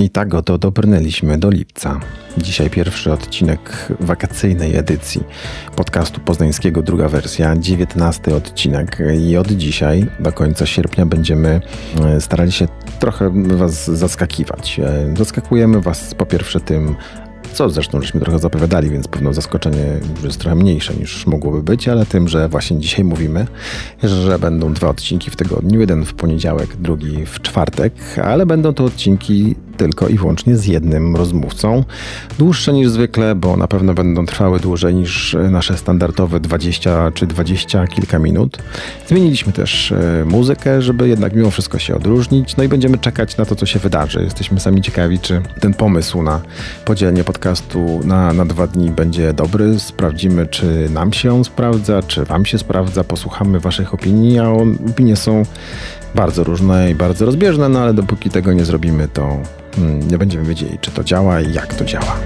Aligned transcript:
I 0.00 0.10
tak 0.10 0.34
oto 0.34 0.58
dobrnęliśmy 0.58 1.38
do 1.38 1.50
lipca. 1.50 2.00
Dzisiaj 2.38 2.70
pierwszy 2.70 3.12
odcinek 3.12 3.88
wakacyjnej 4.00 4.76
edycji 4.76 5.24
podcastu 5.76 6.20
poznańskiego, 6.20 6.82
druga 6.82 7.08
wersja, 7.08 7.56
dziewiętnasty 7.56 8.34
odcinek. 8.34 8.98
I 9.28 9.36
od 9.36 9.48
dzisiaj 9.48 10.06
do 10.20 10.32
końca 10.32 10.66
sierpnia 10.66 11.06
będziemy 11.06 11.60
e, 12.04 12.20
starali 12.20 12.52
się 12.52 12.68
trochę 13.00 13.30
Was 13.56 13.90
zaskakiwać. 13.90 14.80
E, 14.80 15.14
zaskakujemy 15.16 15.80
Was 15.80 16.14
po 16.14 16.26
pierwsze 16.26 16.60
tym, 16.60 16.96
co 17.52 17.70
zresztą 17.70 18.02
żeśmy 18.02 18.20
trochę 18.20 18.38
zapowiadali, 18.38 18.90
więc 18.90 19.08
pewno 19.08 19.34
zaskoczenie 19.34 20.00
już 20.14 20.24
jest 20.24 20.40
trochę 20.40 20.56
mniejsze 20.56 20.94
niż 20.94 21.26
mogłoby 21.26 21.62
być, 21.62 21.88
ale 21.88 22.06
tym, 22.06 22.28
że 22.28 22.48
właśnie 22.48 22.78
dzisiaj 22.78 23.04
mówimy, 23.04 23.46
że 24.02 24.38
będą 24.38 24.72
dwa 24.72 24.88
odcinki 24.88 25.30
w 25.30 25.36
tygodniu, 25.36 25.80
jeden 25.80 26.04
w 26.04 26.14
poniedziałek, 26.14 26.76
drugi 26.76 27.26
w 27.26 27.42
czwartek, 27.42 27.92
ale 28.24 28.46
będą 28.46 28.74
to 28.74 28.84
odcinki 28.84 29.54
tylko 29.78 30.08
i 30.08 30.18
wyłącznie 30.18 30.56
z 30.56 30.66
jednym 30.66 31.16
rozmówcą. 31.16 31.84
Dłuższe 32.38 32.72
niż 32.72 32.88
zwykle, 32.88 33.34
bo 33.34 33.56
na 33.56 33.68
pewno 33.68 33.94
będą 33.94 34.26
trwały 34.26 34.60
dłużej 34.60 34.94
niż 34.94 35.36
nasze 35.50 35.76
standardowe 35.76 36.40
20 36.40 37.10
czy 37.14 37.26
20 37.26 37.86
kilka 37.86 38.18
minut. 38.18 38.58
Zmieniliśmy 39.06 39.52
też 39.52 39.92
e, 39.92 40.24
muzykę, 40.26 40.82
żeby 40.82 41.08
jednak 41.08 41.34
mimo 41.34 41.50
wszystko 41.50 41.78
się 41.78 41.96
odróżnić. 41.96 42.56
No 42.56 42.64
i 42.64 42.68
będziemy 42.68 42.98
czekać 42.98 43.36
na 43.36 43.44
to, 43.44 43.56
co 43.56 43.66
się 43.66 43.78
wydarzy. 43.78 44.20
Jesteśmy 44.24 44.60
sami 44.60 44.82
ciekawi, 44.82 45.18
czy 45.18 45.42
ten 45.60 45.74
pomysł 45.74 46.22
na 46.22 46.40
podzielenie 46.84 47.24
podcastu 47.38 48.00
na, 48.04 48.32
na 48.32 48.44
dwa 48.44 48.66
dni 48.66 48.90
będzie 48.90 49.32
dobry. 49.32 49.80
Sprawdzimy, 49.80 50.46
czy 50.46 50.88
nam 50.90 51.12
się 51.12 51.34
on 51.34 51.44
sprawdza, 51.44 52.02
czy 52.02 52.24
wam 52.24 52.46
się 52.46 52.58
sprawdza. 52.58 53.04
Posłuchamy 53.04 53.60
waszych 53.60 53.94
opinii, 53.94 54.38
a 54.38 54.50
on, 54.50 54.78
opinie 54.90 55.16
są 55.16 55.42
bardzo 56.14 56.44
różne 56.44 56.90
i 56.90 56.94
bardzo 56.94 57.26
rozbieżne, 57.26 57.68
no 57.68 57.78
ale 57.78 57.94
dopóki 57.94 58.30
tego 58.30 58.52
nie 58.52 58.64
zrobimy, 58.64 59.08
to 59.08 59.36
hmm, 59.76 60.08
nie 60.10 60.18
będziemy 60.18 60.44
wiedzieli, 60.44 60.78
czy 60.80 60.90
to 60.90 61.04
działa 61.04 61.40
i 61.40 61.52
jak 61.52 61.74
to 61.74 61.84
działa. 61.84 62.16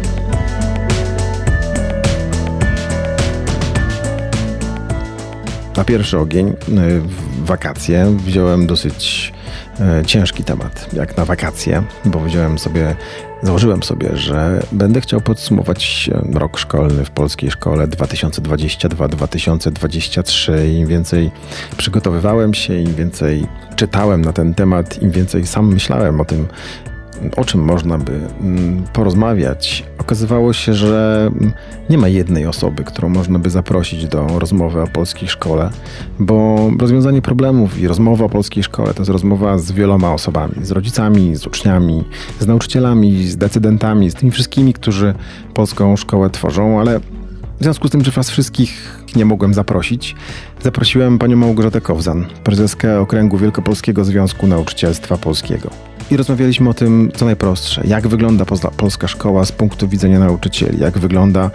Na 5.76 5.84
pierwszy 5.84 6.18
ogień 6.18 6.48
y, 6.48 6.54
wakacje 7.44 8.16
wziąłem 8.24 8.66
dosyć 8.66 9.32
e, 9.80 10.06
ciężki 10.06 10.44
temat, 10.44 10.88
jak 10.92 11.16
na 11.16 11.24
wakacje, 11.24 11.82
bo 12.04 12.20
wziąłem 12.20 12.58
sobie, 12.58 12.96
założyłem 13.42 13.82
sobie, 13.82 14.16
że 14.16 14.62
będę 14.72 15.00
chciał 15.00 15.20
podsumować 15.20 16.10
rok 16.32 16.58
szkolny 16.58 17.04
w 17.04 17.10
polskiej 17.10 17.50
szkole 17.50 17.88
2022-2023. 17.88 20.68
Im 20.68 20.86
więcej 20.86 21.30
przygotowywałem 21.76 22.54
się, 22.54 22.74
im 22.74 22.94
więcej 22.94 23.46
czytałem 23.76 24.22
na 24.22 24.32
ten 24.32 24.54
temat, 24.54 25.02
im 25.02 25.10
więcej 25.10 25.46
sam 25.46 25.72
myślałem 25.72 26.20
o 26.20 26.24
tym, 26.24 26.46
o 27.36 27.44
czym 27.44 27.60
można 27.60 27.98
by 27.98 28.20
mm, 28.40 28.82
porozmawiać, 28.92 29.84
okazywało 29.98 30.52
się, 30.52 30.74
że 30.74 31.30
mm, 31.40 31.52
nie 31.90 31.98
ma 31.98 32.08
jednej 32.08 32.46
osoby, 32.46 32.84
którą 32.84 33.08
można 33.08 33.38
by 33.38 33.50
zaprosić 33.50 34.06
do 34.06 34.26
rozmowy 34.38 34.82
o 34.82 34.86
polskiej 34.86 35.28
szkole, 35.28 35.70
bo 36.18 36.70
rozwiązanie 36.78 37.22
problemów 37.22 37.78
i 37.78 37.88
rozmowa 37.88 38.24
o 38.24 38.28
polskiej 38.28 38.62
szkole 38.62 38.94
to 38.94 39.00
jest 39.00 39.10
rozmowa 39.10 39.58
z 39.58 39.72
wieloma 39.72 40.12
osobami, 40.12 40.54
z 40.62 40.70
rodzicami, 40.70 41.36
z 41.36 41.46
uczniami, 41.46 42.04
z 42.40 42.46
nauczycielami, 42.46 43.26
z 43.28 43.36
decydentami, 43.36 44.10
z 44.10 44.14
tymi 44.14 44.32
wszystkimi, 44.32 44.72
którzy 44.72 45.14
polską 45.54 45.96
szkołę 45.96 46.30
tworzą, 46.30 46.80
ale 46.80 47.00
w 47.62 47.64
związku 47.64 47.88
z 47.88 47.90
tym, 47.90 48.04
że 48.04 48.10
Was 48.10 48.30
wszystkich 48.30 49.02
nie 49.16 49.24
mogłem 49.24 49.54
zaprosić, 49.54 50.16
zaprosiłem 50.62 51.18
panią 51.18 51.36
Małgorzatę 51.36 51.80
Kowzan, 51.80 52.26
prezeskę 52.44 53.00
Okręgu 53.00 53.38
Wielkopolskiego 53.38 54.04
Związku 54.04 54.46
Nauczycielstwa 54.46 55.16
Polskiego 55.16 55.91
i 56.12 56.16
rozmawialiśmy 56.16 56.70
o 56.70 56.74
tym, 56.74 57.12
co 57.14 57.24
najprostsze. 57.24 57.82
Jak 57.86 58.08
wygląda 58.08 58.44
polska 58.76 59.08
szkoła 59.08 59.44
z 59.44 59.52
punktu 59.52 59.88
widzenia 59.88 60.18
nauczycieli? 60.18 60.80
Jak 60.80 60.98
wygląda 60.98 61.50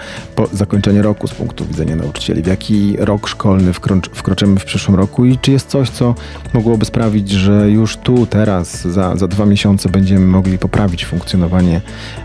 zakończenie 0.53 1.01
roku 1.01 1.27
z 1.27 1.33
punktu 1.33 1.65
widzenia 1.65 1.95
nauczycieli? 1.95 2.43
W 2.43 2.47
jaki 2.47 2.95
rok 2.99 3.27
szkolny 3.27 3.73
wkroczymy 4.13 4.59
w 4.59 4.65
przyszłym 4.65 4.97
roku? 4.97 5.25
I 5.25 5.37
czy 5.37 5.51
jest 5.51 5.69
coś, 5.69 5.89
co 5.89 6.15
mogłoby 6.53 6.85
sprawić, 6.85 7.29
że 7.29 7.71
już 7.71 7.97
tu, 7.97 8.25
teraz, 8.25 8.81
za, 8.81 9.15
za 9.15 9.27
dwa 9.27 9.45
miesiące 9.45 9.89
będziemy 9.89 10.25
mogli 10.25 10.57
poprawić 10.57 11.05
funkcjonowanie 11.05 11.81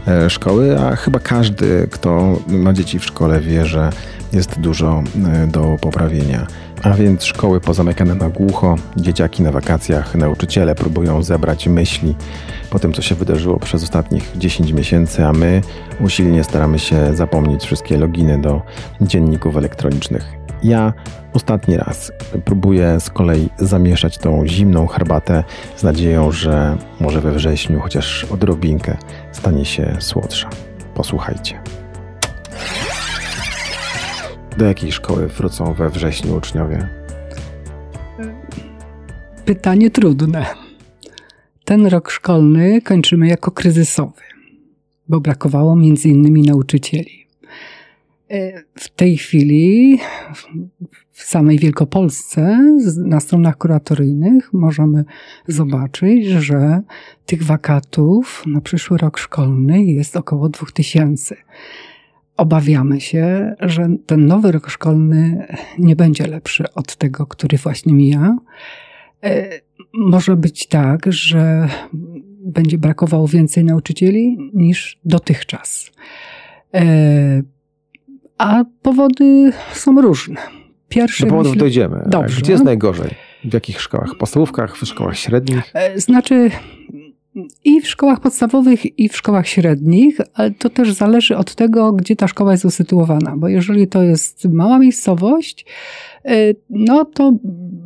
e, 0.09 0.31
szkoły? 0.31 0.81
A 0.81 0.97
chyba 0.97 1.19
każdy, 1.19 1.89
kto 1.91 2.39
ma 2.49 2.73
dzieci 2.73 2.99
w 2.99 3.05
szkole, 3.05 3.41
wie, 3.41 3.67
że 3.67 3.91
jest 4.33 4.61
dużo 4.61 5.03
e, 5.27 5.47
do 5.47 5.77
poprawienia. 5.81 6.47
A 6.83 6.91
więc 6.91 7.25
szkoły 7.25 7.61
pozamykane 7.61 8.15
na 8.15 8.29
głucho, 8.29 8.77
dzieciaki 8.97 9.43
na 9.43 9.53
wakacjach, 9.53 10.15
nauczyciele 10.15 10.75
próbują 10.75 11.23
zebrać 11.23 11.67
myśli 11.67 12.15
po 12.71 12.79
tym, 12.79 12.93
co 12.93 13.03
się 13.03 13.15
wydarzyło 13.15 13.59
przez 13.59 13.83
ostatnich 13.83 14.33
10 14.37 14.73
miesięcy, 14.73 15.25
a 15.25 15.33
my 15.33 15.61
usilnie 16.01 16.45
staramy 16.45 16.79
się 16.79 17.17
zapomnieć 17.17 17.65
wszystkie 17.65 17.99
loginy 17.99 18.41
do 18.41 18.63
dzienników 19.01 19.57
elektronicznych. 19.57 20.33
Ja 20.63 20.93
ostatni 21.33 21.77
raz 21.77 22.13
próbuję 22.45 23.01
z 23.01 23.11
kolei 23.11 23.49
zamieszać 23.59 24.19
tą 24.19 24.47
zimną 24.47 24.87
herbatę 24.87 25.45
z 25.77 25.83
nadzieją, 25.83 26.33
że 26.33 26.77
może 27.01 27.21
we 27.21 27.33
wrześniu 27.33 27.81
chociaż 27.81 28.25
odrobinkę 28.25 28.97
stanie 29.33 29.65
się 29.65 29.97
słodsza. 30.01 30.51
Posłuchajcie. 30.95 31.82
Do 34.59 34.65
jakiej 34.65 34.93
szkoły 34.93 35.29
wrócą 35.29 35.75
we 35.75 35.91
wrześniu 35.91 36.37
uczniowie? 36.37 36.89
Pytanie 39.45 39.91
trudne. 39.91 40.47
Ten 41.65 41.87
rok 41.87 42.11
szkolny 42.11 42.83
kończymy 42.83 43.27
jako 43.29 43.51
kryzysowy, 43.51 44.23
bo 45.09 45.21
brakowało 45.21 45.77
między 45.77 46.09
innymi 46.09 46.43
nauczycieli. 46.43 47.27
E, 48.31 48.63
w 48.75 48.89
tej 48.89 49.17
chwili 49.17 49.99
w 51.11 51.23
samej 51.23 51.59
Wielkopolsce 51.59 52.59
na 52.97 53.21
stronach 53.21 53.59
kuratoryjnych 53.59 54.53
możemy 54.53 55.05
zobaczyć, 55.49 56.27
że 56.27 56.81
tych 57.27 57.43
wakatów 57.43 58.43
na 58.47 58.61
przyszły 58.61 58.99
rok 58.99 59.19
szkolny 59.19 59.85
jest 59.85 60.17
około 60.17 60.49
2000 60.49 61.37
obawiamy 62.43 63.01
się, 63.01 63.55
że 63.61 63.89
ten 64.07 64.27
nowy 64.27 64.53
rok 64.53 64.71
szkolny 64.71 65.47
nie 65.79 65.97
będzie 65.97 66.27
lepszy 66.27 66.65
od 66.75 66.97
tego, 66.97 67.27
który 67.27 67.59
właśnie 67.59 67.93
mija. 67.93 68.37
E, 69.25 69.49
może 69.95 70.37
być 70.37 70.67
tak, 70.67 71.13
że 71.13 71.69
będzie 72.45 72.79
brakowało 72.79 73.29
więcej 73.29 73.65
nauczycieli 73.65 74.51
niż 74.55 74.99
dotychczas. 75.05 75.91
E, 76.75 77.43
a 78.39 78.65
powody 78.83 79.53
są 79.73 80.01
różne. 80.01 80.37
Pierwszy 80.89 81.23
Do 81.23 81.31
powodów 81.31 81.53
myślę, 81.53 81.61
dojdziemy. 81.61 82.03
Dobrze. 82.07 82.41
Gdzie 82.41 82.53
jest 82.53 82.65
najgorzej? 82.65 83.11
W 83.45 83.55
jakich 83.55 83.81
szkołach? 83.81 84.15
Podstawówkach, 84.19 84.77
w 84.77 84.87
szkołach 84.87 85.19
średnich? 85.19 85.71
E, 85.75 86.01
znaczy, 86.01 86.51
i 87.65 87.81
w 87.81 87.89
szkołach 87.89 88.21
podstawowych, 88.21 88.99
i 88.99 89.09
w 89.09 89.17
szkołach 89.17 89.49
średnich, 89.49 90.19
ale 90.35 90.51
to 90.51 90.71
też 90.71 90.93
zależy 90.93 91.37
od 91.37 91.55
tego, 91.55 91.93
gdzie 91.93 92.17
ta 92.17 92.29
szkoła 92.29 92.53
jest 92.53 92.65
usytuowana, 92.65 93.37
bo 93.37 93.49
jeżeli 93.49 93.89
to 93.89 94.03
jest 94.03 94.45
mała 94.45 94.79
miejscowość, 94.79 95.67
y, 96.31 96.57
no 96.71 97.05
to 97.05 97.33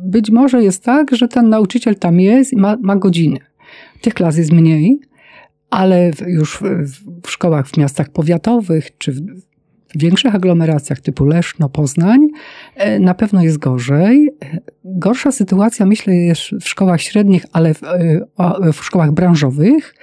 być 0.05 0.31
może 0.31 0.63
jest 0.63 0.83
tak, 0.83 1.15
że 1.15 1.27
ten 1.27 1.49
nauczyciel 1.49 1.95
tam 1.95 2.19
jest 2.19 2.53
i 2.53 2.55
ma, 2.55 2.77
ma 2.81 2.95
godziny. 2.95 3.39
Tych 4.01 4.13
klas 4.13 4.37
jest 4.37 4.51
mniej, 4.51 4.99
ale 5.69 6.11
już 6.27 6.59
w 7.23 7.31
szkołach 7.31 7.67
w 7.67 7.77
miastach 7.77 8.09
powiatowych 8.09 8.97
czy 8.97 9.11
w 9.11 9.21
w 9.95 9.99
większych 9.99 10.35
aglomeracjach 10.35 11.01
typu 11.01 11.25
Leszno, 11.25 11.69
Poznań 11.69 12.27
na 12.99 13.13
pewno 13.13 13.43
jest 13.43 13.57
gorzej. 13.57 14.29
Gorsza 14.83 15.31
sytuacja, 15.31 15.85
myślę, 15.85 16.15
jest 16.15 16.41
w 16.41 16.69
szkołach 16.69 17.01
średnich, 17.01 17.45
ale 17.53 17.73
w, 17.73 17.83
e, 17.83 18.73
w 18.73 18.85
szkołach 18.85 19.11
branżowych 19.11 19.95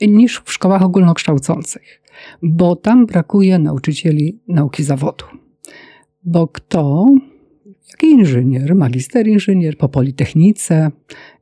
niż 0.00 0.42
w 0.44 0.52
szkołach 0.52 0.82
ogólnokształcących, 0.82 2.02
bo 2.42 2.76
tam 2.76 3.06
brakuje 3.06 3.58
nauczycieli 3.58 4.38
nauki 4.48 4.82
zawodu. 4.82 5.24
Bo 6.24 6.48
kto, 6.48 7.06
jak 7.90 8.02
inżynier, 8.02 8.74
magister 8.74 9.26
inżynier 9.28 9.76
po 9.76 9.88
politechnice, 9.88 10.90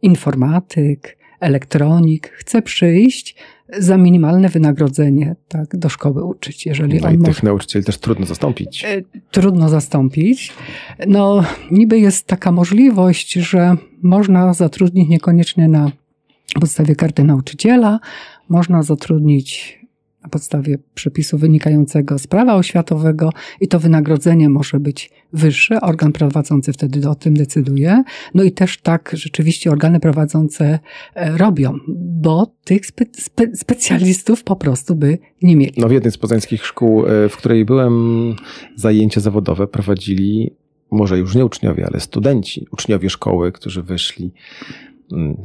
informatyk, 0.02 1.18
elektronik, 1.40 2.28
chce 2.28 2.62
przyjść 2.62 3.36
za 3.78 3.96
minimalne 3.96 4.48
wynagrodzenie 4.48 5.36
tak, 5.48 5.76
do 5.76 5.88
szkoły 5.88 6.24
uczyć. 6.24 6.66
Jeżeli 6.66 7.00
no 7.00 7.10
i 7.10 7.18
tych 7.18 7.42
nauczycieli 7.42 7.84
też 7.84 7.98
trudno 7.98 8.26
zastąpić. 8.26 8.84
E, 8.84 9.02
trudno 9.30 9.68
zastąpić. 9.68 10.52
No, 11.06 11.44
niby 11.70 11.98
jest 11.98 12.26
taka 12.26 12.52
możliwość, 12.52 13.32
że 13.32 13.76
można 14.02 14.54
zatrudnić 14.54 15.08
niekoniecznie 15.08 15.68
na 15.68 15.90
podstawie 16.60 16.96
karty 16.96 17.24
nauczyciela, 17.24 18.00
można 18.48 18.82
zatrudnić 18.82 19.78
na 20.22 20.28
podstawie 20.28 20.78
przepisu 20.94 21.38
wynikającego 21.38 22.18
z 22.18 22.26
prawa 22.26 22.54
oświatowego 22.54 23.30
i 23.60 23.68
to 23.68 23.80
wynagrodzenie 23.80 24.48
może 24.48 24.80
być 24.80 25.10
wyższe. 25.32 25.80
Organ 25.80 26.12
prowadzący 26.12 26.72
wtedy 26.72 27.08
o 27.08 27.14
tym 27.14 27.34
decyduje. 27.34 28.02
No 28.34 28.42
i 28.42 28.52
też 28.52 28.80
tak 28.80 29.10
rzeczywiście 29.12 29.70
organy 29.70 30.00
prowadzące 30.00 30.78
e, 31.14 31.38
robią, 31.38 31.78
bo 31.98 32.46
tych 32.64 32.86
spe, 32.86 33.04
spe, 33.12 33.56
specjalistów 33.56 34.44
po 34.44 34.56
prostu 34.56 34.96
by 34.96 35.18
nie 35.42 35.56
mieli. 35.56 35.74
No 35.76 35.88
w 35.88 35.92
jednej 35.92 36.12
z 36.12 36.18
poznańskich 36.18 36.66
szkół, 36.66 37.06
e, 37.06 37.28
w 37.28 37.36
której 37.36 37.64
byłem, 37.64 38.34
zajęcia 38.76 39.20
zawodowe 39.20 39.66
prowadzili 39.66 40.50
może 40.90 41.18
już 41.18 41.34
nie 41.34 41.44
uczniowie, 41.44 41.86
ale 41.86 42.00
studenci, 42.00 42.66
uczniowie 42.72 43.10
szkoły, 43.10 43.52
którzy 43.52 43.82
wyszli 43.82 44.32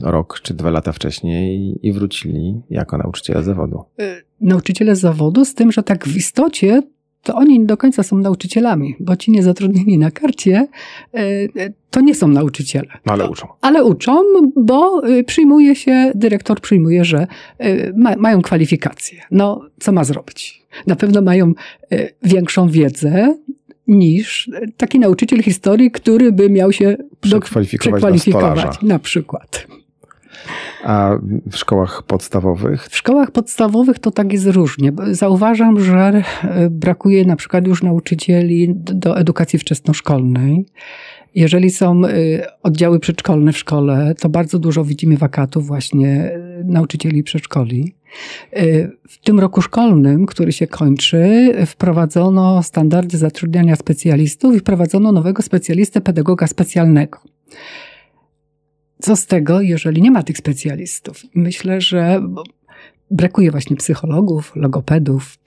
rok 0.01 0.39
czy 0.43 0.53
dwa 0.53 0.69
lata 0.69 0.91
wcześniej 0.91 1.79
i 1.81 1.93
wrócili 1.93 2.61
jako 2.69 2.97
nauczyciele 2.97 3.43
zawodu. 3.43 3.83
E, 3.99 4.21
nauczyciele 4.41 4.95
zawodu, 4.95 5.45
z 5.45 5.53
tym, 5.53 5.71
że 5.71 5.83
tak 5.83 6.07
w 6.07 6.17
istocie 6.17 6.81
to 7.23 7.35
oni 7.35 7.59
nie 7.59 7.65
do 7.65 7.77
końca 7.77 8.03
są 8.03 8.17
nauczycielami, 8.17 8.95
bo 8.99 9.15
ci 9.15 9.31
niezatrudnieni 9.31 9.97
na 9.97 10.11
karcie 10.11 10.67
e, 11.13 11.19
e, 11.19 11.47
to 11.89 12.01
nie 12.01 12.15
są 12.15 12.27
nauczyciele. 12.27 12.87
No 13.05 13.13
ale 13.13 13.29
uczą. 13.29 13.47
Ale 13.61 13.83
uczą, 13.83 14.23
bo 14.55 15.01
przyjmuje 15.25 15.75
się, 15.75 16.11
dyrektor 16.15 16.61
przyjmuje, 16.61 17.05
że 17.05 17.27
ma, 17.97 18.15
mają 18.15 18.41
kwalifikacje. 18.41 19.21
No, 19.31 19.61
co 19.79 19.91
ma 19.91 20.03
zrobić? 20.03 20.65
Na 20.87 20.95
pewno 20.95 21.21
mają 21.21 21.53
większą 22.23 22.67
wiedzę, 22.67 23.35
niż 23.87 24.49
taki 24.77 24.99
nauczyciel 24.99 25.43
historii, 25.43 25.91
który 25.91 26.31
by 26.31 26.49
miał 26.49 26.71
się 26.71 26.97
przekwalifikować, 27.23 28.01
przekwalifikować 28.01 28.81
na, 28.81 28.87
na 28.87 28.99
przykład. 28.99 29.67
A 30.83 31.17
w 31.51 31.57
szkołach 31.57 32.03
podstawowych? 32.03 32.87
W 32.89 32.97
szkołach 32.97 33.31
podstawowych 33.31 33.99
to 33.99 34.11
tak 34.11 34.33
jest 34.33 34.45
różnie. 34.45 34.91
Zauważam, 35.11 35.79
że 35.79 36.23
e, 36.43 36.69
brakuje 36.69 37.25
na 37.25 37.35
przykład 37.35 37.67
już 37.67 37.83
nauczycieli 37.83 38.73
do 38.75 39.17
edukacji 39.17 39.59
wczesnoszkolnej. 39.59 40.65
Jeżeli 41.35 41.69
są 41.69 42.05
e, 42.05 42.11
oddziały 42.63 42.99
przedszkolne 42.99 43.53
w 43.53 43.57
szkole, 43.57 44.15
to 44.19 44.29
bardzo 44.29 44.59
dużo 44.59 44.83
widzimy 44.83 45.17
wakatów 45.17 45.67
właśnie 45.67 46.09
e, 46.09 46.63
nauczycieli 46.65 47.23
przedszkoli. 47.23 47.95
W 49.09 49.17
tym 49.23 49.39
roku 49.39 49.61
szkolnym, 49.61 50.25
który 50.25 50.51
się 50.51 50.67
kończy, 50.67 51.53
wprowadzono 51.65 52.63
standardy 52.63 53.17
zatrudniania 53.17 53.75
specjalistów 53.75 54.55
i 54.55 54.59
wprowadzono 54.59 55.11
nowego 55.11 55.41
specjalistę 55.41 56.01
pedagoga 56.01 56.47
specjalnego. 56.47 57.19
Co 58.99 59.15
z 59.15 59.25
tego, 59.25 59.61
jeżeli 59.61 60.01
nie 60.01 60.11
ma 60.11 60.23
tych 60.23 60.37
specjalistów? 60.37 61.23
Myślę, 61.35 61.81
że 61.81 62.21
brakuje 63.11 63.51
właśnie 63.51 63.75
psychologów, 63.75 64.51
logopedów 64.55 65.37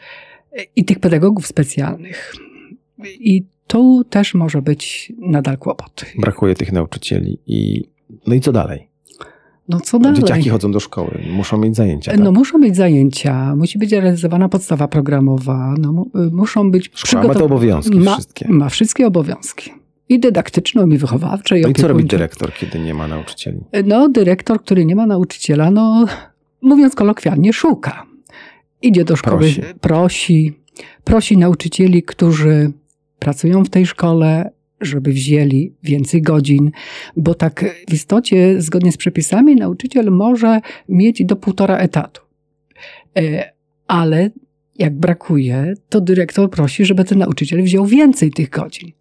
i 0.76 0.84
tych 0.84 0.98
pedagogów 0.98 1.46
specjalnych. 1.46 2.34
I 3.04 3.46
tu 3.66 4.04
też 4.10 4.34
może 4.34 4.62
być 4.62 5.12
nadal 5.18 5.58
kłopot. 5.58 6.04
Brakuje 6.18 6.54
tych 6.54 6.72
nauczycieli. 6.72 7.38
I, 7.46 7.84
no 8.26 8.34
i 8.34 8.40
co 8.40 8.52
dalej? 8.52 8.88
No 9.68 9.80
co 9.80 9.98
dalej? 9.98 10.18
Dzieciaki 10.18 10.50
chodzą 10.50 10.72
do 10.72 10.80
szkoły, 10.80 11.20
muszą 11.30 11.58
mieć 11.58 11.76
zajęcia. 11.76 12.12
Tak? 12.12 12.20
No 12.20 12.32
muszą 12.32 12.58
mieć 12.58 12.76
zajęcia, 12.76 13.56
musi 13.56 13.78
być 13.78 13.92
realizowana 13.92 14.48
podstawa 14.48 14.88
programowa, 14.88 15.74
no, 15.78 16.04
muszą 16.32 16.70
być 16.70 16.90
Szkoła 16.94 17.26
ma 17.26 17.34
te 17.34 17.44
obowiązki 17.44 17.98
ma, 17.98 18.12
wszystkie. 18.12 18.48
Ma 18.48 18.68
wszystkie 18.68 19.06
obowiązki. 19.06 19.70
I 20.08 20.20
dydaktyczną, 20.20 20.86
i 20.86 20.98
wychowawcze, 20.98 21.58
i 21.58 21.62
No 21.62 21.68
i 21.68 21.72
co 21.72 21.88
robi 21.88 22.04
dyrektor, 22.04 22.52
kiedy 22.54 22.80
nie 22.80 22.94
ma 22.94 23.08
nauczycieli? 23.08 23.58
No 23.84 24.08
dyrektor, 24.08 24.60
który 24.60 24.84
nie 24.84 24.96
ma 24.96 25.06
nauczyciela, 25.06 25.70
no 25.70 26.06
mówiąc 26.62 26.94
kolokwialnie, 26.94 27.52
szuka. 27.52 28.06
Idzie 28.82 29.04
do 29.04 29.16
szkoły, 29.16 29.38
prosi, 29.38 29.62
prosi, 29.80 30.52
prosi 31.04 31.36
nauczycieli, 31.36 32.02
którzy 32.02 32.72
pracują 33.18 33.64
w 33.64 33.70
tej 33.70 33.86
szkole, 33.86 34.50
żeby 34.80 35.12
wzięli 35.12 35.72
więcej 35.82 36.22
godzin, 36.22 36.70
bo 37.16 37.34
tak 37.34 37.64
w 37.88 37.92
istocie, 37.94 38.62
zgodnie 38.62 38.92
z 38.92 38.96
przepisami, 38.96 39.56
nauczyciel 39.56 40.10
może 40.10 40.60
mieć 40.88 41.24
do 41.24 41.36
półtora 41.36 41.78
etatu. 41.78 42.20
E, 43.18 43.52
ale 43.86 44.30
jak 44.78 44.98
brakuje, 44.98 45.74
to 45.88 46.00
dyrektor 46.00 46.50
prosi, 46.50 46.84
żeby 46.84 47.04
ten 47.04 47.18
nauczyciel 47.18 47.62
wziął 47.62 47.86
więcej 47.86 48.30
tych 48.30 48.50
godzin. 48.50 48.92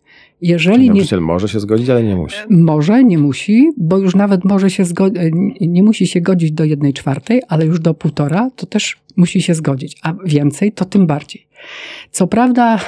Jeżeli 0.42 0.88
nauczyciel 0.88 1.20
nie, 1.20 1.26
może 1.26 1.48
się 1.48 1.60
zgodzić, 1.60 1.90
ale 1.90 2.04
nie 2.04 2.16
musi. 2.16 2.38
Może, 2.50 3.04
nie 3.04 3.18
musi, 3.18 3.72
bo 3.78 3.98
już 3.98 4.16
nawet 4.16 4.46
może 4.46 4.70
się 4.70 4.86
zgodzić, 4.86 5.22
nie 5.62 5.84
musi 5.84 6.08
się 6.08 6.22
godzić 6.22 6.52
do 6.52 6.64
jednej 6.64 6.94
czwartej, 6.94 7.42
ale 7.48 7.66
już 7.66 7.80
do 7.80 7.94
półtora 7.94 8.50
to 8.56 8.66
też 8.66 8.98
musi 9.16 9.42
się 9.42 9.54
zgodzić, 9.54 9.98
a 10.04 10.14
więcej 10.26 10.72
to 10.72 10.86
tym 10.86 11.08
bardziej. 11.08 11.48
Co 12.12 12.28
prawda, 12.28 12.80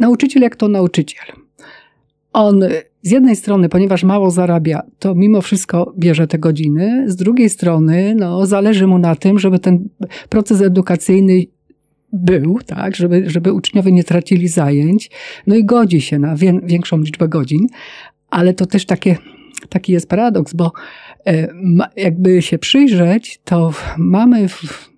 nauczyciel 0.00 0.42
jak 0.42 0.56
to 0.56 0.68
nauczyciel. 0.68 1.26
On 2.32 2.64
z 3.02 3.10
jednej 3.10 3.36
strony, 3.36 3.68
ponieważ 3.68 4.04
mało 4.04 4.30
zarabia, 4.30 4.82
to 4.98 5.14
mimo 5.14 5.40
wszystko 5.40 5.94
bierze 5.98 6.26
te 6.26 6.38
godziny, 6.38 7.04
z 7.06 7.16
drugiej 7.16 7.50
strony, 7.50 8.14
no, 8.18 8.46
zależy 8.46 8.86
mu 8.86 8.98
na 8.98 9.16
tym, 9.16 9.38
żeby 9.38 9.58
ten 9.58 9.88
proces 10.28 10.60
edukacyjny 10.60 11.44
był, 12.12 12.58
tak, 12.66 12.96
żeby, 12.96 13.30
żeby 13.30 13.52
uczniowie 13.52 13.92
nie 13.92 14.04
tracili 14.04 14.48
zajęć, 14.48 15.10
no 15.46 15.54
i 15.54 15.64
godzi 15.64 16.00
się 16.00 16.18
na 16.18 16.36
wie, 16.36 16.60
większą 16.64 16.98
liczbę 16.98 17.28
godzin, 17.28 17.66
ale 18.30 18.54
to 18.54 18.66
też 18.66 18.86
takie, 18.86 19.16
taki 19.68 19.92
jest 19.92 20.08
paradoks, 20.08 20.54
bo 20.54 20.72
e, 21.26 21.48
jakby 21.96 22.42
się 22.42 22.58
przyjrzeć, 22.58 23.40
to 23.44 23.72
mamy 23.98 24.48
w, 24.48 24.91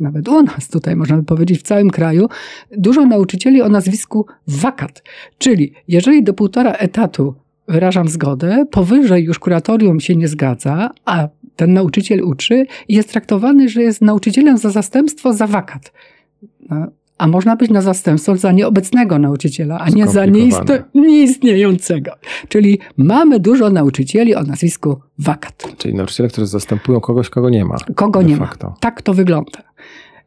nawet 0.00 0.28
u 0.28 0.42
nas 0.42 0.68
tutaj, 0.68 0.96
można 0.96 1.16
by 1.16 1.22
powiedzieć, 1.22 1.60
w 1.60 1.62
całym 1.62 1.90
kraju, 1.90 2.28
dużo 2.76 3.06
nauczycieli 3.06 3.62
o 3.62 3.68
nazwisku 3.68 4.26
wakat. 4.46 5.02
Czyli 5.38 5.72
jeżeli 5.88 6.22
do 6.22 6.34
półtora 6.34 6.72
etatu 6.72 7.34
wyrażam 7.68 8.08
zgodę, 8.08 8.66
powyżej 8.70 9.24
już 9.24 9.38
kuratorium 9.38 10.00
się 10.00 10.16
nie 10.16 10.28
zgadza, 10.28 10.90
a 11.04 11.28
ten 11.56 11.72
nauczyciel 11.72 12.22
uczy 12.22 12.66
i 12.88 12.94
jest 12.94 13.10
traktowany, 13.10 13.68
że 13.68 13.82
jest 13.82 14.02
nauczycielem 14.02 14.58
za 14.58 14.70
zastępstwo 14.70 15.32
za 15.32 15.46
wakat. 15.46 15.92
No, 16.70 16.86
a 17.18 17.26
można 17.26 17.56
być 17.56 17.70
na 17.70 17.80
zastępstwo 17.80 18.36
za 18.36 18.52
nieobecnego 18.52 19.18
nauczyciela, 19.18 19.78
a 19.78 19.88
nie 19.88 20.08
za 20.08 20.26
nieistniejącego. 20.94 22.10
Czyli 22.48 22.78
mamy 22.96 23.40
dużo 23.40 23.70
nauczycieli 23.70 24.34
o 24.34 24.42
nazwisku 24.42 25.00
wakat. 25.18 25.68
Czyli 25.78 25.94
nauczyciele, 25.94 26.28
którzy 26.28 26.46
zastępują 26.46 27.00
kogoś, 27.00 27.28
kogo 27.28 27.50
nie 27.50 27.64
ma. 27.64 27.76
Kogo 27.94 28.22
nie 28.22 28.36
facto. 28.36 28.66
ma. 28.66 28.76
Tak 28.80 29.02
to 29.02 29.14
wygląda. 29.14 29.62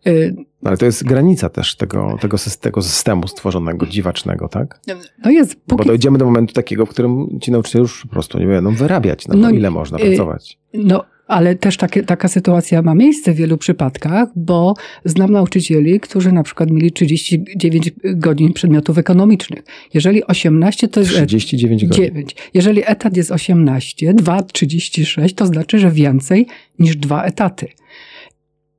Y, 0.08 0.36
ale 0.64 0.78
to 0.78 0.86
jest 0.86 1.04
granica 1.04 1.50
też 1.50 1.76
tego, 1.76 2.18
tego, 2.22 2.38
tego 2.62 2.82
systemu 2.82 3.28
stworzonego, 3.28 3.86
dziwacznego, 3.86 4.48
tak? 4.48 4.80
No 5.26 5.32
jest. 5.32 5.56
Póki... 5.56 5.78
Bo 5.78 5.84
dojdziemy 5.84 6.18
do 6.18 6.26
momentu 6.26 6.54
takiego, 6.54 6.86
w 6.86 6.90
którym 6.90 7.40
ci 7.42 7.52
nauczyciele 7.52 7.82
już 7.82 8.02
po 8.02 8.08
prostu 8.08 8.40
nie 8.40 8.46
będą 8.46 8.76
wyrabiać 8.76 9.28
na 9.28 9.34
to, 9.34 9.40
no, 9.40 9.50
ile 9.50 9.72
można 9.72 9.98
y, 9.98 10.02
pracować. 10.02 10.58
No 10.74 11.04
ale 11.30 11.56
też 11.56 11.78
takie, 11.78 12.04
taka 12.04 12.28
sytuacja 12.28 12.82
ma 12.82 12.96
miejsce 12.96 13.34
w 13.34 13.36
wielu 13.36 13.58
przypadkach, 13.58 14.30
bo 14.36 14.74
znam 15.06 15.32
nauczycieli, 15.32 16.00
którzy 16.00 16.32
na 16.32 16.44
przykład 16.44 16.72
mieli 16.72 16.92
39 16.92 17.92
godzin 18.04 18.54
przedmiotów 18.54 18.98
ekonomicznych. 18.98 19.64
Jeżeli 19.94 20.24
18 20.24 20.88
to 20.88 21.00
jest. 21.00 21.12
39 21.12 21.86
godzin. 21.86 22.06
9. 22.06 22.36
Jeżeli 22.54 22.82
etat 22.86 23.18
jest 23.18 23.32
18, 23.32 24.14
2, 24.14 24.44
36, 24.44 25.36
to 25.36 25.46
znaczy, 25.46 25.80
że 25.80 25.92
więcej 25.92 26.48
niż 26.80 26.96
dwa 26.96 27.24
etaty. 27.24 27.68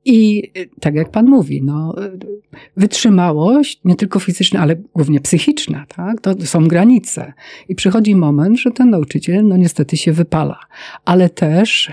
I 0.05 0.51
y, 0.57 0.69
tak 0.79 0.95
jak 0.95 1.11
pan 1.11 1.25
mówi, 1.25 1.63
no, 1.63 1.95
wytrzymałość, 2.77 3.81
nie 3.85 3.95
tylko 3.95 4.19
fizyczna, 4.19 4.59
ale 4.59 4.75
głównie 4.75 5.19
psychiczna, 5.19 5.85
tak? 5.95 6.21
to 6.21 6.35
są 6.45 6.67
granice. 6.67 7.33
I 7.69 7.75
przychodzi 7.75 8.15
moment, 8.15 8.59
że 8.59 8.71
ten 8.71 8.89
nauczyciel, 8.89 9.47
no 9.47 9.57
niestety 9.57 9.97
się 9.97 10.11
wypala. 10.13 10.59
Ale 11.05 11.29
też 11.29 11.91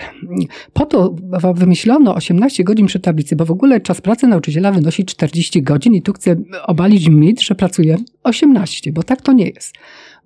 po 0.72 0.86
to 0.86 1.14
wymyślono 1.54 2.14
18 2.14 2.64
godzin 2.64 2.86
przy 2.86 3.00
tablicy, 3.00 3.36
bo 3.36 3.44
w 3.44 3.50
ogóle 3.50 3.80
czas 3.80 4.00
pracy 4.00 4.26
nauczyciela 4.26 4.72
wynosi 4.72 5.04
40 5.04 5.62
godzin 5.62 5.94
i 5.94 6.02
tu 6.02 6.12
chcę 6.12 6.36
obalić 6.66 7.08
mit, 7.08 7.40
że 7.40 7.54
pracuje 7.54 7.96
18, 8.22 8.92
bo 8.92 9.02
tak 9.02 9.22
to 9.22 9.32
nie 9.32 9.48
jest 9.48 9.74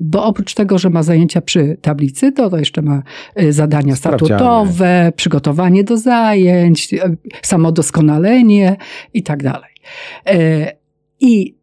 bo 0.01 0.25
oprócz 0.25 0.55
tego, 0.55 0.79
że 0.79 0.91
ma 0.91 1.03
zajęcia 1.03 1.41
przy 1.41 1.77
tablicy, 1.83 2.33
to, 2.33 2.51
to 2.51 2.59
jeszcze 2.59 2.83
ma 2.83 3.03
y, 3.41 3.53
zadania 3.53 3.97
statutowe, 3.97 5.13
przygotowanie 5.17 5.85
do 5.85 5.97
zajęć, 5.97 6.95
y, 6.95 6.99
samodoskonalenie 7.43 8.77
i 9.15 9.23
tak 9.23 9.43
dalej. 9.43 9.71
E, 10.27 10.73
I 11.21 11.55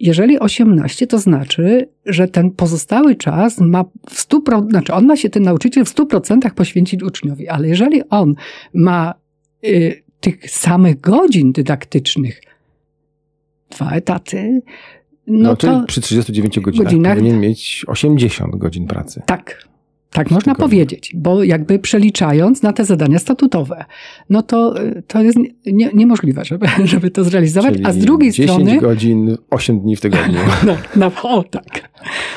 jeżeli 0.00 0.38
18, 0.38 1.06
to 1.06 1.18
znaczy, 1.18 1.88
że 2.06 2.28
ten 2.28 2.50
pozostały 2.50 3.16
czas 3.16 3.60
ma 3.60 3.84
w 4.10 4.28
100%, 4.28 4.70
znaczy 4.70 4.94
on 4.94 5.06
ma 5.06 5.16
się, 5.16 5.30
ten 5.30 5.42
nauczyciel 5.42 5.84
w 5.84 5.94
100% 5.94 6.50
poświęcić 6.50 7.02
uczniowi, 7.02 7.48
ale 7.48 7.68
jeżeli 7.68 8.08
on 8.08 8.34
ma 8.74 9.14
y, 9.64 10.02
tych 10.20 10.50
samych 10.50 11.00
godzin 11.00 11.52
dydaktycznych, 11.52 12.40
dwa 13.70 13.90
etaty, 13.90 14.62
no, 15.28 15.48
no 15.48 15.56
to 15.56 15.84
przy 15.86 16.00
39 16.00 16.60
godzinach, 16.60 16.84
godzinach 16.84 17.16
powinien 17.16 17.40
mieć 17.40 17.84
80 17.88 18.56
godzin 18.56 18.86
pracy. 18.86 19.22
Tak. 19.26 19.68
Tak 20.10 20.30
można 20.30 20.54
powiedzieć, 20.54 21.12
bo 21.14 21.44
jakby 21.44 21.78
przeliczając 21.78 22.62
na 22.62 22.72
te 22.72 22.84
zadania 22.84 23.18
statutowe, 23.18 23.84
no 24.30 24.42
to, 24.42 24.74
to 25.06 25.22
jest 25.22 25.38
nie, 25.66 25.90
niemożliwe, 25.94 26.44
żeby, 26.44 26.66
żeby 26.84 27.10
to 27.10 27.24
zrealizować. 27.24 27.72
Czyli 27.72 27.86
A 27.86 27.92
z 27.92 27.98
drugiej 27.98 28.32
10 28.32 28.50
strony. 28.50 28.80
godzin, 28.80 29.36
8 29.50 29.80
dni 29.80 29.96
w 29.96 30.00
tygodniu. 30.00 30.38
No, 30.66 30.76
no 30.96 31.12
o, 31.22 31.42
tak. 31.42 31.90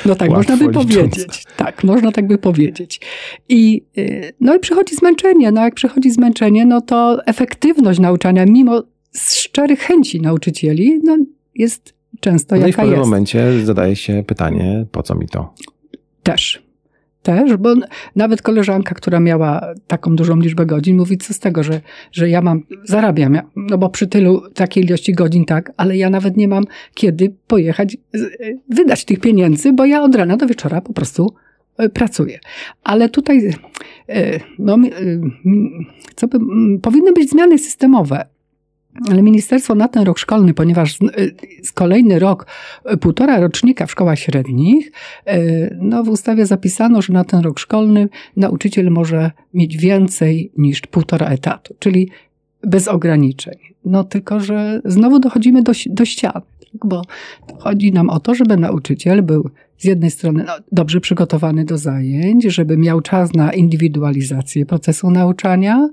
No 0.06 0.16
tak, 0.16 0.30
Łatwo 0.30 0.52
można 0.56 0.58
by 0.58 0.80
licząc. 0.80 0.94
powiedzieć. 0.94 1.44
Tak, 1.58 1.84
można 1.84 2.12
tak 2.12 2.28
by 2.28 2.38
powiedzieć. 2.38 3.02
I, 3.50 3.86
y, 3.98 4.34
no 4.40 4.56
i 4.56 4.60
przychodzi 4.60 4.96
zmęczenie. 4.96 5.52
No 5.52 5.62
jak 5.62 5.76
przychodzi 5.76 6.12
zmęczenie, 6.12 6.66
no 6.66 6.82
to 6.82 7.26
efektywność 7.26 8.00
nauczania, 8.00 8.46
mimo 8.46 8.84
szczerych 9.16 9.80
chęci 9.80 10.22
nauczycieli, 10.22 11.00
no 11.04 11.18
jest 11.56 11.94
często 12.22 12.56
No 12.56 12.62
i 12.62 12.64
w 12.64 12.68
jaka 12.68 12.82
pewnym 12.82 13.00
jest. 13.00 13.10
momencie 13.10 13.66
zadaje 13.66 13.96
się 13.96 14.24
pytanie, 14.28 14.86
po 14.92 15.04
co 15.04 15.16
mi 15.16 15.28
to? 15.28 15.54
Też. 16.24 16.64
Też, 17.22 17.58
bo 17.58 17.74
nawet 18.16 18.42
koleżanka, 18.42 18.96
która 18.96 19.20
miała 19.20 19.74
taką 19.88 20.16
dużą 20.16 20.40
liczbę 20.40 20.66
godzin, 20.66 20.98
mówi, 20.98 21.18
co 21.18 21.34
z 21.34 21.40
tego, 21.40 21.64
że, 21.64 21.82
że 22.12 22.30
ja 22.30 22.42
mam, 22.42 22.64
zarabiam, 22.84 23.34
ja- 23.34 23.44
no 23.56 23.78
bo 23.78 23.90
przy 23.90 24.08
tylu 24.08 24.42
takiej 24.54 24.84
ilości 24.84 25.14
godzin 25.14 25.46
tak, 25.46 25.72
ale 25.78 25.98
ja 25.98 26.10
nawet 26.10 26.38
nie 26.38 26.48
mam 26.48 26.64
kiedy 26.94 27.36
pojechać, 27.48 27.98
z- 28.14 28.30
wydać 28.70 29.06
tych 29.06 29.20
pieniędzy, 29.20 29.74
bo 29.74 29.86
ja 29.86 30.04
od 30.04 30.16
rana 30.16 30.38
do 30.38 30.48
wieczora 30.48 30.82
po 30.82 30.94
prostu 30.94 31.34
e, 31.78 31.90
pracuję. 31.90 32.40
Ale 32.84 33.10
tutaj, 33.10 33.52
e, 34.10 34.40
no, 34.60 34.76
e, 34.76 34.80
co 36.16 36.28
by, 36.28 36.38
powinny 36.82 37.14
być 37.14 37.30
zmiany 37.30 37.58
systemowe. 37.58 38.26
Ale 39.10 39.22
ministerstwo 39.24 39.76
na 39.76 39.88
ten 39.88 40.04
rok 40.04 40.20
szkolny, 40.20 40.54
ponieważ 40.54 40.98
z 41.64 41.72
kolejny 41.72 42.20
rok, 42.20 42.48
e, 42.86 42.98
półtora 42.98 43.40
rocznika 43.40 43.86
w 43.86 43.92
szkołach 43.92 44.20
średnich, 44.20 44.92
e, 45.26 45.40
no 45.76 46.04
w 46.04 46.10
ustawie 46.10 46.46
zapisano, 46.46 47.02
że 47.02 47.14
na 47.14 47.24
ten 47.24 47.40
rok 47.40 47.60
szkolny 47.60 48.10
nauczyciel 48.38 48.92
może 48.92 49.32
mieć 49.54 49.78
więcej 49.78 50.52
niż 50.58 50.82
półtora 50.82 51.28
etatu, 51.28 51.76
czyli 51.80 52.10
bez 52.64 52.88
ograniczeń. 52.88 53.56
No 53.86 54.04
tylko, 54.04 54.40
że 54.40 54.82
znowu 54.86 55.20
dochodzimy 55.20 55.64
do, 55.64 55.72
do 55.86 56.06
ściany, 56.06 56.42
tak? 56.72 56.86
bo 56.86 57.02
chodzi 57.60 57.92
nam 57.92 58.10
o 58.10 58.20
to, 58.20 58.36
żeby 58.36 58.58
nauczyciel 58.58 59.24
był 59.24 59.50
z 59.82 59.86
jednej 59.86 60.12
strony 60.12 60.44
no, 60.48 60.54
dobrze 60.72 61.02
przygotowany 61.02 61.66
do 61.66 61.78
zajęć, 61.78 62.44
żeby 62.44 62.78
miał 62.78 63.02
czas 63.02 63.34
na 63.34 63.54
indywidualizację 63.54 64.66
procesu 64.66 65.12
nauczania, 65.12 65.90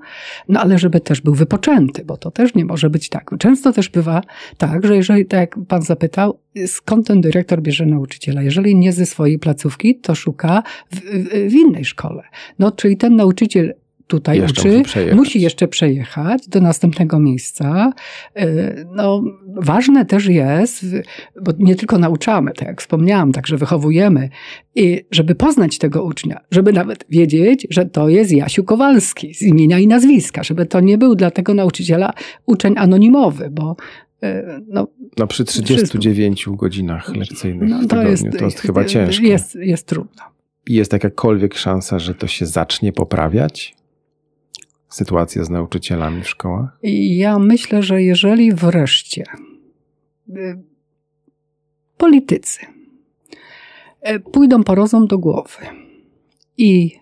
no 0.48 0.60
ale 0.60 0.78
żeby 0.78 1.00
też 1.00 1.20
był 1.20 1.34
wypoczęty, 1.34 2.04
bo 2.04 2.16
to 2.16 2.30
też 2.30 2.54
nie 2.54 2.64
może 2.64 2.90
być 2.90 3.08
tak. 3.08 3.30
Często 3.38 3.72
też 3.72 3.88
bywa 3.88 4.22
tak, 4.58 4.86
że 4.86 4.96
jeżeli, 4.96 5.26
tak 5.26 5.40
jak 5.40 5.66
pan 5.68 5.82
zapytał, 5.82 6.38
skąd 6.66 7.06
ten 7.06 7.20
dyrektor 7.20 7.62
bierze 7.62 7.86
nauczyciela? 7.86 8.42
Jeżeli 8.42 8.76
nie 8.76 8.92
ze 8.92 9.06
swojej 9.06 9.38
placówki, 9.38 9.94
to 9.94 10.14
szuka 10.14 10.62
w, 10.90 10.96
w, 10.96 11.50
w 11.50 11.54
innej 11.54 11.84
szkole. 11.84 12.22
No, 12.58 12.72
czyli 12.72 12.96
ten 12.96 13.16
nauczyciel 13.16 13.74
tutaj 14.08 14.38
Jeszcze 14.38 14.60
uczy, 14.60 14.78
musi 14.78 15.14
musi 15.14 15.40
jeszcze 15.40 15.68
przejechać 15.68 16.48
do 16.48 16.60
następnego 16.60 17.18
miejsca. 17.18 17.92
Yy, 18.36 18.86
No, 18.94 19.22
ważne 19.46 20.04
też 20.06 20.26
jest, 20.26 20.86
bo 21.42 21.52
nie 21.58 21.76
tylko 21.76 21.98
nauczamy, 21.98 22.52
tak 22.52 22.68
jak 22.68 22.80
wspomniałam, 22.80 23.32
także 23.32 23.56
wychowujemy, 23.56 24.30
i 24.74 25.04
żeby 25.10 25.34
poznać 25.34 25.78
tego 25.78 26.04
ucznia, 26.04 26.40
żeby 26.50 26.72
nawet 26.72 27.04
wiedzieć, 27.08 27.66
że 27.70 27.86
to 27.86 28.08
jest 28.08 28.32
Jasiu 28.32 28.64
Kowalski 28.64 29.34
z 29.34 29.42
imienia 29.42 29.78
i 29.78 29.86
nazwiska, 29.86 30.42
żeby 30.42 30.66
to 30.66 30.80
nie 30.80 30.98
był 30.98 31.14
dla 31.14 31.30
tego 31.30 31.54
nauczyciela 31.54 32.12
uczeń 32.46 32.74
anonimowy, 32.76 33.50
bo 33.50 33.76
yy, 34.22 34.28
no, 34.68 34.86
No 35.18 35.26
przy 35.26 35.44
39 35.44 36.46
godzinach 36.48 37.16
lekcyjnych 37.16 37.68
no 37.70 37.78
w 37.78 37.86
tygodniu 37.86 38.32
to 38.32 38.44
jest, 38.44 38.60
chyba 38.60 38.84
ciężko. 38.84 39.24
Jest, 39.24 39.54
jest 39.54 39.86
trudno. 39.86 40.22
Jest 40.68 40.92
jakakolwiek 40.92 41.54
szansa, 41.54 41.98
że 41.98 42.14
to 42.14 42.26
się 42.26 42.46
zacznie 42.46 42.92
poprawiać? 42.92 43.78
Sytuacja 44.88 45.44
z 45.44 45.50
nauczycielami 45.50 46.22
w 46.22 46.28
szkołach? 46.28 46.78
Ja 46.82 47.38
myślę, 47.38 47.82
że 47.82 48.02
jeżeli 48.02 48.52
wreszcie 48.52 49.24
y, 50.28 50.58
politycy 51.96 52.60
y, 54.08 54.20
pójdą 54.20 54.64
po 54.64 54.74
rozum 54.74 55.06
do 55.06 55.18
głowy 55.18 55.66
i 56.56 56.98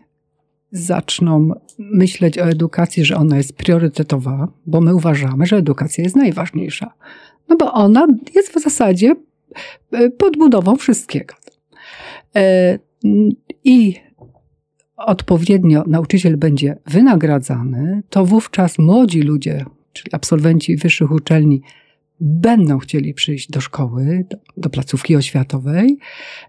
zaczną 0.71 1.51
myśleć 1.79 2.39
o 2.39 2.43
edukacji, 2.43 3.05
że 3.05 3.17
ona 3.17 3.37
jest 3.37 3.57
priorytetowa, 3.57 4.49
bo 4.67 4.81
my 4.81 4.95
uważamy, 4.95 5.47
że 5.47 5.57
edukacja 5.57 6.05
jest 6.05 6.17
najważniejsza. 6.17 6.93
No 7.49 7.57
bo 7.57 7.73
ona 7.73 8.07
jest 8.35 8.53
w 8.53 8.63
zasadzie 8.63 9.15
y, 9.95 10.11
podbudową 10.11 10.77
wszystkiego. 10.77 11.35
I 13.65 14.06
odpowiednio 14.97 15.85
nauczyciel 15.87 16.37
będzie 16.37 16.77
wynagradzany, 16.87 18.03
to 18.11 18.25
wówczas 18.25 18.79
młodzi 18.79 19.23
ludzie, 19.23 19.65
czyli 19.93 20.13
absolwenci 20.13 20.77
wyższych 20.77 21.11
uczelni, 21.11 21.63
będą 22.21 22.79
chcieli 22.79 23.15
przyjść 23.15 23.51
do 23.51 23.61
szkoły, 23.61 24.25
do, 24.31 24.37
do 24.57 24.71
placówki 24.71 25.17
oświatowej, 25.17 25.99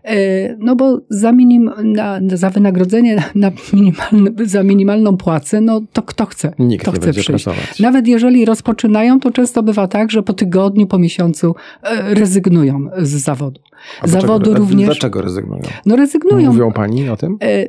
e, 0.03 0.55
no 0.59 0.75
bo 0.75 1.01
za, 1.09 1.31
minim, 1.31 1.71
na, 1.83 2.19
za 2.33 2.49
wynagrodzenie 2.49 3.23
na 3.35 3.51
minimalne, 3.73 4.31
za 4.45 4.63
minimalną 4.63 5.17
płacę, 5.17 5.61
no 5.61 5.81
to 5.93 6.01
kto 6.01 6.25
chce, 6.25 6.53
Nikt 6.59 6.81
kto 6.81 6.91
nie 6.91 6.97
chce 6.97 7.11
przyjść. 7.11 7.29
pracować. 7.29 7.79
Nawet 7.79 8.07
jeżeli 8.07 8.45
rozpoczynają, 8.45 9.19
to 9.19 9.31
często 9.31 9.63
bywa 9.63 9.87
tak, 9.87 10.11
że 10.11 10.23
po 10.23 10.33
tygodniu, 10.33 10.87
po 10.87 10.99
miesiącu 10.99 11.55
e, 11.83 12.13
rezygnują 12.13 12.89
z 12.97 13.09
zawodu. 13.09 13.61
A 14.01 14.07
dlaczego- 14.07 14.39
a 14.55 14.57
również- 14.57 14.85
Dlaczego 14.85 15.21
rezygnują? 15.21 15.61
No 15.85 15.95
rezygnują. 15.95 16.51
Mówią 16.53 16.71
pani 16.71 17.09
o 17.09 17.17
tym? 17.17 17.37
E, 17.43 17.65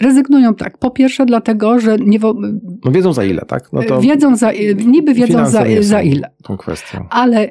Rezygnują 0.00 0.54
tak. 0.54 0.78
Po 0.78 0.90
pierwsze 0.90 1.26
dlatego, 1.26 1.80
że 1.80 1.96
nie 1.98 2.18
No 2.84 2.90
wiedzą 2.92 3.12
za 3.12 3.24
ile, 3.24 3.42
tak? 3.46 3.72
No 3.72 3.82
to 3.82 4.00
wiedzą 4.00 4.36
za, 4.36 4.52
niby 4.86 5.14
wiedzą 5.14 5.46
za, 5.46 5.64
za 5.80 6.02
ile, 6.02 6.30
tą 6.42 6.56
kwestią. 6.56 7.06
ale 7.10 7.50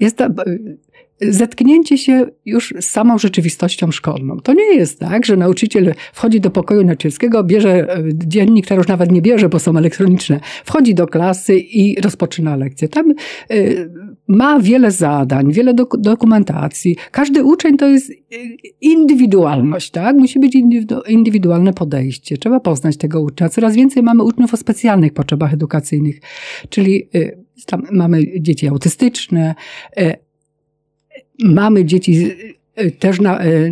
jest 0.00 0.16
ta, 0.16 0.28
zetknięcie 1.28 1.98
się 1.98 2.26
już 2.44 2.74
z 2.80 2.84
samą 2.84 3.18
rzeczywistością 3.18 3.90
szkolną. 3.90 4.40
To 4.40 4.52
nie 4.52 4.74
jest 4.74 5.00
tak, 5.00 5.26
że 5.26 5.36
nauczyciel 5.36 5.94
wchodzi 6.12 6.40
do 6.40 6.50
pokoju 6.50 6.84
nauczycielskiego, 6.84 7.44
bierze 7.44 7.98
y, 7.98 8.10
dziennik, 8.14 8.64
który 8.64 8.78
już 8.78 8.88
nawet 8.88 9.12
nie 9.12 9.22
bierze, 9.22 9.48
bo 9.48 9.58
są 9.58 9.76
elektroniczne, 9.76 10.40
wchodzi 10.64 10.94
do 10.94 11.06
klasy 11.06 11.58
i 11.58 12.00
rozpoczyna 12.00 12.56
lekcję. 12.56 12.88
Tam 12.88 13.14
y, 13.52 13.90
ma 14.28 14.60
wiele 14.60 14.90
zadań, 14.90 15.52
wiele 15.52 15.74
dok- 15.74 16.00
dokumentacji. 16.00 16.96
Każdy 17.10 17.44
uczeń 17.44 17.76
to 17.76 17.88
jest 17.88 18.10
y, 18.10 18.16
indywidualność, 18.80 19.90
tak? 19.90 20.16
Musi 20.16 20.38
być 20.38 20.56
indywidu- 20.56 21.00
indywidualne 21.08 21.72
podejście. 21.72 22.38
Trzeba 22.38 22.60
poznać 22.60 22.96
tego 22.96 23.20
ucznia. 23.20 23.48
Coraz 23.48 23.74
więcej 23.76 24.02
mamy 24.02 24.22
uczniów 24.22 24.54
o 24.54 24.56
specjalnych 24.56 25.12
potrzebach 25.12 25.54
edukacyjnych, 25.54 26.20
czyli 26.68 27.08
tam 27.66 27.82
mamy 27.92 28.40
dzieci 28.40 28.68
autystyczne, 28.68 29.54
mamy 31.38 31.84
dzieci 31.84 32.30
też 32.98 33.20
na, 33.20 33.44
y, 33.44 33.70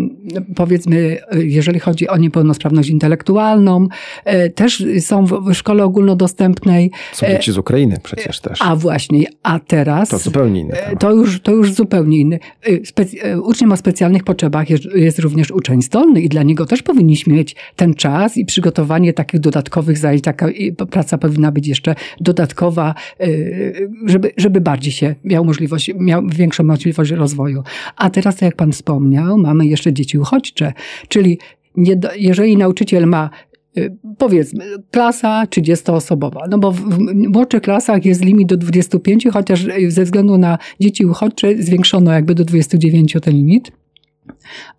powiedzmy, 0.56 1.18
y, 1.34 1.46
jeżeli 1.46 1.80
chodzi 1.80 2.08
o 2.08 2.16
niepełnosprawność 2.16 2.88
intelektualną, 2.88 3.86
y, 4.26 4.50
też 4.50 4.84
są 5.00 5.26
w, 5.26 5.54
szkole 5.54 5.84
ogólnodostępnej. 5.84 6.90
Są 7.12 7.26
dzieci 7.26 7.52
z 7.52 7.58
Ukrainy 7.58 7.96
przecież 8.02 8.40
też. 8.40 8.58
A 8.62 8.76
właśnie, 8.76 9.24
a 9.42 9.58
teraz... 9.58 10.08
To 10.08 10.18
zupełnie 10.18 10.60
inny 10.60 10.72
temat. 10.72 11.00
To 11.00 11.12
już, 11.12 11.40
to 11.40 11.52
już 11.52 11.72
zupełnie 11.72 12.18
inny. 12.18 12.38
Spec- 12.66 13.16
e, 13.22 13.40
uczniem 13.40 13.72
o 13.72 13.76
specjalnych 13.76 14.24
potrzebach 14.24 14.70
jest, 14.70 14.84
jest 14.94 15.18
również 15.18 15.50
uczeń 15.50 15.82
zdolny 15.82 16.20
i 16.20 16.28
dla 16.28 16.42
niego 16.42 16.66
też 16.66 16.82
powinniśmy 16.82 17.34
mieć 17.34 17.56
ten 17.76 17.94
czas 17.94 18.36
i 18.36 18.44
przygotowanie 18.44 19.12
takich 19.12 19.40
dodatkowych 19.40 19.98
zajęć. 19.98 20.22
Taka 20.22 20.46
praca 20.90 21.18
powinna 21.18 21.52
być 21.52 21.68
jeszcze 21.68 21.94
dodatkowa, 22.20 22.94
żeby, 24.06 24.32
żeby 24.36 24.60
bardziej 24.60 24.92
się 24.92 25.14
miał 25.24 25.44
możliwość, 25.44 25.90
miał 25.98 26.26
większą 26.26 26.64
możliwość 26.64 27.10
rozwoju. 27.10 27.62
A 27.96 28.10
teraz, 28.10 28.40
jak 28.40 28.56
pan 28.56 28.72
wspomniał, 28.72 28.90
mamy 29.36 29.66
jeszcze 29.66 29.92
dzieci 29.92 30.18
uchodźcze, 30.18 30.72
czyli 31.08 31.38
nie, 31.76 32.00
jeżeli 32.16 32.56
nauczyciel 32.56 33.06
ma 33.06 33.30
y, 33.78 33.96
powiedzmy, 34.18 34.64
klasa 34.90 35.44
30-osobowa, 35.44 36.40
no 36.50 36.58
bo 36.58 36.72
w, 36.72 36.80
w 36.80 36.98
młodszych 37.14 37.62
klasach 37.62 38.04
jest 38.04 38.24
limit 38.24 38.48
do 38.48 38.56
25, 38.56 39.28
chociaż 39.32 39.64
y, 39.64 39.90
ze 39.90 40.04
względu 40.04 40.38
na 40.38 40.58
dzieci 40.80 41.06
uchodźcze 41.06 41.62
zwiększono 41.62 42.12
jakby 42.12 42.34
do 42.34 42.44
29 42.44 43.16
ten 43.22 43.34
limit, 43.34 43.72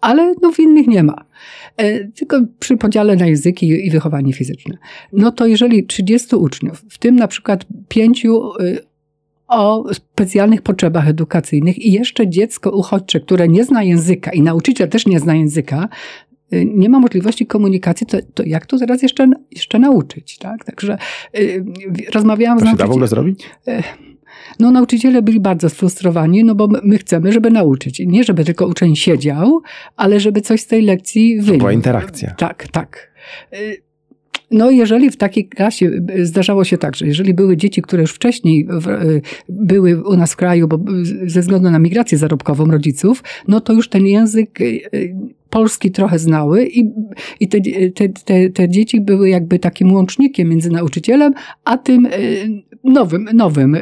ale 0.01 0.33
no 0.41 0.51
w 0.51 0.59
innych 0.59 0.87
nie 0.87 1.03
ma. 1.03 1.25
E, 1.77 2.07
Tylko 2.07 2.41
przy 2.59 2.77
podziale 2.77 3.15
na 3.15 3.27
języki 3.27 3.67
i 3.87 3.89
wychowanie 3.89 4.33
fizyczne. 4.33 4.77
No 5.13 5.31
to 5.31 5.47
jeżeli 5.47 5.85
30 5.85 6.35
uczniów, 6.35 6.85
w 6.89 6.97
tym 6.97 7.15
na 7.15 7.27
przykład 7.27 7.65
pięciu 7.87 8.61
y, 8.61 8.90
o 9.51 9.93
specjalnych 9.93 10.61
potrzebach 10.61 11.07
edukacyjnych 11.07 11.77
i 11.77 11.91
jeszcze 11.91 12.27
dziecko 12.27 12.71
uchodźcze, 12.71 13.19
które 13.19 13.47
nie 13.47 13.63
zna 13.63 13.83
języka 13.83 14.31
i 14.31 14.41
nauczyciel 14.41 14.89
też 14.89 15.05
nie 15.05 15.19
zna 15.19 15.35
języka, 15.35 15.89
y, 16.53 16.65
nie 16.65 16.89
ma 16.89 16.99
możliwości 16.99 17.45
komunikacji, 17.45 18.07
to, 18.07 18.17
to 18.33 18.43
jak 18.45 18.65
to 18.65 18.77
teraz 18.77 19.01
jeszcze, 19.03 19.31
jeszcze 19.51 19.79
nauczyć? 19.79 20.37
Tak? 20.37 20.65
Także 20.65 20.97
y, 21.39 21.65
rozmawiałam 22.13 22.59
z 22.59 22.63
To 22.63 22.69
się 22.69 22.75
da 22.75 22.87
w 22.87 22.91
ogóle 22.91 23.07
nauczycielem. 23.07 23.35
zrobić? 23.35 23.85
No 24.59 24.71
nauczyciele 24.71 25.21
byli 25.21 25.39
bardzo 25.39 25.69
sfrustrowani, 25.69 26.43
no 26.43 26.55
bo 26.55 26.67
my 26.83 26.97
chcemy, 26.97 27.31
żeby 27.31 27.51
nauczyć. 27.51 28.01
Nie 28.07 28.23
żeby 28.23 28.45
tylko 28.45 28.67
uczeń 28.67 28.95
siedział, 28.95 29.61
ale 29.95 30.19
żeby 30.19 30.41
coś 30.41 30.61
z 30.61 30.67
tej 30.67 30.81
lekcji 30.81 31.35
wyniósł. 31.35 31.51
To 31.51 31.57
była 31.57 31.71
interakcja. 31.71 32.35
Tak, 32.37 32.67
tak. 32.67 33.11
Y, 33.53 33.81
no, 34.51 34.71
jeżeli 34.71 35.09
w 35.09 35.17
takiej 35.17 35.47
klasie 35.47 35.91
y, 36.17 36.25
zdarzało 36.25 36.63
się 36.63 36.77
tak, 36.77 36.95
że 36.95 37.07
jeżeli 37.07 37.33
były 37.33 37.57
dzieci, 37.57 37.81
które 37.81 38.01
już 38.01 38.11
wcześniej 38.11 38.67
w, 38.69 38.85
były 39.49 40.03
u 40.03 40.17
nas 40.17 40.33
w 40.33 40.35
kraju, 40.35 40.67
bo 40.67 40.79
ze 41.25 41.41
względu 41.41 41.71
na 41.71 41.79
migrację 41.79 42.17
zarobkową 42.17 42.65
rodziców, 42.65 43.23
no 43.47 43.61
to 43.61 43.73
już 43.73 43.89
ten 43.89 44.05
język 44.05 44.59
polski 45.49 45.91
trochę 45.91 46.19
znały 46.19 46.67
i, 46.67 46.91
i 47.39 47.47
te, 47.47 47.59
te, 47.95 48.09
te, 48.09 48.49
te 48.49 48.69
dzieci 48.69 49.01
były 49.01 49.29
jakby 49.29 49.59
takim 49.59 49.93
łącznikiem 49.93 50.49
między 50.49 50.69
nauczycielem, 50.69 51.33
a 51.63 51.77
tym 51.77 52.07
nowym, 52.83 53.29
nowym 53.33 53.77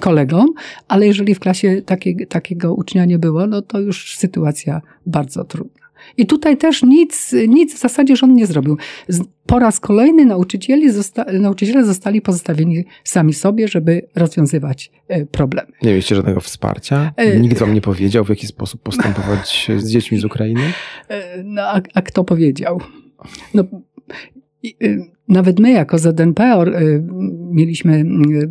kolegą, 0.00 0.44
ale 0.88 1.06
jeżeli 1.06 1.34
w 1.34 1.40
klasie 1.40 1.82
takie, 1.82 2.26
takiego 2.26 2.74
ucznia 2.74 3.04
nie 3.04 3.18
było, 3.18 3.46
no 3.46 3.62
to 3.62 3.80
już 3.80 4.16
sytuacja 4.16 4.82
bardzo 5.06 5.44
trudna. 5.44 5.75
I 6.16 6.26
tutaj 6.26 6.56
też 6.56 6.82
nic, 6.82 7.34
nic 7.48 7.74
w 7.74 7.78
zasadzie 7.78 8.16
rząd 8.16 8.34
nie 8.34 8.46
zrobił. 8.46 8.76
Po 9.46 9.58
raz 9.58 9.80
kolejny 9.80 10.24
nauczycieli 10.24 10.90
zosta 10.90 11.24
nauczyciele 11.32 11.84
zostali 11.84 12.20
pozostawieni 12.20 12.84
sami 13.04 13.34
sobie, 13.34 13.68
żeby 13.68 14.02
rozwiązywać 14.14 14.90
e, 15.08 15.26
problemy. 15.26 15.72
Nie 15.82 15.90
mieliście 15.90 16.14
żadnego 16.14 16.40
wsparcia? 16.40 17.12
E, 17.16 17.40
Nikt 17.40 17.58
wam 17.58 17.74
nie 17.74 17.80
powiedział, 17.80 18.24
w 18.24 18.28
jaki 18.28 18.46
sposób 18.46 18.82
postępować 18.82 19.66
z 19.78 19.90
dziećmi 19.90 20.18
z 20.18 20.24
Ukrainy? 20.24 20.72
E, 21.08 21.42
no, 21.44 21.62
a, 21.62 21.80
a 21.94 22.02
kto 22.02 22.24
powiedział? 22.24 22.80
No, 23.54 23.64
nawet 25.28 25.58
my 25.58 25.70
jako 25.70 25.98
ZNPOR 25.98 26.72
mieliśmy 27.50 28.04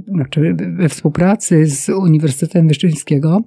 znaczy 0.08 0.56
we 0.78 0.90
współpracy 0.90 1.66
z 1.66 1.90
Uniwersytetem 1.90 2.68
Wyszczyńskiego 2.68 3.42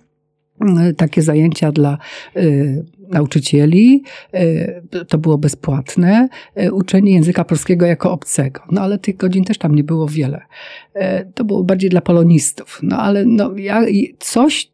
takie 0.96 1.22
zajęcia 1.22 1.72
dla 1.72 1.98
y, 2.36 2.84
nauczycieli, 3.08 4.02
y, 4.34 4.82
to 5.08 5.18
było 5.18 5.38
bezpłatne, 5.38 6.28
y, 6.62 6.72
uczenie 6.72 7.12
języka 7.12 7.44
polskiego 7.44 7.86
jako 7.86 8.12
obcego. 8.12 8.60
No 8.70 8.80
ale 8.80 8.98
tych 8.98 9.16
godzin 9.16 9.44
też 9.44 9.58
tam 9.58 9.74
nie 9.74 9.84
było 9.84 10.08
wiele. 10.08 10.40
To 11.34 11.44
było 11.44 11.64
bardziej 11.64 11.90
dla 11.90 12.00
polonistów. 12.00 12.80
No 12.82 12.98
ale 12.98 13.24
no, 13.24 13.56
ja, 13.56 13.82
coś 14.18 14.70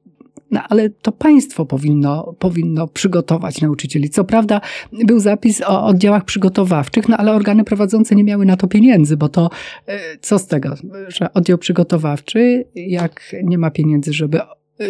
no, 0.51 0.61
ale 0.69 0.91
to 0.91 1.13
państwo 1.13 1.67
powinno, 1.67 2.35
powinno 2.39 2.89
przygotować 2.89 3.61
nauczycieli. 3.61 4.11
Co 4.11 4.25
prawda 4.25 4.61
był 4.93 5.21
zapis 5.21 5.63
o 5.63 5.87
oddziałach 5.87 6.25
przygotowawczych, 6.25 7.09
no 7.09 7.17
ale 7.17 7.33
organy 7.33 7.65
prowadzące 7.65 8.15
nie 8.15 8.25
miały 8.25 8.47
na 8.47 8.57
to 8.57 8.69
pieniędzy, 8.69 9.17
bo 9.17 9.29
to 9.29 9.51
co 10.21 10.39
z 10.39 10.47
tego, 10.47 10.75
że 11.09 11.33
oddział 11.33 11.59
przygotowawczy, 11.59 12.65
jak 12.75 13.37
nie 13.45 13.59
ma 13.59 13.71
pieniędzy, 13.71 14.13
żeby 14.13 14.41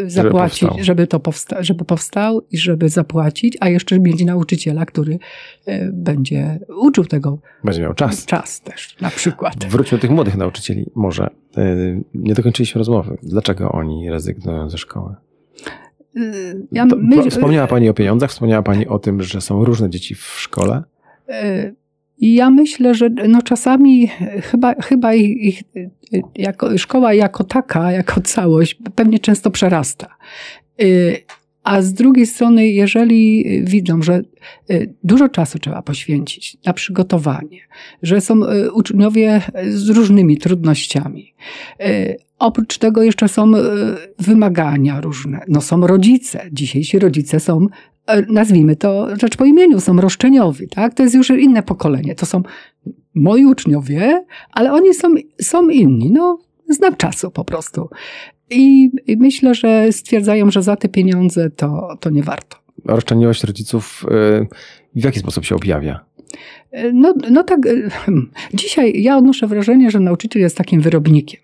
zapłacić, 0.06 0.68
żeby, 0.68 0.84
żeby 0.84 1.06
to 1.06 1.20
powsta 1.20 1.62
żeby 1.62 1.84
powstał 1.84 2.42
i 2.50 2.58
żeby 2.58 2.88
zapłacić, 2.88 3.56
a 3.60 3.68
jeszcze 3.68 4.00
mieć 4.00 4.24
nauczyciela, 4.24 4.86
który 4.86 5.18
e, 5.66 5.90
będzie 5.92 6.60
uczył 6.78 7.04
tego. 7.04 7.38
Będzie 7.64 7.82
miał 7.82 7.94
czas. 7.94 8.26
Czas 8.26 8.60
też, 8.60 8.96
na 9.00 9.10
przykład. 9.10 9.64
Wróćmy 9.64 9.98
do 9.98 10.02
tych 10.02 10.10
młodych 10.10 10.36
nauczycieli. 10.36 10.90
Może 10.94 11.30
e, 11.56 11.76
nie 12.14 12.34
dokończyliśmy 12.34 12.78
rozmowy. 12.78 13.18
Dlaczego 13.22 13.72
oni 13.72 14.10
rezygnują 14.10 14.70
ze 14.70 14.78
szkoły? 14.78 15.14
E, 16.16 16.20
ja 16.72 16.86
my... 16.96 17.30
Wspomniała 17.30 17.66
Pani 17.66 17.88
o 17.88 17.94
pieniądzach, 17.94 18.30
wspomniała 18.30 18.62
Pani 18.62 18.86
o 18.86 18.98
tym, 18.98 19.22
że 19.22 19.40
są 19.40 19.64
różne 19.64 19.90
dzieci 19.90 20.14
w 20.14 20.24
szkole. 20.24 20.82
I 22.18 22.34
ja 22.34 22.50
myślę, 22.50 22.94
że 22.94 23.08
no 23.28 23.42
czasami 23.42 24.08
chyba, 24.42 24.74
chyba 24.74 25.14
ich, 25.14 25.62
jako, 26.34 26.78
szkoła 26.78 27.14
jako 27.14 27.44
taka, 27.44 27.92
jako 27.92 28.20
całość 28.20 28.78
pewnie 28.94 29.18
często 29.18 29.50
przerasta. 29.50 30.16
Y, 31.64 31.70
a 31.70 31.82
z 31.82 31.92
drugiej 31.92 32.26
strony, 32.26 32.68
jeżeli 32.68 33.44
widzą, 33.64 34.02
że 34.02 34.22
y, 34.70 34.94
dużo 35.04 35.28
czasu 35.28 35.58
trzeba 35.58 35.82
poświęcić 35.82 36.56
na 36.66 36.72
przygotowanie, 36.72 37.60
że 38.02 38.20
są 38.20 38.44
y, 38.44 38.72
uczniowie 38.72 39.42
z 39.68 39.88
różnymi 39.88 40.38
trudnościami, 40.38 41.34
oprócz 42.38 42.78
tego 42.78 43.02
jeszcze 43.02 43.28
są 43.28 43.52
wymagania 44.18 45.00
różne. 45.00 45.40
No 45.48 45.60
są 45.60 45.86
rodzice. 45.86 46.40
Dzisiejsi 46.52 46.98
rodzice 46.98 47.40
są 47.40 47.66
nazwijmy 48.28 48.76
to 48.76 49.16
rzecz 49.20 49.36
po 49.36 49.44
imieniu, 49.44 49.80
są 49.80 49.96
roszczeniowi, 50.00 50.68
tak? 50.68 50.94
To 50.94 51.02
jest 51.02 51.14
już 51.14 51.30
inne 51.30 51.62
pokolenie. 51.62 52.14
To 52.14 52.26
są 52.26 52.42
moi 53.14 53.46
uczniowie, 53.46 54.24
ale 54.52 54.72
oni 54.72 54.94
są, 54.94 55.14
są 55.42 55.68
inni. 55.68 56.10
No, 56.10 56.38
znam 56.68 56.96
czasu 56.96 57.30
po 57.30 57.44
prostu. 57.44 57.88
I, 58.50 58.90
I, 59.06 59.16
myślę, 59.16 59.54
że 59.54 59.92
stwierdzają, 59.92 60.50
że 60.50 60.62
za 60.62 60.76
te 60.76 60.88
pieniądze 60.88 61.50
to, 61.50 61.96
to 62.00 62.10
nie 62.10 62.22
warto. 62.22 62.56
Roszczeniowość 62.84 63.44
rodziców 63.44 64.06
e, 64.10 64.46
w 64.94 65.04
jaki 65.04 65.18
sposób 65.18 65.44
się 65.44 65.54
objawia? 65.54 66.04
E, 66.70 66.92
no, 66.92 67.14
no 67.30 67.44
tak, 67.44 67.60
hmm. 67.90 68.30
dzisiaj 68.54 69.02
ja 69.02 69.16
odnoszę 69.16 69.46
wrażenie, 69.46 69.90
że 69.90 70.00
nauczyciel 70.00 70.42
jest 70.42 70.56
takim 70.56 70.80
wyrobnikiem 70.80 71.40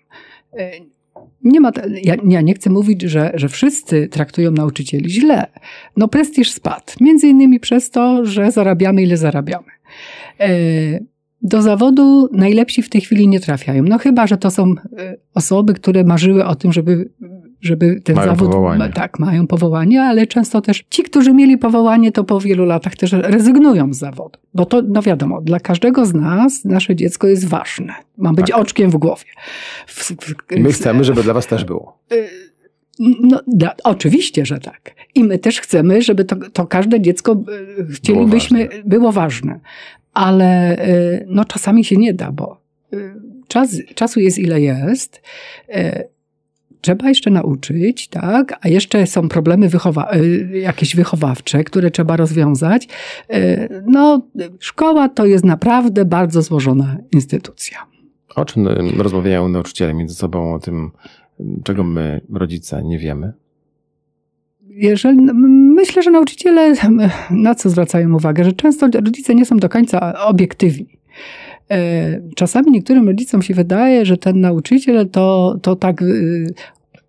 nie 1.43 1.59
ma, 1.59 1.71
ja, 2.03 2.15
ja, 2.27 2.41
nie 2.41 2.53
chcę 2.53 2.69
mówić, 2.69 3.01
że, 3.01 3.31
że 3.33 3.49
wszyscy 3.49 4.07
traktują 4.07 4.51
nauczycieli 4.51 5.09
źle. 5.09 5.47
No 5.97 6.07
prestiż 6.07 6.51
spadł. 6.51 6.93
Między 7.01 7.27
innymi 7.27 7.59
przez 7.59 7.89
to, 7.89 8.25
że 8.25 8.51
zarabiamy 8.51 9.03
ile 9.03 9.17
zarabiamy. 9.17 9.71
E, 11.43 11.47
do 11.47 11.61
zawodu 11.61 12.29
najlepsi 12.31 12.81
w 12.81 12.89
tej 12.89 13.01
chwili 13.01 13.27
nie 13.27 13.39
trafiają. 13.39 13.83
No 13.83 13.97
chyba, 13.97 14.27
że 14.27 14.37
to 14.37 14.51
są 14.51 14.73
e, 14.97 15.17
osoby, 15.33 15.73
które 15.73 16.03
marzyły 16.03 16.45
o 16.45 16.55
tym, 16.55 16.73
żeby 16.73 17.09
żeby 17.61 18.01
ten 18.03 18.15
mają 18.15 18.27
zawód. 18.27 18.47
Powołanie. 18.47 18.89
Tak, 18.93 19.19
mają 19.19 19.47
powołanie, 19.47 20.03
ale 20.03 20.27
często 20.27 20.61
też 20.61 20.83
ci, 20.89 21.03
którzy 21.03 21.33
mieli 21.33 21.57
powołanie, 21.57 22.11
to 22.11 22.23
po 22.23 22.39
wielu 22.39 22.65
latach 22.65 22.95
też 22.95 23.11
rezygnują 23.11 23.93
z 23.93 23.97
zawodu. 23.97 24.39
Bo 24.53 24.65
to, 24.65 24.81
no 24.87 25.01
wiadomo, 25.01 25.41
dla 25.41 25.59
każdego 25.59 26.05
z 26.05 26.13
nas 26.13 26.65
nasze 26.65 26.95
dziecko 26.95 27.27
jest 27.27 27.47
ważne. 27.47 27.93
Ma 28.17 28.33
być 28.33 28.47
tak. 28.47 28.59
oczkiem 28.59 28.91
w 28.91 28.97
głowie. 28.97 29.25
W, 29.87 30.11
w, 30.11 30.35
My 30.59 30.71
chcemy, 30.71 31.03
żeby 31.03 31.23
dla 31.23 31.33
Was 31.33 31.47
też 31.47 31.65
było. 31.65 31.99
Y, 32.13 32.29
no, 32.99 33.39
da, 33.47 33.73
oczywiście, 33.83 34.45
że 34.45 34.59
tak. 34.59 34.95
I 35.15 35.23
my 35.23 35.39
też 35.39 35.61
chcemy, 35.61 36.01
żeby 36.01 36.25
to, 36.25 36.35
to 36.53 36.67
każde 36.67 37.01
dziecko 37.01 37.43
y, 37.79 37.93
chcielibyśmy, 37.93 38.57
było 38.59 38.69
ważne. 38.69 38.89
Było 38.89 39.11
ważne. 39.11 39.59
Ale 40.13 40.77
y, 40.87 41.25
no, 41.29 41.45
czasami 41.45 41.85
się 41.85 41.97
nie 41.97 42.13
da, 42.13 42.31
bo 42.31 42.61
czas, 43.47 43.77
czasu 43.95 44.19
jest 44.19 44.39
ile 44.39 44.61
jest 44.61 45.21
trzeba 46.81 47.09
jeszcze 47.09 47.29
nauczyć, 47.29 48.07
tak? 48.07 48.59
A 48.61 48.67
jeszcze 48.67 49.07
są 49.07 49.29
problemy 49.29 49.69
wychowa 49.69 50.13
y, 50.15 50.59
jakieś 50.59 50.95
wychowawcze, 50.95 51.63
które 51.63 51.91
trzeba 51.91 52.17
rozwiązać. 52.17 52.87
Y, 53.33 53.83
no, 53.87 54.21
szkoła 54.59 55.09
to 55.09 55.25
jest 55.25 55.45
naprawdę 55.45 56.05
bardzo 56.05 56.41
złożona 56.41 56.97
instytucja. 57.11 57.77
O 58.35 58.45
czym 58.45 58.67
rozmawiają 58.97 59.49
nauczyciele 59.49 59.93
między 59.93 60.15
sobą, 60.15 60.53
o 60.53 60.59
tym, 60.59 60.91
czego 61.63 61.83
my, 61.83 62.21
rodzice, 62.33 62.83
nie 62.83 62.99
wiemy? 62.99 63.33
Jeżeli, 64.75 65.17
myślę, 65.75 66.03
że 66.03 66.11
nauczyciele 66.11 66.73
na 67.31 67.55
co 67.55 67.69
zwracają 67.69 68.15
uwagę, 68.15 68.43
że 68.43 68.53
często 68.53 68.87
rodzice 68.93 69.35
nie 69.35 69.45
są 69.45 69.57
do 69.57 69.69
końca 69.69 70.25
obiektywni. 70.25 70.99
E, 71.71 72.21
czasami 72.35 72.71
niektórym 72.71 73.07
rodzicom 73.07 73.41
się 73.41 73.53
wydaje, 73.53 74.05
że 74.05 74.17
ten 74.17 74.41
nauczyciel 74.41 75.09
to, 75.09 75.57
to 75.61 75.75
tak 75.75 76.01
y, 76.01 76.53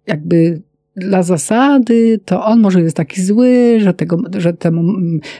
jakby 0.06 0.62
dla 0.96 1.22
zasady, 1.22 2.20
to 2.24 2.44
on 2.44 2.60
może 2.60 2.80
jest 2.80 2.96
taki 2.96 3.22
zły, 3.22 3.76
że, 3.78 3.94
tego, 3.94 4.18
że 4.38 4.52
temu 4.52 4.82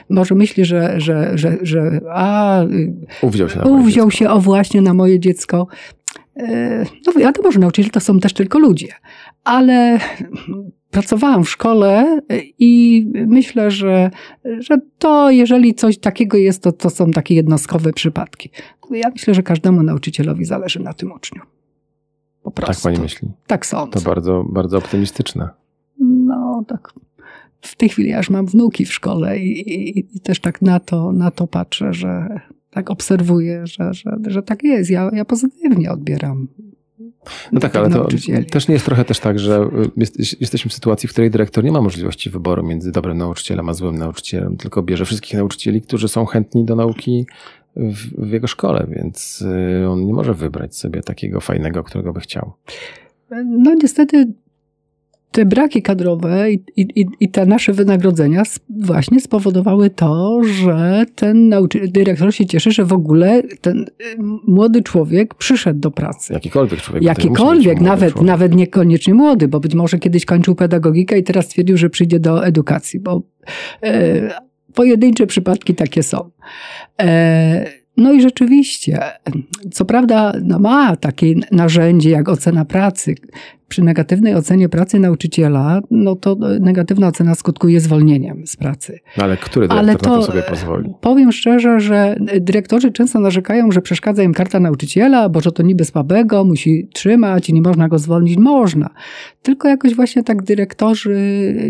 może 0.09 0.35
myśli, 0.35 0.65
że, 0.65 0.93
że, 0.97 1.37
że, 1.37 1.57
że 1.61 2.01
a, 2.09 2.63
y, 2.63 2.93
uwziął 3.21 3.49
się, 3.49 3.61
uwziął 3.61 4.11
się 4.11 4.29
o 4.29 4.39
właśnie 4.39 4.81
na 4.81 4.93
moje 4.93 5.19
dziecko. 5.19 5.67
E, 6.37 6.85
no 7.07 7.13
wiadomo, 7.13 7.51
że 7.51 7.59
nauczyciele 7.59 7.91
to 7.91 7.99
są 7.99 8.19
też 8.19 8.33
tylko 8.33 8.59
ludzie, 8.59 8.87
ale 9.43 9.99
pracowałam 10.93 11.43
w 11.43 11.49
szkole 11.49 12.21
i 12.59 13.05
myślę, 13.27 13.71
że, 13.71 14.11
że 14.59 14.77
to, 14.97 15.31
jeżeli 15.31 15.73
coś 15.73 15.97
takiego 15.97 16.37
jest, 16.37 16.63
to, 16.63 16.71
to 16.71 16.89
są 16.89 17.11
takie 17.11 17.35
jednostkowe 17.35 17.93
przypadki. 17.93 18.49
Ja 18.91 19.09
myślę, 19.09 19.33
że 19.33 19.43
każdemu 19.43 19.83
nauczycielowi 19.83 20.45
zależy 20.45 20.79
na 20.79 20.93
tym 20.93 21.11
uczniu. 21.11 21.41
Po 22.43 22.51
prostu. 22.51 22.83
Tak 22.83 22.93
pani 22.93 23.03
myśli? 23.03 23.31
Tak 23.47 23.65
sądzę. 23.65 23.99
To 23.99 24.05
bardzo, 24.05 24.45
bardzo 24.49 24.77
optymistyczne. 24.77 25.49
No, 25.99 26.63
tak. 26.67 26.93
W 27.61 27.75
tej 27.75 27.89
chwili 27.89 28.13
aż 28.13 28.29
mam 28.29 28.45
wnuki 28.45 28.85
w 28.85 28.93
szkole 28.93 29.39
i, 29.39 29.71
i, 29.71 29.99
i 30.17 30.19
też 30.19 30.39
tak 30.39 30.61
na 30.61 30.79
to, 30.79 31.11
na 31.11 31.31
to 31.31 31.47
patrzę, 31.47 31.93
że 31.93 32.39
tak 32.69 32.91
obserwuję, 32.91 33.67
że, 33.67 33.93
że, 33.93 34.17
że 34.27 34.43
tak 34.43 34.63
jest. 34.63 34.89
Ja, 34.89 35.09
ja 35.13 35.25
pozytywnie 35.25 35.91
odbieram 35.91 36.47
no 37.51 37.59
tak, 37.59 37.75
ale 37.75 37.89
to 37.89 38.07
też 38.51 38.67
nie 38.67 38.73
jest 38.73 38.85
trochę 38.85 39.05
też 39.05 39.19
tak, 39.19 39.39
że 39.39 39.69
y, 39.87 39.91
jest, 39.97 40.41
jesteśmy 40.41 40.69
w 40.69 40.73
sytuacji, 40.73 41.09
w 41.09 41.11
której 41.11 41.31
dyrektor 41.31 41.63
nie 41.63 41.71
ma 41.71 41.81
możliwości 41.81 42.29
wyboru 42.29 42.63
między 42.63 42.91
dobrym 42.91 43.17
nauczycielem 43.17 43.69
a 43.69 43.73
złym 43.73 43.97
nauczycielem, 43.97 44.57
tylko 44.57 44.83
bierze 44.83 45.05
wszystkich 45.05 45.33
nauczycieli, 45.33 45.81
którzy 45.81 46.07
są 46.07 46.25
chętni 46.25 46.65
do 46.65 46.75
nauki 46.75 47.25
w, 47.75 48.27
w 48.27 48.31
jego 48.31 48.47
szkole, 48.47 48.87
więc 48.89 49.41
y, 49.81 49.89
on 49.89 50.05
nie 50.05 50.13
może 50.13 50.33
wybrać 50.33 50.77
sobie 50.77 51.01
takiego 51.01 51.39
fajnego, 51.39 51.83
którego 51.83 52.13
by 52.13 52.19
chciał. 52.19 52.53
No 53.45 53.73
niestety 53.73 54.33
te 55.33 55.45
braki 55.45 55.81
kadrowe 55.81 56.51
i, 56.51 56.63
i, 56.75 57.05
i 57.19 57.29
te 57.29 57.45
nasze 57.45 57.73
wynagrodzenia 57.73 58.43
właśnie 58.69 59.19
spowodowały 59.19 59.89
to, 59.89 60.41
że 60.43 61.05
ten 61.15 61.49
nauczy- 61.49 61.87
dyrektor 61.87 62.33
się 62.33 62.45
cieszy, 62.45 62.71
że 62.71 62.85
w 62.85 62.93
ogóle 62.93 63.43
ten 63.61 63.81
y, 63.81 64.15
młody 64.47 64.83
człowiek 64.83 65.35
przyszedł 65.35 65.79
do 65.79 65.91
pracy. 65.91 66.33
Jakikolwiek 66.33 66.81
człowiek. 66.81 67.03
Jakikolwiek, 67.03 67.81
nawet, 67.81 68.21
nawet 68.21 68.55
niekoniecznie 68.55 69.13
młody, 69.13 69.47
bo 69.47 69.59
być 69.59 69.75
może 69.75 69.99
kiedyś 69.99 70.25
kończył 70.25 70.55
pedagogikę 70.55 71.19
i 71.19 71.23
teraz 71.23 71.45
stwierdził, 71.45 71.77
że 71.77 71.89
przyjdzie 71.89 72.19
do 72.19 72.45
edukacji, 72.45 72.99
bo 72.99 73.21
e, 73.83 74.33
pojedyncze 74.73 75.27
przypadki 75.27 75.75
takie 75.75 76.03
są. 76.03 76.29
E, 77.01 77.65
no 77.97 78.13
i 78.13 78.21
rzeczywiście, 78.21 78.99
co 79.71 79.85
prawda 79.85 80.33
no 80.43 80.59
ma 80.59 80.95
takie 80.95 81.33
narzędzie 81.51 82.09
jak 82.09 82.29
ocena 82.29 82.65
pracy, 82.65 83.15
przy 83.67 83.83
negatywnej 83.83 84.35
ocenie 84.35 84.69
pracy 84.69 84.99
nauczyciela, 84.99 85.81
no 85.91 86.15
to 86.15 86.35
negatywna 86.59 87.07
ocena 87.07 87.35
skutkuje 87.35 87.79
zwolnieniem 87.79 88.47
z 88.47 88.55
pracy. 88.55 88.99
No 89.17 89.23
ale 89.23 89.37
który 89.37 89.67
dyrektor 89.67 89.89
ale 89.89 89.95
to, 89.95 90.09
na 90.09 90.15
to 90.15 90.23
sobie 90.23 90.43
pozwoli? 90.43 90.93
Powiem 91.01 91.31
szczerze, 91.31 91.79
że 91.79 92.15
dyrektorzy 92.41 92.91
często 92.91 93.19
narzekają, 93.19 93.71
że 93.71 93.81
przeszkadza 93.81 94.23
im 94.23 94.33
karta 94.33 94.59
nauczyciela, 94.59 95.29
bo 95.29 95.41
że 95.41 95.51
to 95.51 95.63
niby 95.63 95.85
słabego, 95.85 96.43
musi 96.43 96.87
trzymać 96.93 97.49
i 97.49 97.53
nie 97.53 97.61
można 97.61 97.87
go 97.87 97.99
zwolnić. 97.99 98.37
Można. 98.37 98.89
Tylko 99.41 99.67
jakoś 99.67 99.95
właśnie 99.95 100.23
tak 100.23 100.43
dyrektorzy 100.43 101.15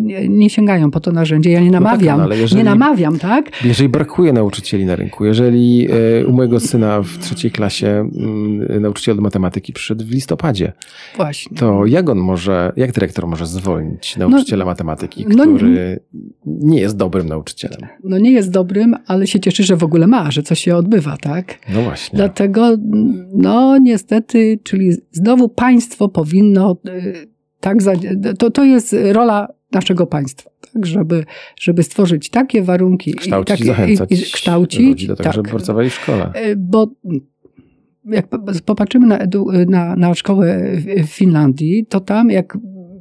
nie, 0.02 0.30
nie 0.30 0.50
sięgają 0.50 0.92
po 0.92 1.00
to 1.00 1.12
narzędzie. 1.12 1.52
Ja 1.52 1.62
nie 1.62 1.72
namawiam. 1.72 2.18
No 2.18 2.24
tak, 2.24 2.38
no, 2.38 2.42
jeżeli, 2.42 2.58
nie 2.58 2.64
namawiam, 2.64 3.20
tak? 3.20 3.66
Jeżeli 3.66 3.90
brakuje 3.90 4.34
nauczycieli 4.34 4.86
na 4.86 4.96
rynku, 4.96 5.26
jeżeli 5.26 5.88
e, 6.22 6.26
u 6.26 6.34
mojego 6.34 6.60
syna 6.60 7.02
w 7.02 7.18
trzeciej 7.18 7.52
klasie 7.52 7.88
mm, 7.88 8.82
nauczyciel 8.82 9.16
do 9.16 9.22
matematyki 9.22 9.74
przyszedł 9.74 10.06
w 10.06 10.12
listopadzie, 10.12 10.74
Właśnie. 11.16 11.58
to 11.58 11.83
jak 11.86 12.10
on 12.10 12.18
może, 12.18 12.72
jak 12.76 12.92
dyrektor 12.92 13.28
może 13.28 13.46
zwolnić 13.46 14.18
nauczyciela 14.18 14.66
no, 14.66 14.72
matematyki, 14.72 15.26
no 15.30 15.44
który 15.44 16.00
no, 16.14 16.20
nie 16.46 16.82
jest 16.82 16.98
dobrym 16.98 17.28
nauczycielem? 17.28 17.80
No 18.04 18.18
nie 18.18 18.32
jest 18.32 18.52
dobrym, 18.52 18.96
ale 19.08 19.28
się 19.28 19.40
cieszy, 19.40 19.64
że 19.64 19.76
w 19.76 19.84
ogóle 19.84 20.08
ma, 20.08 20.32
że 20.32 20.44
coś 20.44 20.60
się 20.60 20.76
odbywa, 20.76 21.18
tak? 21.18 21.60
No 21.74 21.82
właśnie. 21.82 22.18
Dlatego, 22.18 22.78
no 23.34 23.78
niestety, 23.78 24.60
czyli 24.64 24.92
znowu 25.12 25.50
państwo 25.50 26.10
powinno 26.10 26.78
y, 26.88 27.28
tak, 27.60 27.78
to, 28.40 28.52
to 28.52 28.64
jest 28.64 28.96
rola 29.12 29.48
naszego 29.72 30.08
państwa, 30.08 30.50
tak, 30.74 30.86
żeby, 30.86 31.26
żeby 31.60 31.84
stworzyć 31.84 32.30
takie 32.30 32.64
warunki 32.64 33.14
kształcić, 33.14 33.62
i, 33.62 33.66
zachęcać 33.66 34.12
i, 34.12 34.14
i 34.14 34.32
kształcić 34.32 34.80
ludzi 34.80 35.08
do 35.08 35.16
tego, 35.16 35.24
tak, 35.24 35.34
żeby 35.34 35.50
pracowali 35.50 35.90
w 35.90 35.94
szkole. 35.94 36.32
Y, 36.46 36.56
bo 36.56 36.88
jak 38.06 38.28
popatrzymy 38.66 39.08
na, 39.08 39.18
edu, 39.18 39.48
na, 39.68 39.96
na 39.96 40.14
szkołę 40.14 40.72
w 41.04 41.08
Finlandii, 41.08 41.86
to 41.86 42.00
tam 42.00 42.30
jak 42.30 42.58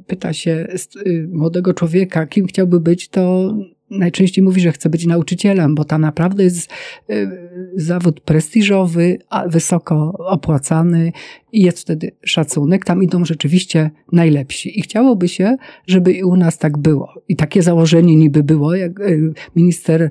pyta 0.07 0.33
się 0.33 0.67
y, 1.07 1.29
młodego 1.31 1.73
człowieka, 1.73 2.27
kim 2.27 2.47
chciałby 2.47 2.79
być, 2.79 3.09
to 3.09 3.53
najczęściej 3.99 4.43
mówi, 4.43 4.61
że 4.61 4.71
chce 4.71 4.89
być 4.89 5.05
nauczycielem, 5.05 5.75
bo 5.75 5.83
tam 5.83 6.01
naprawdę 6.01 6.43
jest 6.43 6.71
y, 7.09 7.29
zawód 7.75 8.19
prestiżowy, 8.19 9.17
wysoko 9.47 10.13
opłacany 10.17 11.11
i 11.51 11.61
jest 11.61 11.79
wtedy 11.79 12.11
szacunek. 12.23 12.85
Tam 12.85 13.03
idą 13.03 13.25
rzeczywiście 13.25 13.91
najlepsi. 14.11 14.79
I 14.79 14.81
chciałoby 14.81 15.27
się, 15.27 15.55
żeby 15.87 16.13
i 16.13 16.23
u 16.23 16.35
nas 16.35 16.57
tak 16.57 16.77
było. 16.77 17.13
I 17.27 17.35
takie 17.35 17.61
założenie 17.61 18.15
niby 18.15 18.43
było, 18.43 18.75
jak 18.75 18.99
y, 18.99 19.33
minister 19.55 20.09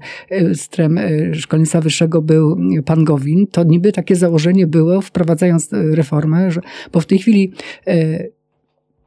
strem 0.55 0.99
szkolnictwa 1.33 1.81
wyższego 1.81 2.23
był 2.23 2.57
pan 2.85 3.05
Gowin, 3.05 3.47
to 3.47 3.65
niby 3.65 3.93
takie 3.93 4.17
założenie 4.17 4.67
było, 4.67 5.01
wprowadzając 5.01 5.69
reformę, 5.73 6.51
że, 6.51 6.61
bo 6.93 7.01
w 7.01 7.07
tej 7.07 7.19
chwili 7.19 7.53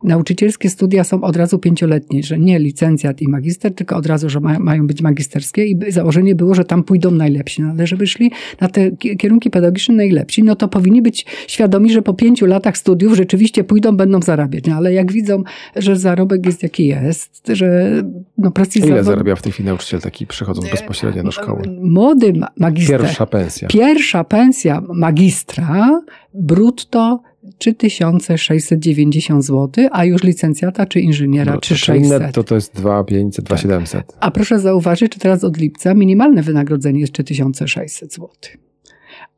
nauczycielskie 0.03 0.69
studia 0.69 1.03
są 1.03 1.21
od 1.21 1.35
razu 1.35 1.59
pięcioletnie, 1.59 2.23
że 2.23 2.39
nie 2.39 2.59
licencjat 2.59 3.21
i 3.21 3.27
magister, 3.27 3.75
tylko 3.75 3.95
od 3.95 4.05
razu, 4.05 4.29
że 4.29 4.39
ma, 4.39 4.59
mają 4.59 4.87
być 4.87 5.01
magisterskie 5.01 5.65
i 5.65 5.91
założenie 5.91 6.35
było, 6.35 6.55
że 6.55 6.65
tam 6.65 6.83
pójdą 6.83 7.11
najlepsi. 7.11 7.61
No, 7.61 7.69
ale 7.69 7.87
żeby 7.87 8.07
szli 8.07 8.31
na 8.61 8.67
te 8.67 8.91
kierunki 8.91 9.49
pedagogiczne 9.49 9.95
najlepsi, 9.95 10.43
no 10.43 10.55
to 10.55 10.67
powinni 10.67 11.01
być 11.01 11.25
świadomi, 11.47 11.91
że 11.91 12.01
po 12.01 12.13
pięciu 12.13 12.45
latach 12.45 12.77
studiów 12.77 13.15
rzeczywiście 13.15 13.63
pójdą, 13.63 13.97
będą 13.97 14.21
zarabiać. 14.21 14.63
No, 14.67 14.75
ale 14.75 14.93
jak 14.93 15.11
widzą, 15.11 15.43
że 15.75 15.95
zarobek 15.95 16.45
jest 16.45 16.63
jaki 16.63 16.87
jest, 16.87 17.47
że 17.53 18.01
no 18.37 18.51
prestiż... 18.51 18.85
Ile 18.85 19.03
zarabia 19.03 19.35
w 19.35 19.41
tej 19.41 19.51
chwili 19.51 19.67
nauczyciel 19.69 20.01
taki 20.01 20.27
przychodząc 20.27 20.69
bezpośrednio 20.71 21.23
do 21.23 21.31
szkoły? 21.31 21.61
Młody 21.81 22.33
magister. 22.57 23.01
Pierwsza 23.01 23.25
pensja. 23.25 23.67
Pierwsza 23.67 24.23
pensja 24.23 24.81
magistra 24.93 26.01
brutto 26.33 27.21
3690 27.57 29.45
zł, 29.45 29.87
a 29.91 30.05
już 30.05 30.23
licencjata 30.23 30.85
czy 30.85 30.99
inżyniera 30.99 31.53
no, 31.53 31.59
3600. 31.59 32.35
To, 32.35 32.43
to 32.43 32.55
jest 32.55 32.75
2500, 32.75 33.45
2700. 33.45 34.07
Tak. 34.07 34.17
A 34.19 34.31
proszę 34.31 34.59
zauważyć, 34.59 35.13
że 35.13 35.19
teraz 35.19 35.43
od 35.43 35.57
lipca 35.57 35.93
minimalne 35.93 36.43
wynagrodzenie 36.43 36.99
jest 36.99 37.13
3600 37.13 38.13
zł 38.13 38.29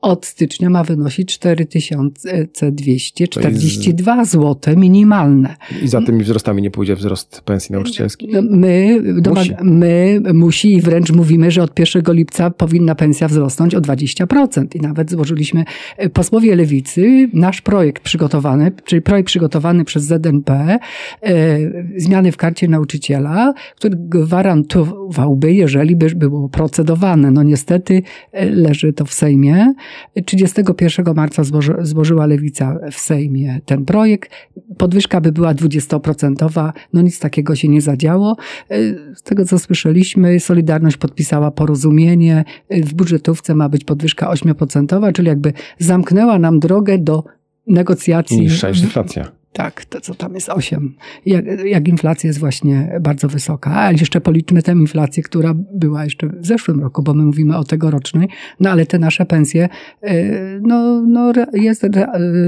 od 0.02 0.26
stycznia 0.26 0.70
ma 0.70 0.84
wynosić 0.84 1.40
4242 1.40 4.26
zł 4.26 4.76
minimalne. 4.78 5.56
I 5.84 5.88
za 5.88 6.02
tymi 6.02 6.24
wzrostami 6.24 6.62
nie 6.62 6.72
pójdzie 6.72 6.96
wzrost 6.96 7.42
pensji 7.46 7.74
nauczycielskiej? 7.74 8.30
No, 8.34 8.42
my, 8.42 9.02
musi. 9.30 9.56
my 9.64 10.22
musi 10.34 10.74
i 10.74 10.82
wręcz 10.82 11.12
mówimy, 11.12 11.52
że 11.52 11.64
od 11.64 11.80
1 11.80 12.04
lipca 12.16 12.50
powinna 12.50 12.96
pensja 12.96 13.28
wzrosnąć 13.28 13.76
o 13.76 13.82
20%. 13.82 14.76
I 14.76 14.82
nawet 14.82 15.12
złożyliśmy 15.12 15.66
e, 15.98 16.10
posłowie 16.10 16.56
Lewicy 16.56 17.30
nasz 17.34 17.62
projekt 17.62 18.04
przygotowany, 18.04 18.72
czyli 18.86 19.02
projekt 19.02 19.28
przygotowany 19.28 19.86
przez 19.86 20.04
ZNP, 20.04 20.54
e, 20.54 20.80
zmiany 21.96 22.32
w 22.32 22.38
karcie 22.38 22.68
nauczyciela, 22.68 23.54
który 23.76 23.96
gwarantowałby, 24.00 25.54
jeżeli 25.54 25.96
by 25.96 26.10
było 26.10 26.50
procedowane. 26.50 27.32
No 27.32 27.44
niestety 27.44 28.02
e, 28.32 28.50
leży 28.50 28.94
to 28.94 29.06
w 29.06 29.14
Sejmie. 29.14 29.74
31 30.26 31.16
marca 31.16 31.44
złoży, 31.44 31.76
złożyła 31.82 32.26
Lewica 32.26 32.80
w 32.92 33.00
Sejmie 33.00 33.60
ten 33.66 33.86
projekt. 33.86 34.32
Podwyżka 34.78 35.22
by 35.22 35.32
była 35.32 35.54
20%, 35.54 36.72
no 36.94 37.02
nic 37.02 37.20
takiego 37.20 37.56
się 37.56 37.68
nie 37.68 37.82
zadziało. 37.82 38.38
Z 39.16 39.24
tego 39.24 39.46
co 39.46 39.60
słyszeliśmy, 39.60 40.40
Solidarność 40.40 40.98
podpisała 40.98 41.52
porozumienie. 41.52 42.44
W 42.70 42.94
budżetówce 42.94 43.56
ma 43.56 43.70
być 43.70 43.84
podwyżka 43.84 44.34
8%, 44.34 45.14
czyli 45.14 45.28
jakby 45.28 45.54
zamknęła 45.80 46.40
nam 46.40 46.60
drogę 46.60 46.98
do 46.98 47.24
negocjacji. 47.68 48.40
Niższa 48.40 48.70
inflacja. 48.70 49.37
Tak, 49.54 49.86
to 49.86 50.02
co 50.02 50.16
tam 50.16 50.36
jest 50.36 50.50
8. 50.50 50.96
Jak, 51.26 51.46
jak, 51.66 51.88
inflacja 51.88 52.28
jest 52.28 52.40
właśnie 52.40 53.00
bardzo 53.02 53.28
wysoka. 53.28 53.82
A 53.82 53.92
jeszcze 53.92 54.22
policzmy 54.22 54.62
tę 54.62 54.72
inflację, 54.72 55.24
która 55.24 55.54
była 55.74 56.04
jeszcze 56.04 56.28
w 56.28 56.46
zeszłym 56.46 56.80
roku, 56.80 57.04
bo 57.04 57.14
my 57.14 57.24
mówimy 57.24 57.58
o 57.58 57.64
tegorocznej, 57.64 58.30
no 58.60 58.70
ale 58.70 58.86
te 58.86 59.00
nasze 59.00 59.26
pensje, 59.26 59.70
y, 60.04 60.60
no, 60.62 61.02
no 61.02 61.34
jest 61.54 61.86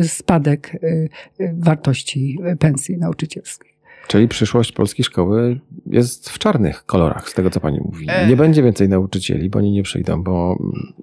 spadek 0.04 0.76
y, 0.84 1.10
wartości 1.54 2.40
pensji 2.60 2.98
nauczycielskiej. 2.98 3.70
Czyli 4.08 4.28
przyszłość 4.28 4.72
polskiej 4.72 5.06
szkoły 5.06 5.60
jest 5.86 6.30
w 6.30 6.40
czarnych 6.40 6.86
kolorach, 6.86 7.30
z 7.30 7.34
tego 7.34 7.50
co 7.50 7.60
pani 7.60 7.80
mówi. 7.80 8.06
E. 8.10 8.28
Nie 8.28 8.36
będzie 8.36 8.64
więcej 8.64 8.90
nauczycieli, 8.90 9.50
bo 9.50 9.60
oni 9.60 9.72
nie 9.72 9.84
przyjdą, 9.84 10.24
bo 10.24 10.58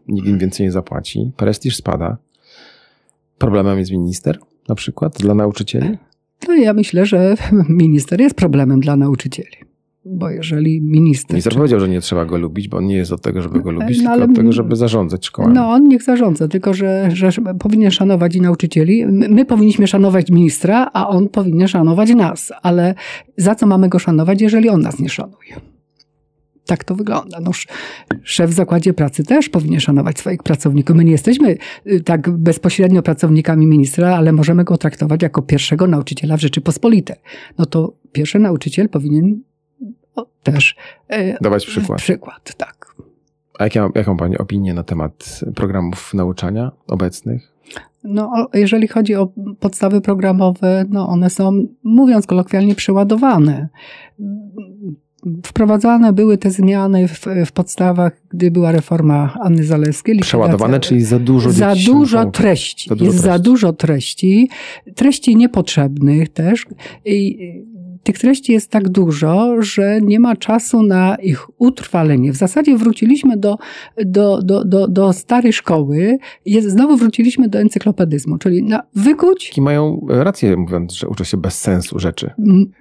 nikt 0.08 0.28
im 0.28 0.38
więcej 0.38 0.66
nie 0.66 0.72
zapłaci. 0.72 1.32
Prestiż 1.36 1.76
spada. 1.76 2.16
Problemem 3.38 3.78
jest 3.78 3.90
minister? 3.90 4.38
Na 4.68 4.74
przykład 4.74 5.18
dla 5.18 5.34
nauczycieli? 5.34 5.98
No 6.48 6.54
ja 6.54 6.72
myślę, 6.72 7.06
że 7.06 7.34
minister 7.68 8.20
jest 8.20 8.34
problemem 8.34 8.80
dla 8.80 8.96
nauczycieli. 8.96 9.56
Bo 10.08 10.30
jeżeli 10.30 10.82
minister. 10.82 11.30
Minister 11.30 11.52
czy... 11.52 11.58
powiedział, 11.58 11.80
że 11.80 11.88
nie 11.88 12.00
trzeba 12.00 12.24
go 12.24 12.38
lubić, 12.38 12.68
bo 12.68 12.76
on 12.76 12.86
nie 12.86 12.96
jest 12.96 13.12
od 13.12 13.22
tego, 13.22 13.42
żeby 13.42 13.60
go 13.60 13.70
lubić, 13.70 14.02
no, 14.02 14.10
tylko 14.10 14.30
od 14.30 14.36
tego, 14.36 14.52
żeby 14.52 14.76
zarządzać 14.76 15.26
szkołami. 15.26 15.54
No, 15.54 15.70
on 15.70 15.88
niech 15.88 16.02
zarządza, 16.02 16.48
tylko 16.48 16.74
że, 16.74 17.08
że 17.12 17.30
powinien 17.58 17.90
szanować 17.90 18.36
i 18.36 18.40
nauczycieli. 18.40 19.06
My, 19.06 19.28
my 19.28 19.44
powinniśmy 19.44 19.86
szanować 19.86 20.30
ministra, 20.30 20.90
a 20.92 21.08
on 21.08 21.28
powinien 21.28 21.68
szanować 21.68 22.14
nas. 22.14 22.52
Ale 22.62 22.94
za 23.36 23.54
co 23.54 23.66
mamy 23.66 23.88
go 23.88 23.98
szanować, 23.98 24.40
jeżeli 24.40 24.68
on 24.68 24.80
nas 24.80 24.98
nie 24.98 25.08
szanuje? 25.08 25.60
Tak 26.66 26.84
to 26.84 26.94
wygląda. 26.94 27.40
No, 27.40 27.50
szef 28.22 28.50
w 28.50 28.54
zakładzie 28.54 28.92
pracy 28.92 29.24
też 29.24 29.48
powinien 29.48 29.80
szanować 29.80 30.18
swoich 30.18 30.42
pracowników. 30.42 30.96
My 30.96 31.04
nie 31.04 31.12
jesteśmy 31.12 31.56
y, 31.86 32.00
tak 32.00 32.30
bezpośrednio 32.30 33.02
pracownikami 33.02 33.66
ministra, 33.66 34.16
ale 34.16 34.32
możemy 34.32 34.64
go 34.64 34.78
traktować 34.78 35.22
jako 35.22 35.42
pierwszego 35.42 35.86
nauczyciela 35.86 36.36
w 36.36 36.40
Rzeczypospolitej. 36.40 37.16
No 37.58 37.66
to 37.66 37.92
pierwszy 38.12 38.38
nauczyciel 38.38 38.88
powinien 38.88 39.40
też 40.42 40.76
e, 41.08 41.42
dawać 41.42 41.66
przykład. 41.66 41.98
Przykład, 41.98 42.54
tak. 42.56 42.94
A 43.58 43.64
jaką, 43.64 43.90
jaką 43.94 44.16
Pani 44.16 44.38
opinię 44.38 44.74
na 44.74 44.82
temat 44.82 45.40
programów 45.54 46.14
nauczania 46.14 46.72
obecnych? 46.86 47.52
No, 48.04 48.48
jeżeli 48.54 48.88
chodzi 48.88 49.14
o 49.14 49.32
podstawy 49.60 50.00
programowe, 50.00 50.84
no 50.88 51.08
one 51.08 51.30
są, 51.30 51.66
mówiąc 51.84 52.26
kolokwialnie, 52.26 52.74
przeładowane 52.74 53.68
wprowadzane 55.46 56.12
były 56.12 56.38
te 56.38 56.50
zmiany 56.50 57.08
w, 57.08 57.26
w 57.46 57.52
podstawach, 57.52 58.12
gdy 58.28 58.50
była 58.50 58.72
reforma 58.72 59.34
Anny 59.42 59.64
Zalewskiej. 59.64 60.18
Przeładowane, 60.18 60.80
czyli 60.80 61.04
za 61.04 61.18
dużo 61.18 61.50
Za 61.50 61.74
dużo 61.86 62.30
treści. 62.30 62.88
Za 62.88 62.94
dużo 62.94 63.10
Jest 63.10 63.22
za 63.22 63.28
treści. 63.28 63.44
dużo 63.44 63.72
treści. 63.72 64.48
Treści 64.94 65.36
niepotrzebnych 65.36 66.28
też. 66.28 66.66
I 67.04 67.38
tych 68.02 68.18
treści 68.18 68.52
jest 68.52 68.70
tak 68.70 68.88
dużo, 68.88 69.62
że 69.62 70.00
nie 70.00 70.20
ma 70.20 70.36
czasu 70.36 70.82
na 70.82 71.16
ich 71.22 71.60
utrwalenie. 71.60 72.32
W 72.32 72.36
zasadzie 72.36 72.76
wróciliśmy 72.76 73.36
do, 73.36 73.56
do, 74.04 74.42
do, 74.42 74.64
do, 74.64 74.88
do 74.88 75.12
starej 75.12 75.52
szkoły. 75.52 76.18
Jest, 76.44 76.68
znowu 76.68 76.96
wróciliśmy 76.96 77.48
do 77.48 77.58
encyklopedyzmu, 77.58 78.38
czyli 78.38 78.62
na 78.62 78.82
wykuć 78.94 79.52
I 79.56 79.60
mają 79.60 80.06
rację 80.08 80.56
mówiąc, 80.56 80.92
że 80.92 81.08
uczę 81.08 81.24
się 81.24 81.36
bez 81.36 81.58
sensu 81.58 81.98
rzeczy. 81.98 82.30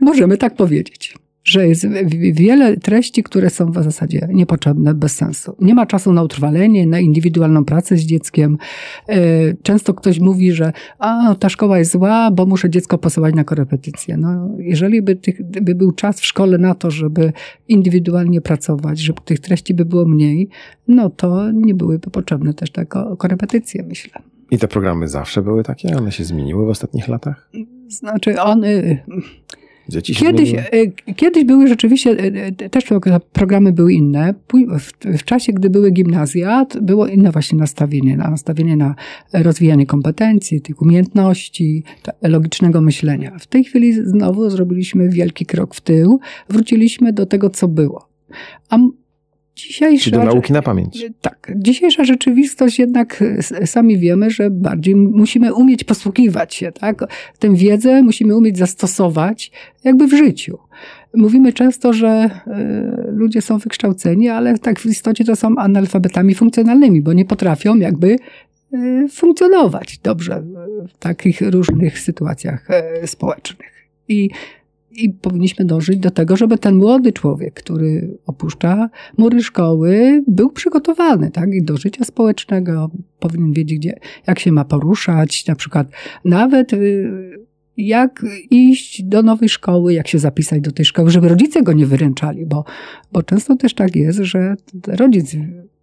Możemy 0.02 0.38
tak 0.38 0.56
powiedzieć, 0.56 1.16
że 1.46 1.68
jest 1.68 1.88
wiele 2.34 2.78
treści, 2.78 3.24
które 3.24 3.50
są 3.50 3.72
w 3.72 3.84
zasadzie 3.84 4.28
niepotrzebne, 4.34 4.94
bez 4.94 5.16
sensu. 5.16 5.56
Nie 5.62 5.76
ma 5.76 5.86
czasu 5.86 6.14
na 6.14 6.24
utrwalenie, 6.24 6.88
na 6.88 7.00
indywidualną 7.00 7.66
pracę 7.66 7.98
z 7.98 8.02
dzieckiem. 8.02 8.58
E, 9.10 9.18
Często 9.64 9.94
ktoś 9.94 10.20
mówi, 10.20 10.52
że 10.52 10.74
a, 11.00 11.36
ta 11.40 11.50
szkoła 11.50 11.80
jest 11.80 11.92
zła, 11.92 12.32
bo 12.32 12.46
muszę 12.46 12.70
dziecko 12.70 12.98
posyłać 12.98 13.36
na 13.36 13.44
korepetycje. 13.44 14.18
No, 14.18 14.50
jeżeli 14.58 15.02
by, 15.02 15.16
tych, 15.16 15.44
by 15.62 15.76
był 15.76 15.92
czas 15.92 16.20
w 16.20 16.26
szkole 16.26 16.58
na 16.58 16.76
to, 16.76 16.92
żeby 16.92 17.34
indywidualnie 17.68 18.42
pracować, 18.42 19.00
żeby 19.00 19.22
tych 19.26 19.40
treści 19.40 19.74
by 19.74 19.86
było 19.86 20.06
mniej, 20.06 20.50
no 20.88 21.10
to 21.10 21.52
nie 21.52 21.74
byłyby 21.76 22.10
potrzebne 22.10 22.54
też 22.54 22.72
te 22.72 22.86
ko- 22.86 23.18
korepetycje, 23.18 23.84
myślę. 23.84 24.22
I 24.52 24.58
te 24.58 24.68
programy 24.68 25.08
zawsze 25.08 25.42
były 25.42 25.64
takie? 25.64 25.98
One 25.98 26.12
się 26.12 26.24
zmieniły 26.24 26.66
w 26.66 26.70
ostatnich 26.70 27.08
latach? 27.08 27.50
Znaczy, 27.88 28.42
on, 28.42 28.64
y, 28.64 29.00
Dzieci 29.90 30.16
Kiedyś, 30.16 30.54
e, 30.54 31.14
kiedyś 31.16 31.44
były 31.44 31.68
rzeczywiście, 31.68 32.12
e, 32.12 32.24
e, 32.66 32.70
też 32.70 32.86
programy 33.34 33.74
były 33.74 33.94
inne. 33.94 34.34
W, 34.80 35.18
w 35.18 35.24
czasie, 35.24 35.54
gdy 35.54 35.70
były 35.70 35.92
gimnazja, 35.92 36.66
było 36.82 37.08
inne 37.08 37.32
właśnie 37.32 37.58
nastawienie. 37.58 38.18
Na 38.18 38.30
nastawienie 38.30 38.78
na 38.78 38.96
rozwijanie 39.34 39.86
kompetencji, 39.86 40.62
tych 40.62 40.82
umiejętności, 40.82 41.84
logicznego 42.22 42.82
myślenia. 42.82 43.40
W 43.40 43.48
tej 43.48 43.64
chwili 43.64 43.94
znowu 43.94 44.50
zrobiliśmy 44.50 45.10
wielki 45.10 45.46
krok 45.46 45.76
w 45.76 45.82
tył. 45.82 46.20
Wróciliśmy 46.50 47.14
do 47.14 47.26
tego, 47.26 47.50
co 47.50 47.68
było. 47.68 48.10
A 48.70 48.78
dzisiejsza... 49.56 50.04
Czyli 50.04 50.18
do 50.18 50.24
nauki 50.24 50.54
na 50.54 50.62
pamięć. 50.62 51.06
Tak. 51.22 51.52
Dzisiejsza 51.56 52.04
rzeczywistość 52.04 52.80
jednak 52.80 53.24
sami 53.66 53.98
wiemy, 53.98 54.30
że 54.30 54.50
bardziej 54.50 54.96
musimy 54.96 55.54
umieć 55.54 55.84
posługiwać 55.84 56.56
się, 56.56 56.72
tak? 56.72 57.00
Tę 57.40 57.56
wiedzę 57.56 58.04
musimy 58.04 58.38
umieć 58.38 58.58
zastosować 58.58 59.52
jakby 59.84 60.08
w 60.08 60.14
życiu. 60.14 60.58
Mówimy 61.14 61.54
często, 61.54 61.94
że 61.94 62.08
e, 62.08 62.32
ludzie 63.12 63.42
są 63.42 63.58
wykształceni, 63.58 64.30
ale 64.30 64.58
tak 64.58 64.80
w 64.80 64.86
istocie 64.86 65.26
to 65.26 65.36
są 65.36 65.56
analfabetami 65.58 66.36
funkcjonalnymi, 66.36 67.02
bo 67.02 67.14
nie 67.14 67.26
potrafią 67.26 67.76
jakby 67.76 68.16
e, 68.74 69.08
funkcjonować 69.08 69.98
dobrze 69.98 70.44
w 70.94 70.98
takich 70.98 71.42
różnych 71.42 72.00
sytuacjach 72.00 72.72
e, 72.72 73.08
społecznych. 73.08 73.72
I 74.08 74.30
i 74.96 75.10
powinniśmy 75.10 75.66
dążyć 75.66 76.00
do 76.00 76.12
tego, 76.12 76.38
żeby 76.38 76.58
ten 76.58 76.76
młody 76.76 77.14
człowiek, 77.14 77.54
który 77.54 78.18
opuszcza 78.26 78.90
mury 79.18 79.44
szkoły, 79.44 80.24
był 80.28 80.50
przygotowany 80.50 81.32
tak? 81.32 81.54
I 81.54 81.64
do 81.64 81.78
życia 81.78 82.04
społecznego, 82.04 82.92
powinien 83.20 83.54
wiedzieć, 83.54 83.80
gdzie, 83.80 84.00
jak 84.28 84.40
się 84.40 84.52
ma 84.52 84.66
poruszać, 84.66 85.48
na 85.48 85.56
przykład 85.56 85.88
nawet 86.26 86.74
y, 86.74 87.46
jak 87.78 88.26
iść 88.50 89.04
do 89.04 89.22
nowej 89.22 89.50
szkoły, 89.50 89.94
jak 89.94 90.08
się 90.08 90.20
zapisać 90.20 90.62
do 90.62 90.72
tej 90.72 90.86
szkoły, 90.86 91.12
żeby 91.12 91.30
rodzice 91.30 91.64
go 91.64 91.74
nie 91.74 91.86
wyręczali, 91.86 92.46
bo, 92.46 92.66
bo 93.12 93.24
często 93.24 93.56
też 93.56 93.74
tak 93.74 93.96
jest, 93.96 94.20
że 94.20 94.56
rodzic 94.88 95.36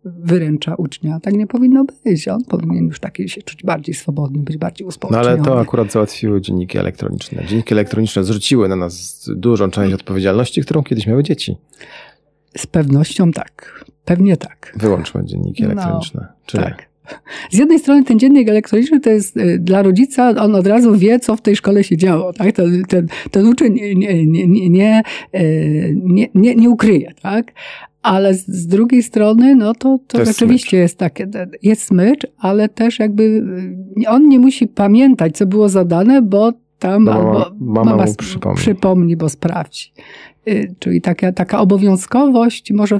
wyręcza 0.04 0.74
ucznia. 0.74 1.20
Tak 1.20 1.34
nie 1.34 1.46
powinno 1.46 1.84
być. 2.04 2.28
On 2.28 2.44
powinien 2.44 2.86
już 2.86 3.00
taki 3.00 3.28
się 3.28 3.42
czuć 3.42 3.62
bardziej 3.62 3.94
swobodny, 3.94 4.42
być 4.42 4.56
bardziej 4.56 4.84
No 4.84 4.88
uspołeczniony. 4.88 5.28
ale 5.28 5.42
to 5.42 5.60
akurat 5.60 5.92
załatwiły 5.92 6.40
dzienniki 6.40 6.78
elektroniczne. 6.78 7.44
Dzienniki 7.46 7.74
elektroniczne 7.74 8.24
zrzuciły 8.24 8.68
na 8.68 8.76
nas 8.76 9.24
dużą 9.36 9.70
część 9.70 9.94
odpowiedzialności, 9.94 10.62
którą 10.62 10.82
kiedyś 10.82 11.06
miały 11.06 11.22
dzieci. 11.22 11.56
Z 12.56 12.66
pewnością 12.66 13.30
tak. 13.32 13.84
Pewnie 14.04 14.36
tak. 14.36 14.72
Wyłączmy 14.76 15.24
dzienniki 15.24 15.62
No, 15.62 15.68
elektroniczne. 15.72 16.26
Czyli 16.46 16.64
Tak. 16.64 16.92
Z 17.50 17.58
jednej 17.58 17.78
strony 17.78 18.04
ten 18.04 18.18
dziennik 18.18 18.48
elektroniczny 18.48 19.00
to 19.00 19.10
jest 19.10 19.36
y, 19.36 19.58
dla 19.58 19.82
rodzica, 19.82 20.28
on 20.30 20.54
od 20.54 20.66
razu 20.66 20.96
wie, 20.96 21.20
co 21.20 21.36
w 21.36 21.40
tej 21.40 21.56
szkole 21.56 21.84
się 21.84 21.96
działo. 21.96 22.32
Tak? 22.32 22.52
Ten, 22.52 22.82
ten, 22.88 23.06
ten 23.30 23.46
uczeń 23.46 23.74
nie, 23.74 23.94
nie, 23.94 24.26
nie, 24.26 24.68
nie, 24.70 25.02
y, 25.34 25.94
nie, 26.02 26.28
nie, 26.34 26.54
nie 26.54 26.70
ukryje. 26.70 27.12
Tak? 27.22 27.52
Ale 28.02 28.34
z, 28.34 28.46
z 28.48 28.66
drugiej 28.66 29.02
strony, 29.02 29.54
no 29.56 29.74
to, 29.74 29.78
to, 29.78 29.98
To 30.06 30.18
jest 30.18 30.32
rzeczywiście 30.32 30.76
jest 30.76 30.98
takie, 30.98 31.28
jest 31.62 31.82
smycz, 31.82 32.26
ale 32.38 32.68
też 32.68 32.98
jakby 32.98 33.22
y, 34.02 34.08
on 34.08 34.28
nie 34.28 34.38
musi 34.38 34.66
pamiętać, 34.68 35.36
co 35.36 35.46
było 35.46 35.68
zadane, 35.68 36.22
bo 36.22 36.52
tam 36.78 37.04
Bo 37.04 37.10
mama- 37.12 37.44
albo 37.44 37.84
mama 37.84 38.04
sp- 38.14 38.22
przypomni. 38.24 38.56
przypomni, 38.58 39.16
bo 39.16 39.28
sprawdzi. 39.28 39.92
Y, 40.48 40.74
Czyli 40.78 41.00
taka, 41.00 41.32
taka 41.32 41.60
obowiązkowość 41.60 42.72
może 42.72 42.96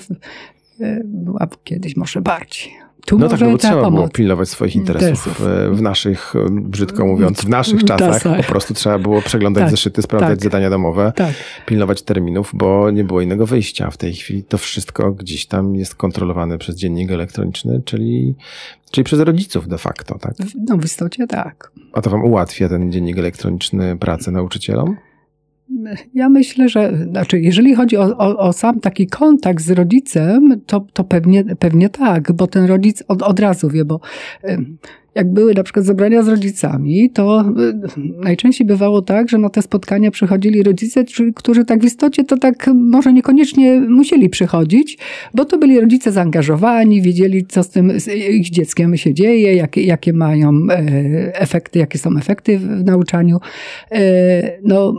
y, 0.81 1.03
była 1.05 1.49
kiedyś 1.65 1.97
może 1.97 2.21
bardziej. 2.21 2.82
Tu 3.07 3.19
no 3.19 3.29
tak, 3.29 3.41
no 3.41 3.51
bo 3.51 3.59
trzeba 3.59 3.75
było 3.75 3.85
pomoc. 3.85 4.13
pilnować 4.13 4.49
swoich 4.49 4.77
interesów 4.77 5.27
Interesów. 5.27 5.47
e, 5.47 5.71
w 5.71 5.83
naszych, 5.83 6.37
e, 6.37 6.47
brzydko 6.51 7.07
mówiąc, 7.07 7.41
w 7.41 7.49
naszych 7.49 7.85
czasach. 7.91 8.13
Czasach. 8.23 8.47
Po 8.47 8.53
prostu 8.53 8.75
trzeba 8.75 8.99
było 8.99 9.23
przeglądać 9.23 9.63
Tak, 9.63 9.71
zeszyty, 9.71 10.03
sprawdzać 10.03 10.31
tak. 10.31 10.43
zadania 10.45 10.71
domowe, 10.71 11.13
Tak. 11.17 11.33
pilnować 11.67 12.03
terminów, 12.03 12.51
bo 12.55 12.91
nie 12.91 13.05
było 13.05 13.21
innego 13.21 13.47
wyjścia. 13.47 13.91
W 13.91 13.97
tej 13.97 14.13
chwili 14.15 14.45
to 14.45 14.59
wszystko 14.59 15.13
gdzieś 15.13 15.47
tam 15.47 15.75
jest 15.75 15.95
kontrolowane 15.95 16.59
przez 16.59 16.77
dziennik 16.77 17.11
elektroniczny, 17.11 17.83
czyli, 17.85 18.35
czyli 18.91 19.05
przez 19.05 19.21
rodziców 19.21 19.69
de 19.69 19.79
facto, 19.79 20.19
tak? 20.19 20.35
No 20.69 20.77
w 20.77 20.85
istocie 20.85 21.27
tak. 21.27 21.71
A 21.93 22.03
to 22.03 22.11
wam 22.11 22.25
ułatwia 22.25 22.69
ten 22.69 22.93
dziennik 22.93 23.19
elektroniczny 23.19 23.97
pracę 23.99 24.31
nauczycielom? 24.31 24.97
Ja 26.15 26.29
myślę, 26.29 26.69
że 26.69 27.07
znaczy, 27.11 27.41
jeżeli 27.41 27.75
chodzi 27.75 27.97
o, 27.97 28.19
o, 28.19 28.39
o 28.39 28.53
sam 28.53 28.81
taki 28.81 29.07
kontakt 29.07 29.65
z 29.65 29.71
rodzicem, 29.71 30.61
to, 30.67 30.87
to 30.93 31.05
pewnie, 31.05 31.45
pewnie 31.45 31.89
tak, 31.89 32.33
bo 32.33 32.47
ten 32.47 32.65
rodzic 32.65 33.03
od, 33.09 33.23
od 33.23 33.41
razu 33.41 33.69
wie, 33.69 33.85
bo 33.85 34.01
jak 35.15 35.33
były 35.33 35.55
na 35.55 35.63
przykład 35.63 35.87
zebrania 35.87 36.23
z 36.23 36.29
rodzicami, 36.29 37.11
to 37.11 37.45
najczęściej 37.97 38.67
bywało 38.67 39.03
tak, 39.03 39.29
że 39.29 39.39
na 39.39 39.49
te 39.49 39.63
spotkania 39.63 40.11
przychodzili 40.11 40.63
rodzice, 40.63 41.05
którzy 41.35 41.65
tak 41.65 41.81
w 41.81 41.85
istocie 41.85 42.25
to 42.25 42.37
tak 42.37 42.71
może 42.75 43.13
niekoniecznie 43.13 43.81
musieli 43.81 44.29
przychodzić, 44.29 44.99
bo 45.35 45.45
to 45.45 45.59
byli 45.59 45.81
rodzice 45.81 46.13
zaangażowani, 46.13 47.03
wiedzieli, 47.03 47.47
co 47.47 47.63
z 47.63 47.69
tym 47.69 48.01
z 48.01 48.09
ich 48.09 48.51
dzieckiem 48.51 48.97
się 48.97 49.15
dzieje, 49.15 49.55
jakie, 49.55 49.83
jakie 49.83 50.13
mają 50.13 50.51
e, 50.71 50.77
efekty, 51.41 51.79
jakie 51.79 51.99
są 51.99 52.17
efekty 52.17 52.59
w, 52.59 52.63
w 52.63 52.85
nauczaniu. 52.85 53.39
E, 53.91 54.59
no, 54.63 54.95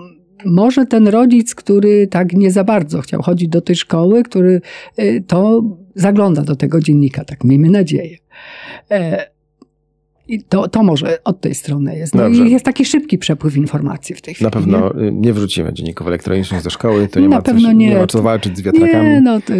może 0.45 0.85
ten 0.85 1.07
rodzic, 1.07 1.55
który 1.55 2.07
tak 2.07 2.33
nie 2.33 2.51
za 2.51 2.63
bardzo 2.63 3.01
chciał 3.01 3.21
chodzić 3.21 3.49
do 3.49 3.61
tej 3.61 3.75
szkoły, 3.75 4.23
który 4.23 4.61
e, 4.97 5.21
to 5.21 5.63
zagląda 5.95 6.41
do 6.41 6.55
tego 6.55 6.79
dziennika, 6.81 7.25
tak 7.25 7.43
miejmy 7.43 7.69
nadzieję. 7.69 8.17
E, 8.91 9.27
I 10.27 10.43
to, 10.43 10.67
to 10.67 10.83
może 10.83 11.23
od 11.23 11.41
tej 11.41 11.55
strony 11.55 11.97
jest. 11.97 12.15
No 12.15 12.23
Dobrze. 12.23 12.47
i 12.47 12.51
jest 12.51 12.65
taki 12.65 12.85
szybki 12.85 13.17
przepływ 13.17 13.57
informacji 13.57 14.15
w 14.15 14.21
tej 14.21 14.33
chwili. 14.33 14.45
Na 14.45 14.51
pewno 14.51 15.01
y, 15.01 15.11
nie 15.11 15.33
wrzucimy 15.33 15.73
dzienników 15.73 16.07
elektronicznych 16.07 16.63
do 16.63 16.69
szkoły, 16.69 17.07
to 17.07 17.19
nie, 17.19 17.27
Na 17.29 17.35
ma, 17.35 17.41
coś, 17.41 17.53
pewno 17.53 17.71
nie. 17.71 17.89
nie 17.89 17.95
ma 17.97 18.07
co 18.07 18.21
walczyć 18.21 18.55
z 18.57 18.57
Nie, 18.57 18.63
wiatrakami. 18.63 19.09
nie 19.09 19.21
no, 19.21 19.41
to, 19.41 19.53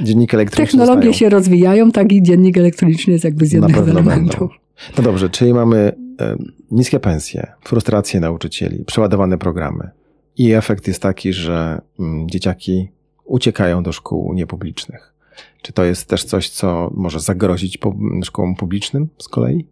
Dzienniki 0.00 0.36
elektroniczne 0.36 0.78
technologie 0.78 1.08
zostają. 1.08 1.12
się 1.12 1.28
rozwijają, 1.28 1.92
tak 1.92 2.12
i 2.12 2.22
dziennik 2.22 2.58
elektroniczny 2.58 3.12
jest 3.12 3.24
jakby 3.24 3.46
z 3.46 3.52
jednego 3.52 3.82
będą. 4.02 4.48
No 4.96 5.02
dobrze, 5.04 5.30
czyli 5.30 5.54
mamy 5.54 5.92
niskie 6.70 7.00
pensje, 7.00 7.52
frustrację 7.64 8.20
nauczycieli, 8.20 8.84
przeładowane 8.84 9.38
programy. 9.38 9.90
I 10.36 10.52
efekt 10.52 10.88
jest 10.88 11.02
taki, 11.02 11.32
że 11.32 11.80
mm, 11.98 12.30
dzieciaki 12.30 12.88
uciekają 13.24 13.82
do 13.82 13.92
szkół 13.92 14.34
niepublicznych. 14.34 15.14
Czy 15.62 15.72
to 15.72 15.84
jest 15.84 16.08
też 16.08 16.24
coś, 16.24 16.50
co 16.50 16.90
może 16.94 17.20
zagrozić 17.20 17.78
szkołom 18.24 18.56
publicznym 18.56 19.08
z 19.18 19.28
kolei? 19.28 19.66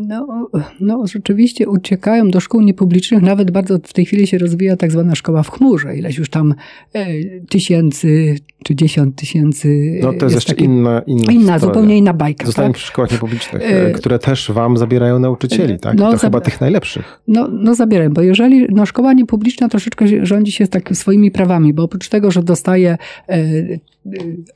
No, 0.00 0.48
no, 0.80 1.06
rzeczywiście 1.06 1.68
uciekają 1.68 2.30
do 2.30 2.40
szkół 2.40 2.60
niepublicznych. 2.60 3.22
Nawet 3.22 3.50
bardzo 3.50 3.78
w 3.84 3.92
tej 3.92 4.04
chwili 4.04 4.26
się 4.26 4.38
rozwija 4.38 4.76
tak 4.76 4.92
zwana 4.92 5.14
szkoła 5.14 5.42
w 5.42 5.50
chmurze. 5.50 5.96
Ileś 5.96 6.18
już 6.18 6.30
tam 6.30 6.54
e, 6.94 7.06
tysięcy 7.48 8.36
czy 8.64 8.74
dziesiąt 8.74 9.16
tysięcy. 9.16 9.98
No 10.02 10.12
to 10.12 10.26
jest, 10.26 10.34
jeszcze 10.34 10.54
taki- 10.54 10.64
inna, 10.64 11.02
inna, 11.06 11.32
inna, 11.32 11.58
zupełnie 11.58 11.96
inna 11.98 12.14
bajka. 12.14 12.46
Zostają 12.46 12.68
Tak? 12.68 12.76
przy 12.76 12.86
szkołach 12.86 13.12
niepublicznych, 13.12 13.62
e, 13.62 13.86
E, 13.86 13.90
które 13.90 14.18
też 14.18 14.50
wam 14.50 14.76
zabierają 14.76 15.18
nauczycieli, 15.18 15.78
tak? 15.78 15.94
I 15.94 15.96
no, 15.96 16.12
to 16.12 16.18
chyba 16.18 16.40
tych 16.40 16.60
najlepszych. 16.60 17.20
No, 17.28 17.48
no 17.48 17.74
zabieram, 17.74 18.12
bo 18.12 18.22
jeżeli 18.22 18.66
no, 18.70 18.86
szkoła 18.86 19.12
niepubliczna 19.12 19.68
troszeczkę 19.68 20.26
rządzi 20.26 20.52
się 20.52 20.66
tak 20.66 20.96
swoimi 20.96 21.30
prawami, 21.30 21.74
bo 21.74 21.82
oprócz 21.82 22.08
tego, 22.08 22.30
że 22.30 22.42
dostaje 22.42 22.90
e, 23.28 23.32
e, 23.32 23.78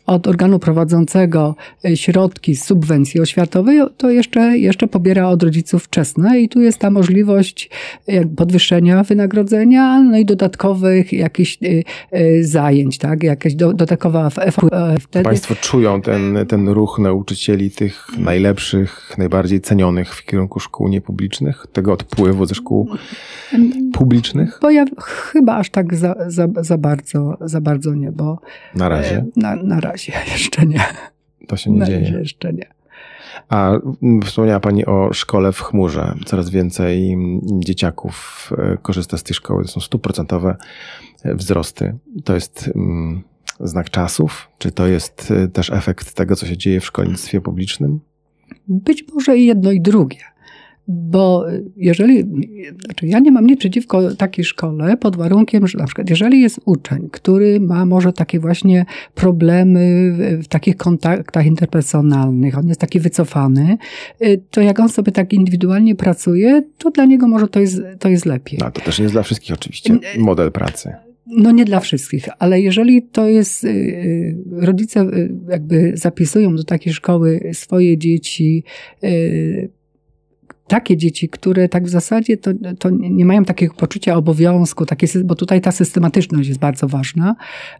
od 0.07 0.27
organu 0.27 0.59
prowadzącego 0.59 1.55
e, 1.85 1.96
środki 1.96 2.57
z 2.57 2.64
subwencji 2.64 3.20
oświatowej, 3.20 3.81
to 3.96 4.11
jeszcze, 4.11 4.59
jeszcze 4.59 4.87
pobiera 4.87 5.27
od 5.30 5.42
rodziców 5.42 5.84
wczesne 5.84 6.40
i 6.40 6.48
tu 6.48 6.60
jest 6.60 6.78
ta 6.78 6.90
możliwość 6.90 7.70
podwyższenia 8.36 9.02
wynagrodzenia, 9.02 10.00
no 10.00 10.18
i 10.18 10.24
dodatkowych 10.24 11.12
jakichś 11.12 11.58
zajęć, 12.40 12.98
tak? 12.98 13.22
Jakaś 13.22 13.54
dodatkowa 13.54 14.30
wtedy. 15.00 15.24
Państwo 15.24 15.54
czują 15.54 16.02
ten, 16.02 16.38
ten 16.48 16.68
ruch 16.68 16.98
nauczycieli, 16.98 17.70
tych 17.70 18.06
najlepszych, 18.18 19.14
najbardziej 19.18 19.60
cenionych 19.60 20.14
w 20.14 20.24
kierunku 20.24 20.60
szkół 20.60 20.88
niepublicznych, 20.88 21.66
tego 21.72 21.92
odpływu 21.92 22.46
ze 22.46 22.54
szkół 22.54 22.88
publicznych? 23.92 24.58
Bo 24.62 24.70
ja 24.70 24.84
chyba 25.04 25.56
aż 25.56 25.70
tak 25.70 25.94
za, 25.94 26.14
za, 26.26 26.48
za, 26.60 26.78
bardzo, 26.78 27.38
za 27.40 27.60
bardzo 27.60 27.94
nie, 27.94 28.12
bo... 28.12 28.38
Na 28.74 28.88
razie? 28.88 29.24
Na, 29.36 29.56
na 29.56 29.80
razie 29.80 30.12
jeszcze 30.32 30.66
nie. 30.66 30.84
To 31.46 31.56
się 31.56 31.70
nie 31.70 31.78
na 31.78 31.86
dzieje? 31.86 32.00
Razie 32.00 32.18
jeszcze 32.18 32.52
nie. 32.52 32.77
A 33.48 33.72
wspomniała 34.24 34.61
Pani 34.61 34.87
o 34.87 35.12
szkole 35.12 35.53
w 35.53 35.61
chmurze. 35.61 36.14
Coraz 36.27 36.51
więcej 36.51 37.16
dzieciaków 37.42 38.51
e, 38.59 38.77
korzysta 38.83 39.16
z 39.16 39.22
tej 39.22 39.35
szkoły. 39.35 39.62
To 39.62 39.68
są 39.68 39.81
stuprocentowe 39.81 40.57
wzrosty. 41.24 41.98
To 42.24 42.35
jest 42.35 42.70
mm, 42.74 43.22
znak 43.61 43.90
czasów? 43.90 44.48
Czy 44.59 44.72
to 44.72 44.87
jest 44.87 45.31
e, 45.31 45.48
też 45.48 45.70
efekt 45.70 46.14
tego, 46.14 46.37
co 46.37 46.46
się 46.46 46.57
dzieje 46.57 46.81
w 46.81 46.87
szkolnictwie 46.87 47.40
publicznym? 47.40 48.01
Być 48.68 49.05
może 49.14 49.38
i 49.38 49.46
jedno 49.46 49.70
i 49.70 49.81
drugie. 49.81 50.20
Bo 50.90 51.46
jeżeli, 51.77 52.24
znaczy 52.85 53.07
ja 53.07 53.18
nie 53.18 53.33
mam 53.33 53.46
nic 53.46 53.59
przeciwko 53.59 54.14
takiej 54.14 54.44
szkole 54.44 54.96
pod 54.96 55.16
warunkiem, 55.16 55.66
że 55.66 55.79
na 55.79 55.85
przykład 55.85 56.11
jeżeli 56.11 56.40
jest 56.40 56.61
uczeń, 56.64 57.09
który 57.12 57.61
ma 57.61 57.87
może 57.87 58.12
takie 58.12 58.40
właśnie 58.40 58.85
problemy 59.14 60.12
w, 60.12 60.44
w 60.44 60.48
takich 60.48 60.77
kontaktach 60.77 61.46
interpersonalnych, 61.46 62.59
on 62.59 62.68
jest 62.68 62.81
taki 62.81 63.01
wycofany, 63.01 63.79
y, 64.22 64.42
to 64.51 64.61
jak 64.61 64.81
on 64.81 64.88
sobie 64.88 65.12
tak 65.12 65.33
indywidualnie 65.33 65.94
pracuje, 65.94 66.62
to 66.79 66.90
dla 66.90 67.05
niego 67.05 67.29
może 67.29 67.48
to 67.48 67.61
jest, 67.61 67.81
to 67.98 68.09
jest 68.09 68.27
lepiej. 68.27 68.59
No 68.62 68.70
to 68.70 68.81
też 68.81 68.98
nie 68.98 69.03
jest 69.03 69.14
dla 69.14 69.22
wszystkich 69.22 69.55
oczywiście 69.55 69.98
model 70.18 70.53
pracy. 70.53 70.92
No 71.27 71.51
nie 71.51 71.64
dla 71.64 71.81
wszystkich, 71.81 72.29
ale 72.38 72.61
jeżeli 72.61 73.03
to 73.03 73.27
jest, 73.29 73.64
y, 73.64 73.68
y, 73.68 74.37
rodzice 74.51 75.07
jakby 75.48 75.92
zapisują 75.94 76.57
do 76.57 76.64
takiej 76.64 76.92
szkoły 76.92 77.51
swoje 77.53 77.98
dzieci, 77.98 78.64
takie 80.68 80.96
dzieci, 80.96 81.28
które 81.28 81.68
tak 81.68 81.85
w 81.85 81.88
zasadzie 81.88 82.37
to, 82.37 82.50
to 82.78 82.90
nie 82.90 83.24
mają 83.24 83.44
takiego 83.44 83.74
poczucia 83.74 84.16
obowiązku, 84.16 84.87
takie, 84.87 85.07
bo 85.24 85.35
tutaj 85.35 85.61
ta 85.61 85.72
systematyczność 85.72 86.48
jest 86.48 86.61
bardzo 86.61 86.88
ważna, 86.88 87.37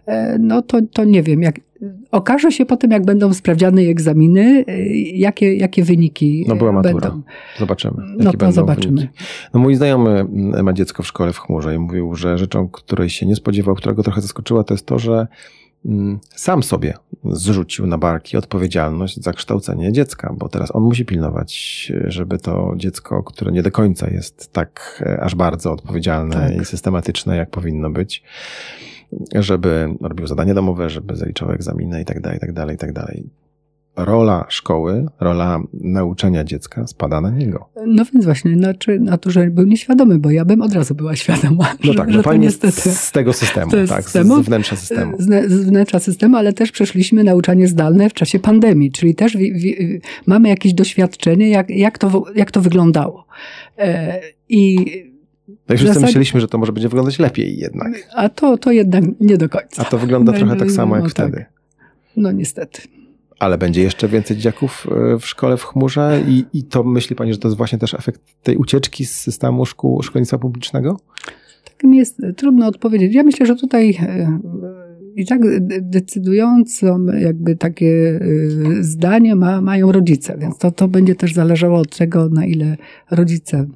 e, 0.07 0.38
no 0.38 0.62
to, 0.62 0.79
to 0.92 1.05
nie 1.05 1.22
wiem, 1.22 1.42
jak, 1.42 1.61
okaże 2.12 2.53
się 2.53 2.66
potem, 2.66 2.90
jak 2.90 3.05
będą 3.05 3.35
sprawdziane 3.35 3.81
egzaminy, 3.83 4.64
e, 4.68 4.87
jakie, 4.96 5.55
jakie 5.57 5.85
wyniki 5.85 6.44
No 6.48 6.57
była 6.57 6.72
matura. 6.72 6.94
będą. 6.94 7.22
Zobaczymy. 7.59 8.03
No 8.18 8.33
to 8.33 8.53
zobaczymy. 8.53 9.01
Wyniki. 9.01 9.18
No 9.55 9.61
mój 9.61 9.74
znajomy 9.74 10.27
ma 10.62 10.72
dziecko 10.72 11.03
w 11.03 11.07
szkole 11.07 11.33
w 11.33 11.38
chmurze 11.38 11.74
i 11.74 11.79
mówił, 11.79 12.14
że 12.14 12.38
rzeczą, 12.38 12.68
której 12.68 13.11
się 13.11 13.27
nie 13.27 13.37
spodziewał, 13.37 13.74
która 13.74 13.94
go 13.94 14.03
trochę 14.03 14.20
zaskoczyła, 14.20 14.64
to 14.64 14.74
jest 14.74 14.87
to, 14.87 14.98
że 14.98 15.12
Mm, 15.12 15.67
sam 16.37 16.62
sobie 16.62 16.94
zrzucił 17.24 17.87
na 17.87 17.98
barki 17.98 18.37
odpowiedzialność 18.37 19.22
za 19.22 19.33
kształcenie 19.33 19.92
dziecka, 19.92 20.35
bo 20.38 20.48
teraz 20.48 20.74
on 20.74 20.83
musi 20.83 21.05
pilnować, 21.05 21.92
żeby 22.05 22.38
to 22.38 22.74
dziecko, 22.77 23.22
które 23.22 23.53
nie 23.53 23.62
do 23.62 23.70
końca 23.70 24.11
jest 24.11 24.53
tak 24.53 25.03
e, 25.07 25.20
aż 25.20 25.35
bardzo 25.35 25.72
odpowiedzialne 25.72 26.35
tak. 26.35 26.62
i 26.62 26.64
systematyczne, 26.64 27.37
jak 27.37 27.51
powinno 27.51 27.90
być, 27.90 28.22
żeby 29.35 29.88
robił 30.01 30.27
zadania 30.27 30.55
domowe, 30.55 30.90
żeby 30.90 31.16
zaliczało 31.16 31.55
egzaminy 31.55 32.03
i 32.03 32.05
tak 32.05 32.20
dalej, 32.20 32.38
i 32.38 32.40
tak 32.40 32.53
dalej, 32.53 32.74
i 32.74 32.79
tak 32.79 32.92
dalej 32.92 33.24
rola 33.98 34.46
szkoły, 34.48 35.06
rola 35.20 35.61
nauczenia 35.72 36.44
dziecka 36.44 36.87
spada 36.87 37.20
na 37.20 37.30
niego. 37.30 37.68
No 37.87 38.04
więc 38.12 38.24
właśnie, 38.24 38.54
znaczy, 38.54 39.00
na 39.00 39.18
to, 39.18 39.30
że 39.30 39.50
był 39.50 39.66
nieświadomy, 39.66 40.18
bo 40.18 40.30
ja 40.30 40.44
bym 40.44 40.62
od 40.62 40.72
razu 40.72 40.94
była 40.94 41.16
świadoma. 41.16 41.74
No 41.84 41.94
tak, 41.94 42.11
że, 42.11 42.16
no 42.16 42.22
pani 42.22 42.38
niestety, 42.38 42.90
z 42.90 43.12
tego 43.12 43.32
systemu, 43.32 43.70
tak, 43.88 44.04
systemu, 44.04 44.42
z 44.42 44.46
wnętrza 44.46 44.76
systemu. 44.76 45.16
Z, 45.18 45.52
z 45.52 45.64
wnętrza 45.64 45.98
systemu, 45.98 46.37
ale 46.37 46.52
też 46.52 46.72
przeszliśmy 46.72 47.24
nauczanie 47.24 47.68
zdalne 47.68 48.11
w 48.11 48.14
czasie 48.14 48.38
pandemii, 48.38 48.92
czyli 48.92 49.14
też 49.14 49.37
w, 49.37 49.40
w, 49.40 49.66
mamy 50.26 50.48
jakieś 50.48 50.74
doświadczenie, 50.74 51.48
jak, 51.48 51.70
jak, 51.70 51.98
to, 51.98 52.24
jak 52.34 52.50
to 52.50 52.61
wyglądało. 52.61 53.26
E, 53.78 54.20
I 54.48 54.76
no 55.48 55.74
i 55.74 55.78
wszyscy 55.78 55.87
zasadzie... 55.87 56.06
myśleliśmy, 56.06 56.40
że 56.40 56.48
to 56.48 56.58
może 56.58 56.72
będzie 56.72 56.88
wyglądać 56.88 57.18
lepiej 57.18 57.58
jednak. 57.58 57.92
A 58.14 58.28
to, 58.28 58.58
to 58.58 58.72
jednak 58.72 59.04
nie 59.20 59.37
do 59.37 59.48
końca. 59.48 59.82
A 59.82 59.84
to 59.84 59.98
wygląda 59.98 60.32
no, 60.32 60.38
trochę 60.38 60.56
tak 60.56 60.70
samo 60.70 60.94
jak 60.94 61.04
no, 61.04 61.11
wtedy. 61.11 61.37
Tak. 61.37 61.52
No 62.16 62.32
niestety. 62.32 62.82
Ale 63.38 63.59
będzie 63.59 63.83
jeszcze 63.83 64.09
więcej 64.09 64.37
dzieciaków 64.37 64.87
e, 64.90 65.18
w 65.18 65.27
szkole 65.27 65.57
w 65.57 65.64
chmurze 65.64 66.22
i, 66.29 66.44
i 66.53 66.64
to 66.64 66.85
myśli 66.85 67.16
Pani, 67.16 67.33
że 67.33 67.38
to 67.38 67.48
jest 67.48 67.57
właśnie 67.57 67.79
też 67.79 67.94
efekt 67.94 68.20
tej 68.42 68.57
ucieczki 68.57 69.07
z 69.07 69.16
systemu 69.16 69.66
szkół 69.66 70.03
szkolnictwa 70.03 70.38
publicznego? 70.38 71.01
Tak 71.64 71.85
mi 71.85 71.98
jest 71.98 72.22
trudno 72.37 72.66
odpowiedzieć. 72.66 73.14
Ja 73.14 73.22
myślę, 73.22 73.46
że 73.46 73.57
tutaj 73.57 73.98
e, 74.01 74.38
i 75.16 75.27
tak 75.27 75.40
decydującą 75.81 77.07
jakby 77.07 77.57
takie 77.57 78.20
zdanie 78.81 79.37
ma, 79.37 79.61
mają 79.61 79.92
rodzice, 79.92 80.38
więc 80.38 80.59
to, 80.59 80.70
to 80.70 80.88
będzie 80.88 81.14
też 81.14 81.35
zależało 81.35 81.79
od 81.79 81.96
tego, 81.96 82.29
na 82.29 82.46
ile 82.46 82.77
rodzice 83.11 83.66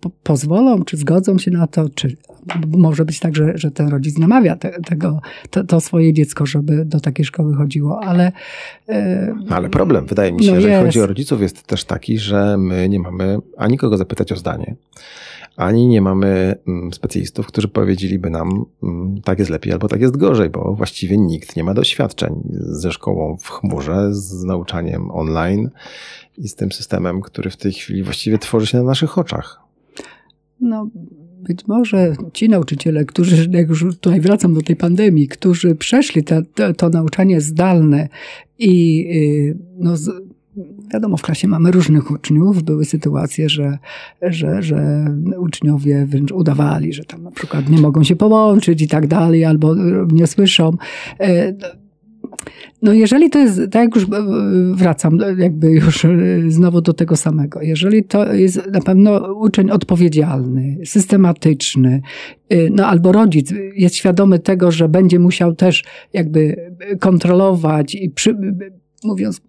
po, 0.00 0.10
pozwolą, 0.22 0.84
czy 0.84 0.96
zgodzą 0.96 1.38
się 1.38 1.50
na 1.50 1.66
to, 1.66 1.88
czy 1.88 2.16
może 2.66 3.04
być 3.04 3.20
tak, 3.20 3.36
że, 3.36 3.58
że 3.58 3.70
ten 3.70 3.88
rodzic 3.88 4.18
namawia 4.18 4.56
te, 4.56 4.80
tego, 4.80 5.20
to, 5.50 5.64
to, 5.64 5.80
swoje 5.80 6.12
dziecko, 6.12 6.46
żeby 6.46 6.84
do 6.84 7.00
takiej 7.00 7.24
szkoły 7.24 7.54
chodziło, 7.54 8.00
ale... 8.04 8.32
Yy, 8.88 8.94
ale 9.50 9.68
problem, 9.68 10.06
wydaje 10.06 10.32
mi 10.32 10.44
się, 10.44 10.54
no 10.54 10.60
że 10.60 10.82
chodzi 10.82 11.00
o 11.00 11.06
rodziców, 11.06 11.40
jest 11.40 11.62
też 11.62 11.84
taki, 11.84 12.18
że 12.18 12.56
my 12.58 12.88
nie 12.88 12.98
mamy 12.98 13.38
ani 13.56 13.78
kogo 13.78 13.96
zapytać 13.96 14.32
o 14.32 14.36
zdanie, 14.36 14.74
ani 15.56 15.86
nie 15.86 16.00
mamy 16.00 16.54
mm, 16.68 16.92
specjalistów, 16.92 17.46
którzy 17.46 17.68
powiedzieliby 17.68 18.30
nam, 18.30 18.64
mm, 18.82 19.20
tak 19.22 19.38
jest 19.38 19.50
lepiej 19.50 19.72
albo 19.72 19.88
tak 19.88 20.00
jest 20.00 20.16
gorzej, 20.16 20.50
bo 20.50 20.74
właściwie 20.74 21.18
nikt 21.18 21.56
nie 21.56 21.64
ma 21.64 21.74
doświadczeń 21.74 22.42
ze 22.52 22.92
szkołą 22.92 23.36
w 23.36 23.48
chmurze, 23.48 24.14
z 24.14 24.44
nauczaniem 24.44 25.10
online 25.10 25.70
i 26.38 26.48
z 26.48 26.54
tym 26.54 26.72
systemem, 26.72 27.20
który 27.20 27.50
w 27.50 27.56
tej 27.56 27.72
chwili 27.72 28.02
właściwie 28.02 28.38
tworzy 28.38 28.66
się 28.66 28.78
na 28.78 28.84
naszych 28.84 29.18
oczach. 29.18 29.60
No, 30.60 30.88
być 31.48 31.66
może 31.66 32.14
ci 32.32 32.48
nauczyciele, 32.48 33.04
którzy, 33.04 33.50
jak 33.50 33.68
już 33.68 33.84
tutaj 34.00 34.20
wracam 34.20 34.54
do 34.54 34.62
tej 34.62 34.76
pandemii, 34.76 35.28
którzy 35.28 35.74
przeszli 35.74 36.22
to 36.76 36.88
nauczanie 36.88 37.40
zdalne 37.40 38.08
i 38.58 39.06
y, 39.14 39.58
no, 39.78 39.94
wiadomo, 40.92 41.16
w 41.16 41.22
klasie 41.22 41.48
mamy 41.48 41.70
różnych 41.70 42.10
uczniów. 42.10 42.62
Były 42.62 42.84
sytuacje, 42.84 43.48
że, 43.48 43.78
że, 44.22 44.62
że 44.62 45.04
uczniowie 45.38 46.06
wręcz 46.06 46.32
udawali, 46.32 46.92
że 46.92 47.04
tam 47.04 47.22
na 47.22 47.30
przykład 47.30 47.68
nie 47.68 47.78
mogą 47.78 48.04
się 48.04 48.16
połączyć 48.16 48.82
i 48.82 48.88
tak 48.88 49.06
dalej, 49.06 49.44
albo 49.44 49.74
nie 50.12 50.26
słyszą. 50.26 50.76
E, 52.46 52.50
no 52.82 52.92
jeżeli 52.92 53.30
to 53.30 53.38
jest, 53.38 53.60
tak 53.70 53.82
jak 53.82 53.94
już 53.94 54.04
e, 54.04 54.08
wracam, 54.74 55.18
jakby 55.38 55.70
już 55.70 56.04
e, 56.04 56.08
znowu 56.48 56.80
do 56.80 56.92
tego 56.92 57.16
samego, 57.16 57.62
jeżeli 57.62 58.04
to 58.04 58.34
jest 58.34 58.66
na 58.72 58.80
pewno 58.80 59.34
uczeń 59.34 59.70
odpowiedzialny, 59.70 60.78
systematyczny, 60.84 62.02
no 62.70 62.86
albo 62.86 63.12
rodzic 63.12 63.54
jest 63.74 63.94
świadomy 63.94 64.38
tego, 64.38 64.70
że 64.70 64.88
będzie 64.88 65.18
musiał 65.18 65.54
też 65.54 65.84
jakby 66.12 66.56
kontrolować 67.00 67.94
i 67.94 68.10
przy, 68.10 68.36
mówiąc 69.04 69.40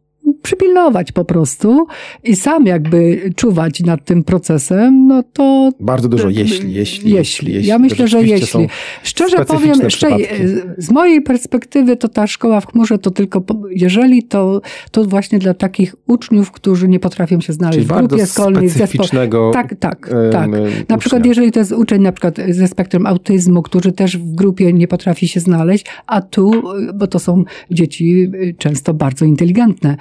przypilnować 0.41 1.11
po 1.11 1.25
prostu 1.25 1.87
i 2.23 2.35
sam 2.35 2.65
jakby 2.65 3.29
czuwać 3.35 3.79
nad 3.79 4.05
tym 4.05 4.23
procesem, 4.23 5.07
no 5.07 5.23
to... 5.33 5.71
Bardzo 5.79 6.09
dużo 6.09 6.29
jeśli, 6.29 6.73
jeśli. 6.73 7.11
Jeśli. 7.11 7.53
jeśli. 7.53 7.69
Ja 7.69 7.79
myślę, 7.79 8.07
że 8.07 8.23
jeśli. 8.23 8.67
Szczerze 9.03 9.45
powiem, 9.45 9.89
szczerze, 9.89 10.15
z 10.77 10.91
mojej 10.91 11.21
perspektywy 11.21 11.97
to 11.97 12.07
ta 12.07 12.27
szkoła 12.27 12.61
w 12.61 12.67
chmurze 12.67 12.97
to 12.97 13.11
tylko, 13.11 13.43
jeżeli 13.69 14.23
to, 14.23 14.61
to 14.91 15.05
właśnie 15.05 15.39
dla 15.39 15.53
takich 15.53 15.95
uczniów, 16.07 16.51
którzy 16.51 16.87
nie 16.87 16.99
potrafią 16.99 17.41
się 17.41 17.53
znaleźć 17.53 17.77
Czyli 17.77 17.85
w 17.85 18.07
grupie 18.07 18.25
szkolnej. 18.25 18.69
Specyficznego 18.69 19.51
Tak, 19.53 19.75
tak, 19.79 20.09
tak. 20.31 20.49
Na 20.89 20.97
przykład 20.97 21.25
jeżeli 21.25 21.51
to 21.51 21.59
jest 21.59 21.71
uczeń 21.71 22.01
na 22.01 22.11
przykład 22.11 22.35
ze 22.49 22.67
spektrum 22.67 23.05
autyzmu, 23.05 23.61
który 23.61 23.91
też 23.91 24.17
w 24.17 24.35
grupie 24.35 24.73
nie 24.73 24.87
potrafi 24.87 25.27
się 25.27 25.39
znaleźć, 25.39 25.85
a 26.07 26.21
tu, 26.21 26.51
bo 26.93 27.07
to 27.07 27.19
są 27.19 27.43
dzieci 27.71 28.31
często 28.57 28.93
bardzo 28.93 29.25
inteligentne, 29.25 29.91
E, 29.91 29.97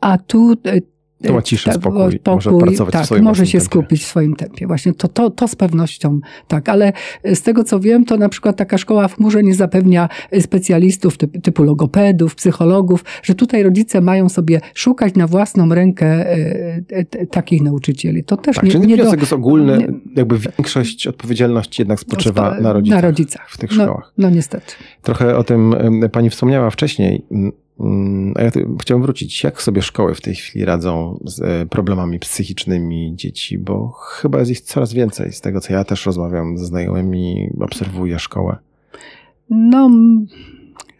a 0.00 0.18
tu 0.18 0.52
e, 0.66 0.80
to 1.26 1.32
ma 1.32 1.42
ciszę, 1.42 1.72
spokój, 1.72 2.12
spokój 2.12 2.34
może 2.34 2.50
pracować 2.50 2.92
tak, 2.92 3.02
w 3.02 3.06
swoim 3.06 3.24
może 3.24 3.46
się 3.46 3.58
tempie. 3.58 3.64
skupić 3.64 4.02
w 4.02 4.06
swoim 4.06 4.36
tempie. 4.36 4.66
Właśnie 4.66 4.94
to, 4.94 5.08
to, 5.08 5.30
to 5.30 5.48
z 5.48 5.54
pewnością 5.54 6.20
tak, 6.48 6.68
ale 6.68 6.92
z 7.24 7.42
tego 7.42 7.64
co 7.64 7.80
wiem, 7.80 8.04
to 8.04 8.16
na 8.16 8.28
przykład 8.28 8.56
taka 8.56 8.78
szkoła 8.78 9.08
w 9.08 9.16
chmurze 9.16 9.42
nie 9.42 9.54
zapewnia 9.54 10.08
specjalistów 10.40 11.16
typu, 11.16 11.40
typu 11.40 11.62
logopedów, 11.62 12.34
psychologów, 12.34 13.04
że 13.22 13.34
tutaj 13.34 13.62
rodzice 13.62 14.00
mają 14.00 14.28
sobie 14.28 14.60
szukać 14.74 15.14
na 15.14 15.26
własną 15.26 15.74
rękę 15.74 16.06
e, 16.06 17.26
takich 17.30 17.62
nauczycieli. 17.62 18.24
To 18.24 18.36
też 18.36 18.56
tak, 18.56 18.64
nie, 18.64 18.70
czyli 18.70 18.86
nie 18.86 18.96
wniosek 18.96 19.14
do, 19.14 19.22
jest 19.22 19.32
ogólny, 19.32 19.78
nie, 19.78 19.88
jakby 20.16 20.38
większość 20.38 21.06
odpowiedzialności 21.06 21.82
jednak 21.82 22.00
spoczywa 22.00 22.60
na 22.60 22.72
rodzicach, 22.72 23.02
na 23.02 23.08
rodzicach 23.08 23.50
w 23.50 23.58
tych 23.58 23.70
no, 23.76 23.84
szkołach. 23.84 24.12
No 24.18 24.30
niestety. 24.30 24.72
Trochę 25.02 25.36
o 25.36 25.44
tym 25.44 25.74
pani 26.12 26.30
wspomniała 26.30 26.70
wcześniej 26.70 27.24
a 28.34 28.42
ja 28.42 28.50
chciałbym 28.80 29.02
wrócić. 29.02 29.44
Jak 29.44 29.62
sobie 29.62 29.82
szkoły 29.82 30.14
w 30.14 30.20
tej 30.20 30.34
chwili 30.34 30.64
radzą 30.64 31.20
z 31.24 31.40
e, 31.40 31.66
problemami 31.66 32.18
psychicznymi 32.18 33.12
dzieci? 33.16 33.58
Bo 33.58 33.88
chyba 33.88 34.38
jest 34.38 34.50
ich 34.50 34.60
coraz 34.60 34.92
więcej. 34.92 35.32
Z 35.32 35.40
tego, 35.40 35.60
co 35.60 35.72
ja 35.72 35.84
też 35.84 36.06
rozmawiam 36.06 36.58
ze 36.58 36.64
znajomymi, 36.64 37.50
obserwuję 37.60 38.18
szkołę. 38.18 38.56
No, 39.50 39.90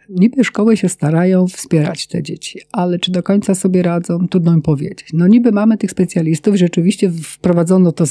niby 0.09 0.43
szkoły 0.43 0.77
się 0.77 0.89
starają 0.89 1.47
wspierać 1.47 2.07
te 2.07 2.23
dzieci, 2.23 2.59
ale 2.71 2.99
czy 2.99 3.11
do 3.11 3.23
końca 3.23 3.55
sobie 3.55 3.81
radzą, 3.81 4.27
trudno 4.27 4.55
mi 4.55 4.61
powiedzieć. 4.61 5.07
No 5.13 5.27
niby 5.27 5.51
mamy 5.51 5.77
tych 5.77 5.91
specjalistów, 5.91 6.55
rzeczywiście 6.55 7.11
wprowadzono 7.23 7.91
to 7.91 8.03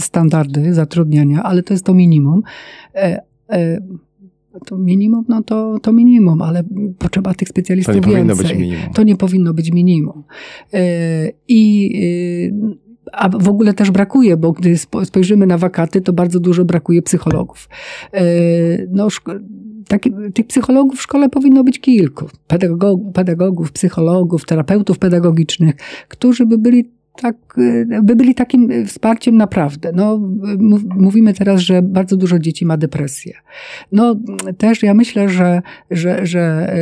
standardy 0.00 0.74
zatrudniania, 0.74 1.42
ale 1.42 1.62
to 1.62 1.74
jest 1.74 1.84
to 1.84 1.94
minimum. 1.94 2.42
E, 4.54 4.56
e, 4.56 4.60
to 4.66 4.78
minimum, 4.78 5.24
no 5.28 5.42
to, 5.42 5.78
to 5.82 5.92
minimum, 5.92 6.42
ale 6.42 6.64
potrzeba 6.98 7.34
tych 7.34 7.48
specjalistów 7.48 7.94
to 7.94 8.08
nie 8.08 8.16
więcej. 8.16 8.36
Powinno 8.36 8.42
być 8.42 8.60
minimum. 8.60 8.92
To 8.94 9.02
nie 9.02 9.16
powinno 9.16 9.54
być 9.54 9.72
minimum. 9.72 10.22
E, 10.72 11.30
I 11.48 11.90
a 13.12 13.28
w 13.28 13.48
ogóle 13.48 13.74
też 13.74 13.90
brakuje, 13.90 14.36
bo 14.36 14.52
gdy 14.52 14.78
spojrzymy 15.04 15.46
na 15.46 15.58
wakaty, 15.58 16.00
to 16.00 16.12
bardzo 16.12 16.40
dużo 16.40 16.64
brakuje 16.64 17.02
psychologów. 17.02 17.68
No, 18.90 19.08
taki, 19.88 20.12
tych 20.34 20.46
psychologów 20.46 20.98
w 20.98 21.02
szkole 21.02 21.28
powinno 21.28 21.64
być 21.64 21.80
kilku. 21.80 22.28
Pedagogów, 22.46 23.12
pedagogów, 23.14 23.72
psychologów, 23.72 24.44
terapeutów 24.44 24.98
pedagogicznych, 24.98 25.74
którzy 26.08 26.46
by 26.46 26.58
byli 26.58 26.90
tak, 27.16 27.36
by 28.02 28.16
byli 28.16 28.34
takim 28.34 28.86
wsparciem 28.86 29.36
naprawdę. 29.36 29.92
No, 29.94 30.20
mówimy 30.96 31.34
teraz, 31.34 31.60
że 31.60 31.82
bardzo 31.82 32.16
dużo 32.16 32.38
dzieci 32.38 32.66
ma 32.66 32.76
depresję. 32.76 33.34
No, 33.92 34.16
też 34.58 34.82
ja 34.82 34.94
myślę, 34.94 35.28
że, 35.28 35.62
że, 35.90 36.26
że 36.26 36.74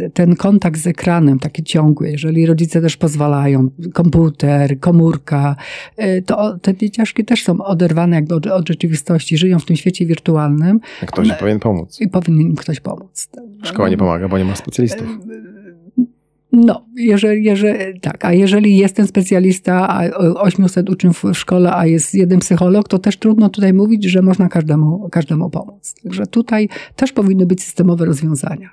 y, 0.00 0.10
ten 0.10 0.36
kontakt 0.36 0.80
z 0.80 0.86
ekranem, 0.86 1.38
taki 1.38 1.62
ciągły, 1.62 2.10
jeżeli 2.10 2.46
rodzice 2.46 2.80
też 2.80 2.96
pozwalają, 2.96 3.70
komputer, 3.92 4.80
komórka, 4.80 5.56
y, 6.02 6.22
to 6.26 6.58
te 6.58 6.74
dzieciaszki 6.74 7.24
też 7.24 7.44
są 7.44 7.64
oderwane 7.64 8.16
jakby 8.16 8.34
od, 8.34 8.46
od 8.46 8.68
rzeczywistości, 8.68 9.38
żyją 9.38 9.58
w 9.58 9.64
tym 9.64 9.76
świecie 9.76 10.06
wirtualnym. 10.06 10.80
Ktoś 11.06 11.32
powinien 11.32 11.60
pomóc. 11.60 12.00
I 12.00 12.08
powinien 12.08 12.40
im 12.40 12.56
ktoś 12.56 12.80
pomóc. 12.80 13.28
Szkoła 13.62 13.88
nie 13.88 13.96
pomaga, 13.96 14.28
bo 14.28 14.38
nie 14.38 14.44
ma 14.44 14.56
specjalistów. 14.56 15.08
No, 16.58 16.86
jeżeli, 16.96 17.44
jeżeli, 17.44 18.00
tak, 18.00 18.24
a 18.24 18.32
jeżeli 18.32 18.76
jest 18.76 18.96
ten 18.96 19.06
specjalista, 19.06 19.88
a 19.88 20.10
800 20.18 20.90
uczniów 20.90 21.22
w 21.22 21.34
szkole, 21.34 21.74
a 21.74 21.86
jest 21.86 22.14
jeden 22.14 22.38
psycholog, 22.38 22.88
to 22.88 22.98
też 22.98 23.16
trudno 23.16 23.48
tutaj 23.48 23.72
mówić, 23.72 24.04
że 24.04 24.22
można 24.22 24.48
każdemu, 24.48 25.08
każdemu 25.08 25.50
pomóc. 25.50 25.94
Także 26.02 26.26
tutaj 26.26 26.68
też 26.96 27.12
powinny 27.12 27.46
być 27.46 27.62
systemowe 27.62 28.04
rozwiązania. 28.04 28.70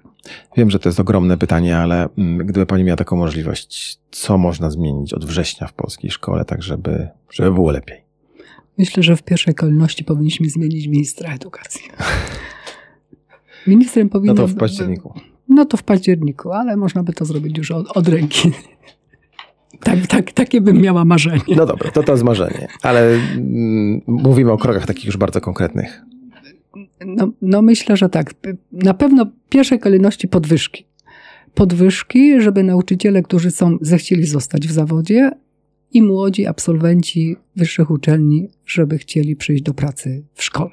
Wiem, 0.57 0.71
że 0.71 0.79
to 0.79 0.89
jest 0.89 0.99
ogromne 0.99 1.37
pytanie, 1.37 1.77
ale 1.77 2.09
mm, 2.17 2.47
gdyby 2.47 2.65
Pani 2.65 2.83
miała 2.83 2.97
taką 2.97 3.15
możliwość, 3.15 3.99
co 4.11 4.37
można 4.37 4.69
zmienić 4.69 5.13
od 5.13 5.25
września 5.25 5.67
w 5.67 5.73
polskiej 5.73 6.11
szkole, 6.11 6.45
tak 6.45 6.63
żeby, 6.63 7.07
żeby 7.31 7.51
było 7.51 7.71
lepiej? 7.71 7.97
Myślę, 8.77 9.03
że 9.03 9.15
w 9.15 9.23
pierwszej 9.23 9.55
kolejności 9.55 10.03
powinniśmy 10.03 10.49
zmienić 10.49 10.87
ministra 10.87 11.33
edukacji. 11.33 11.81
Ministrem 13.67 14.09
powinien... 14.09 14.35
No 14.35 14.41
to 14.41 14.47
w 14.47 14.55
październiku. 14.55 15.13
No 15.49 15.65
to 15.65 15.77
w 15.77 15.83
październiku, 15.83 16.51
ale 16.51 16.77
można 16.77 17.03
by 17.03 17.13
to 17.13 17.25
zrobić 17.25 17.57
już 17.57 17.71
od, 17.71 17.97
od 17.97 18.07
ręki. 18.07 18.51
Tak, 19.79 20.07
tak, 20.07 20.31
takie 20.31 20.61
bym 20.61 20.81
miała 20.81 21.05
marzenie. 21.05 21.55
No 21.55 21.65
dobra, 21.65 21.91
to 21.91 22.03
to 22.03 22.11
jest 22.11 22.23
marzenie, 22.23 22.67
ale 22.81 23.13
mm, 23.13 24.01
mówimy 24.07 24.51
o 24.51 24.57
krokach 24.57 24.85
takich 24.85 25.05
już 25.05 25.17
bardzo 25.17 25.41
konkretnych. 25.41 26.01
No, 27.05 27.31
no 27.41 27.61
myślę, 27.61 27.97
że 27.97 28.09
tak. 28.09 28.33
Na 28.71 28.93
pewno 28.93 29.25
w 29.25 29.49
pierwszej 29.49 29.79
kolejności 29.79 30.27
podwyżki. 30.27 30.85
Podwyżki, 31.53 32.41
żeby 32.41 32.63
nauczyciele, 32.63 33.23
którzy 33.23 33.51
są, 33.51 33.77
zechcieli 33.81 34.25
zostać 34.25 34.67
w 34.67 34.71
zawodzie 34.71 35.31
i 35.91 36.01
młodzi 36.01 36.47
absolwenci 36.47 37.35
wyższych 37.55 37.91
uczelni, 37.91 38.49
żeby 38.65 38.97
chcieli 38.97 39.35
przyjść 39.35 39.63
do 39.63 39.73
pracy 39.73 40.23
w 40.33 40.43
szkole. 40.43 40.71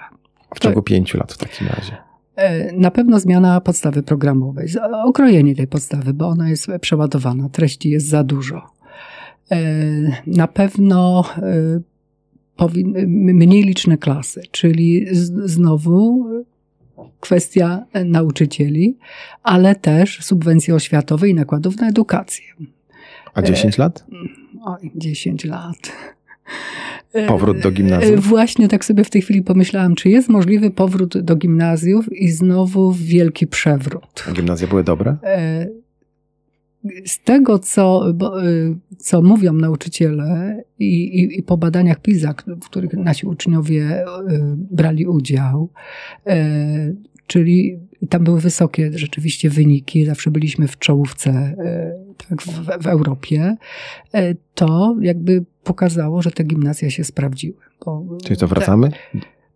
W 0.55 0.61
ciągu 0.61 0.83
pięciu 0.83 1.18
lat 1.18 1.33
w 1.33 1.39
takim 1.39 1.66
razie. 1.66 2.10
E, 2.41 2.72
na 2.72 2.91
pewno 2.91 3.20
zmiana 3.20 3.61
podstawy 3.61 4.03
programowej, 4.03 4.68
okrojenie 5.05 5.55
tej 5.55 5.66
podstawy, 5.66 6.14
bo 6.14 6.28
ona 6.28 6.51
jest 6.51 6.66
przeładowana, 6.80 7.49
treści 7.49 7.91
jest 7.91 8.07
za 8.09 8.24
dużo. 8.24 8.70
E, 9.51 9.61
na 10.26 10.49
pewno 10.49 11.24
e, 11.36 11.80
mniej 13.07 13.62
liczne 13.62 13.99
klasy, 13.99 14.43
czyli 14.51 15.07
znowu 15.45 16.26
kwestia 17.20 17.84
nauczycieli, 18.05 18.99
ale 19.43 19.74
też 19.74 20.18
subwencje 20.22 20.74
oświatowe 20.74 21.28
i 21.28 21.34
nakładów 21.34 21.76
na 21.76 21.88
edukację. 21.88 22.45
A 23.34 23.43
10 23.43 23.78
lat? 23.78 24.05
Oj, 24.64 24.91
10 24.95 25.45
lat. 25.45 25.93
Powrót 27.29 27.61
do 27.61 27.71
gimnazjum? 27.71 28.15
E, 28.15 28.17
właśnie 28.17 28.69
tak 28.69 28.85
sobie 28.85 29.05
w 29.05 29.11
tej 29.11 29.23
chwili 29.23 29.43
pomyślałam, 29.43 29.95
czy 29.95 30.09
jest 30.09 30.29
możliwy 30.29 30.71
powrót 30.71 31.19
do 31.19 31.37
gimnazjów 31.37 32.13
i 32.13 32.29
znowu 32.29 32.93
wielki 32.93 33.47
przewrót. 33.47 34.25
Gimnazja 34.33 34.69
były 34.69 34.85
dobre? 34.85 35.17
E, 35.23 35.67
z 37.07 37.21
tego, 37.21 37.59
co, 37.59 38.11
e, 38.11 38.13
co 38.99 39.23
mówią 39.23 39.53
nauczyciele 39.53 40.63
i, 40.79 41.21
i, 41.21 41.39
i 41.39 41.43
po 41.43 41.57
badaniach 41.57 42.01
PISA, 42.01 42.35
w 42.47 42.65
których 42.65 42.93
nasi 42.93 43.27
uczniowie 43.27 44.05
brali 44.71 45.07
udział, 45.07 45.69
czyli 47.27 47.79
tam 48.09 48.25
były 48.25 48.41
wysokie 48.41 48.91
rzeczywiście 48.95 49.51
wyniki, 49.51 50.05
zawsze 50.05 50.31
byliśmy 50.31 50.69
w 50.69 50.79
czołówce 50.79 51.57
tak, 52.29 52.43
w, 52.43 52.83
w 52.83 52.87
Europie, 52.87 53.57
to 54.55 54.97
jakby 55.01 55.45
pokazało, 55.64 56.23
że 56.23 56.31
te 56.31 56.45
gimnazja 56.45 56.91
się 56.91 57.05
sprawdziły. 57.05 57.57
Bo, 57.85 58.07
Czyli 58.25 58.37
to 58.37 58.49
wracamy? 58.49 58.91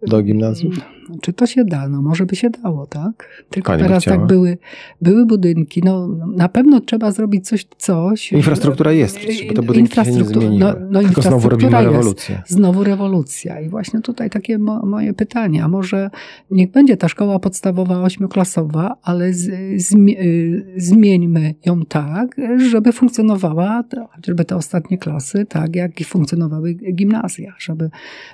do 0.06 0.22
gimnazjów? 0.22 0.80
Czy 1.22 1.32
to 1.32 1.46
się 1.46 1.64
da? 1.64 1.88
No 1.88 2.02
może 2.02 2.26
by 2.26 2.36
się 2.36 2.50
dało, 2.50 2.86
tak? 2.86 3.44
Tylko 3.50 3.72
Pani 3.72 3.82
teraz 3.82 4.04
tak 4.04 4.26
były, 4.26 4.58
były 5.02 5.26
budynki. 5.26 5.82
No, 5.84 6.08
na 6.36 6.48
pewno 6.48 6.80
trzeba 6.80 7.10
zrobić 7.10 7.48
coś, 7.48 7.66
coś. 7.78 8.32
Infrastruktura 8.32 8.92
jest 8.92 9.18
bo 9.48 9.54
te 9.54 9.62
budynki 9.62 9.94
się 10.04 10.10
nie 10.10 10.24
zmieniły. 10.24 10.58
No, 10.58 10.74
no 10.90 11.00
Tylko 11.02 11.22
znowu 11.22 11.48
robimy 11.48 11.70
rewolucję. 11.70 12.34
Jest. 12.34 12.50
Znowu 12.50 12.84
rewolucja. 12.84 13.60
I 13.60 13.68
właśnie 13.68 14.00
tutaj 14.00 14.30
takie 14.30 14.58
mo 14.58 14.86
moje 14.86 15.14
pytanie. 15.14 15.64
A 15.64 15.68
może 15.68 16.10
niech 16.50 16.70
będzie 16.70 16.96
ta 16.96 17.08
szkoła 17.08 17.38
podstawowa 17.38 18.02
ośmioklasowa, 18.02 18.96
ale 19.02 19.32
z, 19.32 19.48
y, 19.48 20.74
zmieńmy 20.76 21.54
ją 21.66 21.84
tak, 21.84 22.36
żeby 22.70 22.92
funkcjonowała, 22.92 23.84
żeby 24.26 24.44
te 24.44 24.56
ostatnie 24.56 24.98
klasy, 24.98 25.46
tak 25.48 25.76
jak 25.76 25.90
funkcjonowały 26.04 26.74
gimnazja. 26.74 27.54
Żeby, 27.58 27.90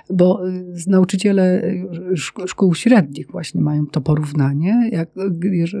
bo 0.09 0.47
y, 0.47 0.63
nauczyciele 0.87 1.61
szkół 2.61 2.75
średnich 2.75 3.31
właśnie 3.31 3.61
mają 3.61 3.87
to 3.87 4.01
porównanie. 4.01 4.89
Jak, 4.91 5.09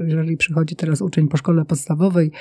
jeżeli 0.07 0.37
przychodzi 0.37 0.75
teraz 0.75 1.01
uczeń 1.01 1.27
po 1.27 1.37
szkole 1.37 1.65
podstawowej, 1.65 2.31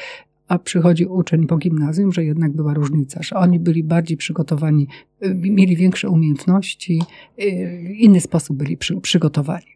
a 0.49 0.59
przychodzi 0.59 1.07
uczeń 1.07 1.47
po 1.47 1.57
gimnazjum, 1.57 2.13
że 2.13 2.25
jednak 2.25 2.53
była 2.53 2.75
różnica, 2.75 3.23
że 3.23 3.37
oni 3.37 3.61
byli 3.61 3.85
bardziej 3.85 4.17
przygotowani, 4.17 4.89
mieli 5.35 5.77
większe 5.77 6.09
umiejętności, 6.09 7.03
inny 7.99 8.21
sposób 8.21 8.57
byli 8.57 8.77
przy, 8.77 9.01
przygotowani. 9.01 9.67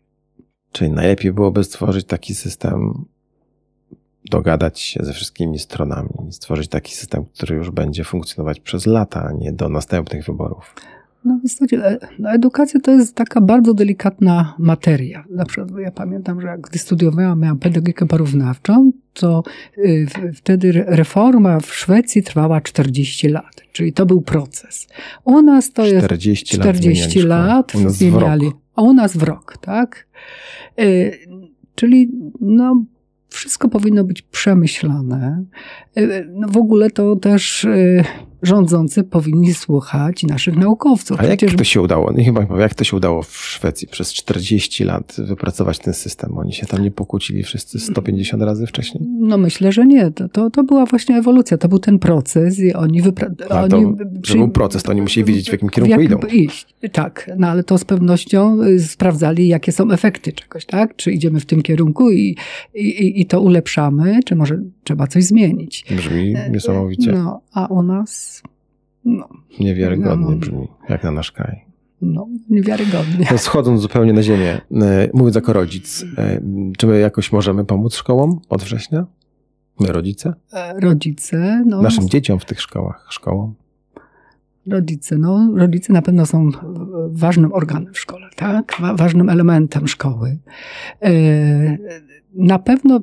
Czyli 0.73 0.91
najlepiej 0.91 1.33
byłoby 1.33 1.65
stworzyć 1.65 2.07
taki 2.07 2.35
system, 2.35 3.05
dogadać 4.31 4.81
się 4.81 5.05
ze 5.05 5.13
wszystkimi 5.13 5.59
stronami, 5.59 6.11
stworzyć 6.31 6.69
taki 6.69 6.95
system, 6.95 7.25
który 7.25 7.57
już 7.57 7.71
będzie 7.71 8.05
funkcjonować 8.05 8.61
przez 8.61 8.87
lata, 8.87 9.25
a 9.25 9.33
nie 9.33 9.53
do 9.53 9.69
następnych 9.69 10.27
wyborów. 10.27 10.75
No 11.25 11.39
w 11.39 11.45
istocie 11.45 11.87
e, 11.87 11.99
no, 12.19 12.31
edukacja 12.31 12.81
to 12.81 12.91
jest 12.91 13.15
taka 13.15 13.41
bardzo 13.41 13.75
delikatna 13.75 14.55
materia. 14.59 15.25
Na 15.31 15.45
przykład 15.45 15.69
ja 15.79 15.91
pamiętam, 15.91 16.41
że 16.41 16.59
gdy 16.59 16.79
studiowałam, 16.79 17.41
miałam 17.41 17.59
pedagogikę 17.59 18.07
porównawczą, 18.07 18.93
to 19.13 19.43
y, 19.79 20.07
wtedy 20.35 20.85
reforma 20.87 21.61
w 21.61 21.75
Szwecji 21.75 22.23
trwała 22.23 22.61
40 22.61 23.29
lat, 23.29 23.63
czyli 23.73 23.93
to 23.93 24.07
był 24.07 24.23
proces. 24.23 24.89
U 25.25 25.43
nas 25.43 25.73
to 25.73 25.83
40 25.87 26.31
jest 26.31 26.63
40 26.63 27.23
lat, 27.23 27.75
lat 27.75 27.93
zmieniali, 27.93 28.51
a 28.75 28.83
u 28.83 28.93
nas 28.93 29.17
w 29.17 29.23
rok, 29.23 29.57
tak? 29.61 30.07
Y, 30.81 31.19
czyli 31.75 32.11
no, 32.41 32.85
wszystko 33.29 33.69
powinno 33.69 34.05
być 34.05 34.23
przemyślane. 34.23 35.45
Y, 35.99 36.29
no 36.33 36.49
w 36.49 36.57
ogóle 36.57 36.91
to 36.91 37.17
też 37.17 37.67
rządzący 38.47 39.05
powinni 39.05 39.55
słuchać 39.55 40.23
naszych 40.23 40.57
naukowców. 40.57 41.21
A 41.21 41.23
Przecież... 41.23 41.51
jak 41.51 41.59
to 41.59 41.65
się 41.65 41.83
udało? 41.83 42.13
Nie 42.13 42.25
chyba 42.25 42.47
jak 42.59 42.75
to 42.75 42.85
się 42.85 42.97
udało 42.97 43.23
w 43.23 43.37
Szwecji 43.37 43.89
przez 43.89 44.13
40 44.13 44.85
lat 44.85 45.17
wypracować 45.19 45.79
ten 45.79 45.95
system? 45.95 46.39
Oni 46.39 46.53
się 46.53 46.67
tam 46.67 46.83
nie 46.83 46.91
pokłócili 46.91 47.43
wszyscy 47.43 47.81
150 47.81 48.43
razy 48.43 48.67
wcześniej? 48.67 49.05
No 49.21 49.39
myślę, 49.39 49.73
że 49.73 49.87
nie. 49.87 50.11
To, 50.11 50.29
to, 50.29 50.51
to 50.51 50.65
była 50.65 50.87
właśnie 50.87 51.17
ewolucja, 51.17 51.59
to 51.59 51.69
był 51.69 51.79
ten 51.79 51.99
proces 51.99 52.59
i 52.59 52.75
oni... 52.75 53.03
Wypra- 53.03 53.35
A 53.51 53.69
to, 53.69 53.77
oni 53.77 53.97
przy... 54.23 54.37
był 54.37 54.49
proces, 54.49 54.83
to 54.83 54.91
oni 54.91 55.03
musieli 55.03 55.25
wiedzieć 55.25 55.49
w 55.49 55.53
jakim 55.53 55.69
kierunku 55.69 56.01
jak 56.01 56.11
idą. 56.11 56.19
iść, 56.19 56.75
tak. 56.93 57.31
No 57.39 57.49
ale 57.49 57.65
to 57.65 57.79
z 57.79 57.85
pewnością 57.85 58.63
y, 58.63 58.81
sprawdzali, 58.81 59.49
jakie 59.49 59.73
są 59.73 59.91
efekty 59.91 60.33
czegoś, 60.33 60.67
tak? 60.67 60.97
Czy 60.97 61.13
idziemy 61.13 61.41
w 61.41 61.47
tym 61.47 61.63
kierunku 61.63 62.11
i, 62.11 62.37
i, 62.75 63.21
i 63.21 63.27
to 63.27 63.41
ulepszamy, 63.41 64.21
czy 64.25 64.37
może 64.37 64.59
trzeba 64.85 65.07
coś 65.07 65.25
zmienić. 65.25 65.85
Brzmi 65.97 66.35
e, 66.37 66.51
niesamowicie. 66.51 67.13
No, 67.13 67.41
a 67.53 67.67
u 67.67 67.83
nas 67.83 68.34
no. 69.05 69.29
Niewiarygodnie 69.61 70.31
no, 70.31 70.37
brzmi, 70.37 70.69
jak 70.89 71.05
na 71.05 71.11
nasz 71.11 71.33
kraj. 71.33 71.65
No, 72.03 72.29
niewiarygodnie. 72.51 73.27
No, 73.33 73.39
schodząc 73.39 73.81
zupełnie 73.81 74.13
na 74.13 74.23
ziemię, 74.23 74.61
e, 74.73 75.09
mówiąc 75.15 75.35
jako 75.35 75.53
rodzic, 75.53 76.05
e, 76.19 76.41
czy 76.79 76.87
my 76.87 76.99
jakoś 76.99 77.33
możemy 77.33 77.65
pomóc 77.65 77.95
szkołom 77.95 78.41
od 78.49 78.63
września? 78.63 79.07
My 79.81 79.87
rodzice? 79.87 80.35
Rodzice. 80.81 81.65
No, 81.67 81.83
Naszym 81.83 82.09
dzieciom 82.09 82.41
w 82.41 82.45
tych 82.45 82.61
szkołach, 82.61 83.07
szkołom? 83.11 83.55
Rodzice, 84.67 85.19
no, 85.19 85.51
rodzice 85.57 85.93
na 85.93 86.03
pewno 86.03 86.27
są 86.27 86.51
ważnym 87.09 87.53
organem 87.53 87.93
w 87.93 87.99
szkole, 87.99 88.29
tak? 88.37 88.81
Ważnym 88.97 89.29
elementem 89.29 89.89
szkoły. 89.89 90.39
Na 92.35 92.59
pewno 92.59 93.01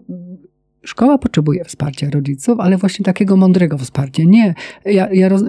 Szkoła 0.84 1.18
potrzebuje 1.18 1.64
wsparcia 1.64 2.10
rodziców, 2.10 2.60
ale 2.60 2.78
właśnie 2.78 3.06
takiego 3.06 3.38
mądrego 3.38 3.78
wsparcia. 3.78 4.24
Nie, 4.24 4.54
ja, 4.86 5.08
ja 5.14 5.30
roz, 5.30 5.44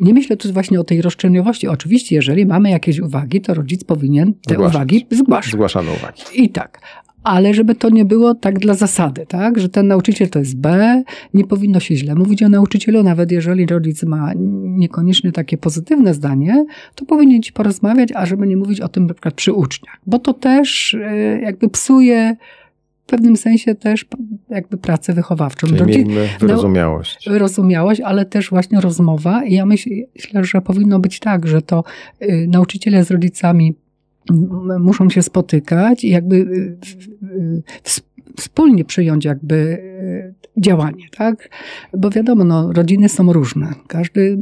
nie 0.00 0.14
myślę 0.14 0.36
tu 0.36 0.52
właśnie 0.52 0.80
o 0.80 0.84
tej 0.84 1.02
roszczeniowości. 1.02 1.68
Oczywiście, 1.68 2.16
jeżeli 2.16 2.46
mamy 2.46 2.70
jakieś 2.70 2.98
uwagi, 3.00 3.40
to 3.40 3.54
rodzic 3.54 3.84
powinien 3.84 4.34
te 4.46 4.54
Zgłaszać. 4.54 4.74
uwagi 4.74 5.06
zgłaszać. 5.10 5.52
Zgłaszane 5.52 5.92
uwagi. 5.92 6.22
I 6.34 6.48
tak. 6.50 6.80
Ale 7.22 7.54
żeby 7.54 7.74
to 7.74 7.90
nie 7.90 8.04
było 8.04 8.34
tak 8.34 8.58
dla 8.58 8.74
zasady, 8.74 9.26
tak? 9.28 9.58
Że 9.58 9.68
ten 9.68 9.86
nauczyciel 9.86 10.28
to 10.28 10.38
jest 10.38 10.56
B, 10.56 11.02
nie 11.34 11.44
powinno 11.44 11.80
się 11.80 11.96
źle 11.96 12.14
mówić 12.14 12.42
o 12.42 12.48
nauczycielu, 12.48 13.02
nawet 13.02 13.32
jeżeli 13.32 13.66
rodzic 13.66 14.02
ma 14.02 14.32
niekoniecznie 14.62 15.32
takie 15.32 15.58
pozytywne 15.58 16.14
zdanie, 16.14 16.64
to 16.94 17.04
powinien 17.04 17.42
ci 17.42 17.52
porozmawiać, 17.52 18.08
a 18.14 18.26
żeby 18.26 18.46
nie 18.46 18.56
mówić 18.56 18.80
o 18.80 18.88
tym 18.88 19.06
na 19.06 19.14
przykład 19.14 19.34
przy 19.34 19.52
uczniach, 19.52 20.00
bo 20.06 20.18
to 20.18 20.34
też 20.34 20.94
e, 20.94 21.40
jakby 21.40 21.68
psuje 21.68 22.36
w 23.10 23.12
pewnym 23.12 23.36
sensie 23.36 23.74
też 23.74 24.06
jakby 24.50 24.76
pracę 24.76 25.12
wychowawczą. 25.12 25.66
Czyli 25.66 25.84
miejmy 25.84 26.28
wyrozumiałość. 26.40 27.26
No, 27.26 27.32
wyrozumiałość, 27.32 28.00
ale 28.00 28.24
też 28.24 28.50
właśnie 28.50 28.80
rozmowa. 28.80 29.44
I 29.44 29.54
ja 29.54 29.66
myślę, 29.66 29.94
że 30.40 30.60
powinno 30.60 30.98
być 30.98 31.18
tak, 31.18 31.46
że 31.46 31.62
to 31.62 31.84
y, 32.22 32.46
nauczyciele 32.48 33.04
z 33.04 33.10
rodzicami 33.10 33.74
muszą 34.80 35.10
się 35.10 35.22
spotykać 35.22 36.04
i 36.04 36.10
jakby 36.10 36.36
y, 36.36 36.78
y, 37.22 37.62
wspólnie 38.36 38.84
przyjąć 38.84 39.24
jakby 39.24 39.54
y, 39.54 40.34
działanie, 40.56 41.04
tak? 41.16 41.48
Bo 41.98 42.10
wiadomo, 42.10 42.44
no, 42.44 42.72
rodziny 42.72 43.08
są 43.08 43.32
różne. 43.32 43.74
Każdy 43.86 44.38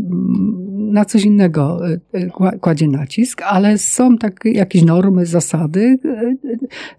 na 0.92 1.04
coś 1.04 1.24
innego 1.24 1.80
kładzie 2.60 2.88
nacisk, 2.88 3.42
ale 3.42 3.78
są 3.78 4.18
takie 4.18 4.50
jakieś 4.50 4.82
normy, 4.82 5.26
zasady 5.26 5.98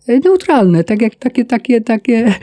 neutralne, 0.08 0.84
tak 0.84 1.02
jak 1.02 1.16
takie, 1.16 1.46
takie, 1.46 1.82
takie, 1.82 2.34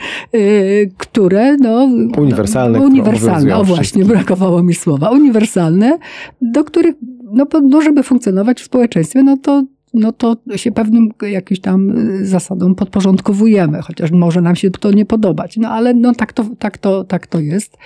które, 0.97 1.57
no... 1.57 1.89
Uniwersalne. 2.17 2.79
Uniwersalne, 2.79 3.57
o 3.57 3.63
właśnie, 3.63 4.05
brakowało 4.05 4.63
mi 4.63 4.73
słowa. 4.73 5.09
Uniwersalne, 5.09 5.97
do 6.41 6.63
których, 6.63 6.95
no, 7.33 7.45
no 7.63 7.81
żeby 7.81 8.03
funkcjonować 8.03 8.61
w 8.61 8.65
społeczeństwie, 8.65 9.23
no 9.23 9.37
to 9.37 9.63
no 9.97 10.11
to 10.11 10.35
się 10.55 10.71
pewnym 10.71 11.09
jakimś 11.21 11.59
tam 11.59 11.97
y, 11.97 12.25
zasadom 12.25 12.75
podporządkowujemy, 12.75 13.81
chociaż 13.81 14.11
może 14.11 14.41
nam 14.41 14.55
się 14.55 14.71
to 14.71 14.91
nie 14.91 15.05
podobać. 15.05 15.57
No 15.57 15.69
ale 15.69 15.93
no 15.93 16.13
tak 16.13 16.33
to, 16.33 16.45
tak 16.59 16.77
to, 16.77 17.03
tak 17.03 17.27
to 17.27 17.39
jest. 17.39 17.77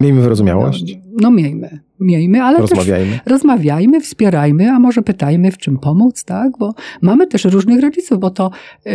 Miejmy 0.00 0.20
wyrozumiałość. 0.20 0.96
No, 0.96 1.00
no 1.20 1.30
miejmy, 1.30 1.78
miejmy, 2.00 2.42
ale 2.42 2.58
rozmawiajmy. 2.58 3.12
też 3.12 3.20
rozmawiajmy, 3.26 4.00
wspierajmy, 4.00 4.70
a 4.70 4.78
może 4.78 5.02
pytajmy, 5.02 5.52
w 5.52 5.58
czym 5.58 5.78
pomóc, 5.78 6.24
tak? 6.24 6.52
Bo 6.58 6.74
mamy 7.02 7.26
też 7.26 7.44
różnych 7.44 7.80
rodziców, 7.80 8.20
bo 8.20 8.30
to 8.30 8.50
yy, 8.84 8.92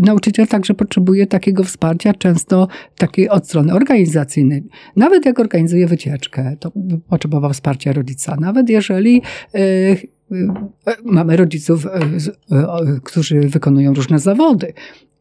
nauczyciel 0.00 0.46
także 0.46 0.74
potrzebuje 0.74 1.26
takiego 1.26 1.64
wsparcia, 1.64 2.14
często 2.14 2.68
takiej 2.98 3.28
od 3.28 3.46
strony 3.46 3.72
organizacyjnej. 3.72 4.62
Nawet 4.96 5.26
jak 5.26 5.40
organizuje 5.40 5.86
wycieczkę, 5.86 6.56
to 6.60 6.72
potrzebował 7.08 7.52
wsparcia 7.52 7.92
rodzica. 7.92 8.36
Nawet 8.40 8.68
jeżeli 8.68 9.22
yy, 9.54 9.60
Mamy 11.04 11.36
rodziców, 11.36 11.86
e, 11.86 11.90
e, 11.90 13.00
którzy 13.04 13.40
wykonują 13.40 13.94
różne 13.94 14.18
zawody. 14.18 14.72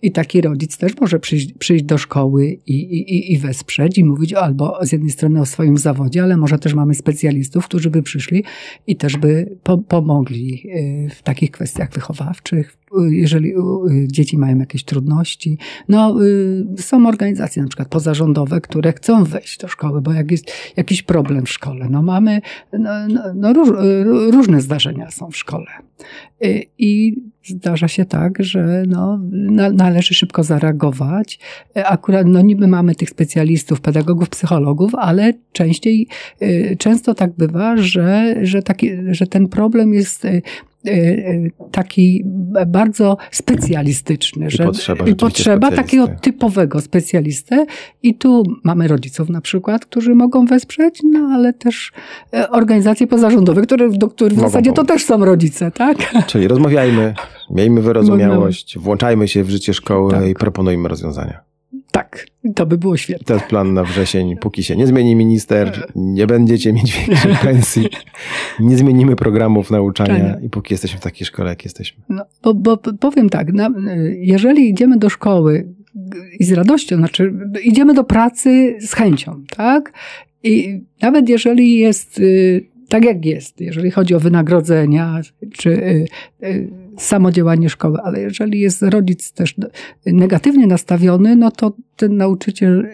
I 0.01 0.12
taki 0.12 0.41
rodzic 0.41 0.78
też 0.78 0.91
może 1.01 1.20
przyjść, 1.20 1.53
przyjść 1.53 1.84
do 1.84 1.97
szkoły 1.97 2.57
i, 2.68 2.74
i, 2.74 3.34
i 3.34 3.38
wesprzeć 3.38 3.97
i 3.97 4.03
mówić 4.03 4.34
albo 4.34 4.86
z 4.86 4.91
jednej 4.91 5.12
strony 5.12 5.41
o 5.41 5.45
swoim 5.45 5.78
zawodzie, 5.78 6.24
ale 6.24 6.38
może 6.38 6.60
też 6.60 6.74
mamy 6.74 6.93
specjalistów, 6.93 7.66
którzy 7.66 7.89
by 7.89 8.03
przyszli 8.03 8.43
i 8.88 8.95
też 8.95 9.18
by 9.18 9.55
po, 9.64 9.78
pomogli 9.78 10.64
e, 10.70 11.10
w 11.10 11.22
takich 11.22 11.51
kwestiach 11.51 11.91
wychowawczych, 11.91 12.78
jeżeli 13.10 13.54
dzieci 14.08 14.38
mają 14.38 14.60
jakieś 14.60 14.84
trudności. 14.84 15.58
No, 15.90 16.16
są 16.78 17.08
organizacje 17.08 17.62
na 17.62 17.68
przykład 17.68 17.88
pozarządowe, 17.88 18.62
które 18.62 18.94
chcą 18.94 19.24
wejść 19.24 19.58
do 19.58 19.68
szkoły, 19.68 20.02
bo 20.02 20.14
jak 20.14 20.32
jest 20.32 20.52
jakiś 20.78 21.04
problem 21.04 21.46
w 21.46 21.50
szkole, 21.50 21.88
no 21.90 22.02
mamy, 22.02 22.42
no, 22.74 23.08
no, 23.08 23.22
no 23.36 23.54
róż, 23.54 23.70
różne 24.32 24.62
zdarzenia 24.62 25.12
są 25.12 25.32
w 25.32 25.38
szkole. 25.38 25.68
I 26.78 27.22
zdarza 27.44 27.88
się 27.88 28.06
tak, 28.06 28.44
że 28.44 28.84
no, 28.88 29.20
należy 29.74 30.14
szybko 30.14 30.44
zareagować. 30.44 31.40
Akurat 31.76 32.28
no, 32.28 32.42
niby 32.42 32.68
mamy 32.68 32.96
tych 32.96 33.10
specjalistów, 33.10 33.82
pedagogów, 33.82 34.30
psychologów, 34.30 34.96
ale 34.96 35.34
częściej, 35.52 36.08
często 36.78 37.14
tak 37.14 37.32
bywa, 37.38 37.78
że, 37.78 38.36
że, 38.42 38.62
taki, 38.62 38.92
że 39.12 39.28
ten 39.28 39.48
problem 39.48 39.94
jest 39.94 40.28
taki 41.71 42.23
bardzo 42.67 43.17
specjalistyczny. 43.32 44.47
I 44.47 44.51
że 44.51 44.63
potrzeba, 44.63 45.05
i 45.05 45.15
potrzeba 45.15 45.71
takiego 45.71 46.07
typowego 46.07 46.82
specjalistę. 46.82 47.65
I 48.03 48.15
tu 48.15 48.43
mamy 48.63 48.88
rodziców 48.88 49.30
na 49.30 49.41
przykład, 49.41 49.86
którzy 49.86 50.15
mogą 50.15 50.45
wesprzeć, 50.45 50.99
no 51.03 51.19
ale 51.19 51.53
też 51.53 51.91
e, 52.34 52.49
organizacje 52.49 53.07
pozarządowe, 53.07 53.61
które, 53.61 53.89
do 53.89 54.07
których 54.07 54.38
w 54.38 54.41
zasadzie 54.41 54.71
to 54.71 54.86
też 54.86 55.05
są 55.05 55.25
rodzice, 55.25 55.71
tak? 55.71 55.97
Czyli 56.27 56.47
rozmawiajmy, 56.47 57.13
miejmy 57.49 57.82
wyrozumiałość, 57.82 58.77
włączajmy 58.77 59.27
się 59.27 59.43
w 59.43 59.49
życie 59.49 59.73
szkoły 59.73 60.11
tak. 60.11 60.27
i 60.27 60.34
proponujmy 60.34 60.89
rozwiązania. 60.89 61.49
Tak, 61.92 62.26
to 62.56 62.66
by 62.66 62.78
było 62.78 62.98
świetne. 62.98 63.26
To 63.26 63.34
jest 63.34 63.46
plan 63.46 63.74
na 63.74 63.84
wrzesień. 63.84 64.38
Póki 64.38 64.64
się 64.64 64.76
nie 64.76 64.88
zmieni 64.88 65.16
minister, 65.16 65.88
nie 65.96 66.28
będziecie 66.28 66.74
mieć 66.74 66.98
większej 66.98 67.36
pensji, 67.54 67.90
nie 68.60 68.78
zmienimy 68.78 69.16
programów 69.16 69.72
nauczania 69.72 70.34
tak. 70.34 70.44
i 70.44 70.50
póki 70.50 70.74
jesteśmy 70.74 71.00
w 71.00 71.04
takiej 71.04 71.26
szkole, 71.26 71.50
jak 71.50 71.64
jesteśmy. 71.64 72.04
No, 72.10 72.26
bo, 72.44 72.54
bo 72.54 72.78
powiem 73.00 73.30
tak, 73.30 73.54
na, 73.54 73.70
jeżeli 74.20 74.70
idziemy 74.70 74.98
do 74.98 75.10
szkoły 75.10 75.68
i 76.40 76.44
z 76.44 76.52
radością, 76.52 76.98
znaczy 76.98 77.34
idziemy 77.64 77.94
do 77.94 78.04
pracy 78.04 78.78
z 78.80 78.94
chęcią, 78.94 79.44
tak? 79.58 79.94
I 80.44 80.82
nawet 81.02 81.30
jeżeli 81.30 81.78
jest 81.78 82.20
y, 82.20 82.66
tak 82.90 83.06
jak 83.06 83.26
jest, 83.26 83.62
jeżeli 83.62 83.92
chodzi 83.92 84.16
o 84.16 84.20
wynagrodzenia 84.20 85.22
czy 85.54 86.06
y, 87.00 87.04
samodziałanie 87.04 87.70
szkoły, 87.70 87.97
ale 88.04 88.22
jeżeli 88.22 88.60
jest 88.60 88.82
rodzic 88.82 89.32
też 89.32 89.56
negatywnie 90.06 90.68
nastawiony, 90.68 91.36
no 91.36 91.52
to 91.52 91.74
ten 91.95 92.18
nauczyciel 92.18 92.89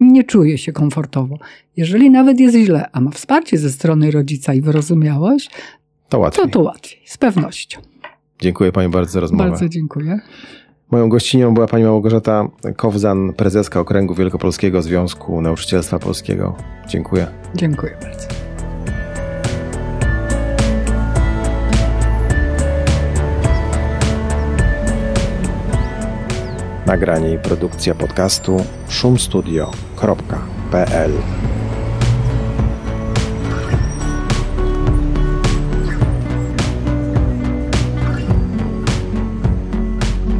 nie 0.00 0.24
czuje 0.24 0.58
się 0.58 0.72
komfortowo. 0.72 1.38
Jeżeli 1.76 2.10
nawet 2.10 2.40
jest 2.40 2.56
źle, 2.56 2.88
a 2.92 3.00
ma 3.00 3.10
wsparcie 3.10 3.58
ze 3.58 3.70
strony 3.70 4.10
rodzica 4.10 4.54
i 4.54 4.60
wyrozumiałość, 4.60 5.50
to 6.08 6.18
łatwiej. 6.18 6.44
To, 6.44 6.50
to 6.50 6.60
łatwiej, 6.60 7.00
z 7.04 7.18
pewnością. 7.18 7.80
Dziękuję 8.40 8.72
Pani 8.72 8.88
bardzo 8.88 9.12
za 9.12 9.20
rozmowę. 9.20 9.50
Bardzo 9.50 9.68
dziękuję. 9.68 10.20
Moją 10.90 11.08
gościnią 11.08 11.54
była 11.54 11.66
pani 11.66 11.84
Małgorzata 11.84 12.48
Kowzan, 12.76 13.32
prezeska 13.32 13.80
Okręgu 13.80 14.14
Wielkopolskiego 14.14 14.82
Związku 14.82 15.40
Nauczycielstwa 15.40 15.98
Polskiego. 15.98 16.56
Dziękuję. 16.88 17.26
Dziękuję 17.54 17.96
bardzo. 18.02 18.45
Nagranie 26.86 27.34
i 27.34 27.38
produkcja 27.38 27.94
podcastu 27.94 28.64
szumstudio.pl 28.88 30.30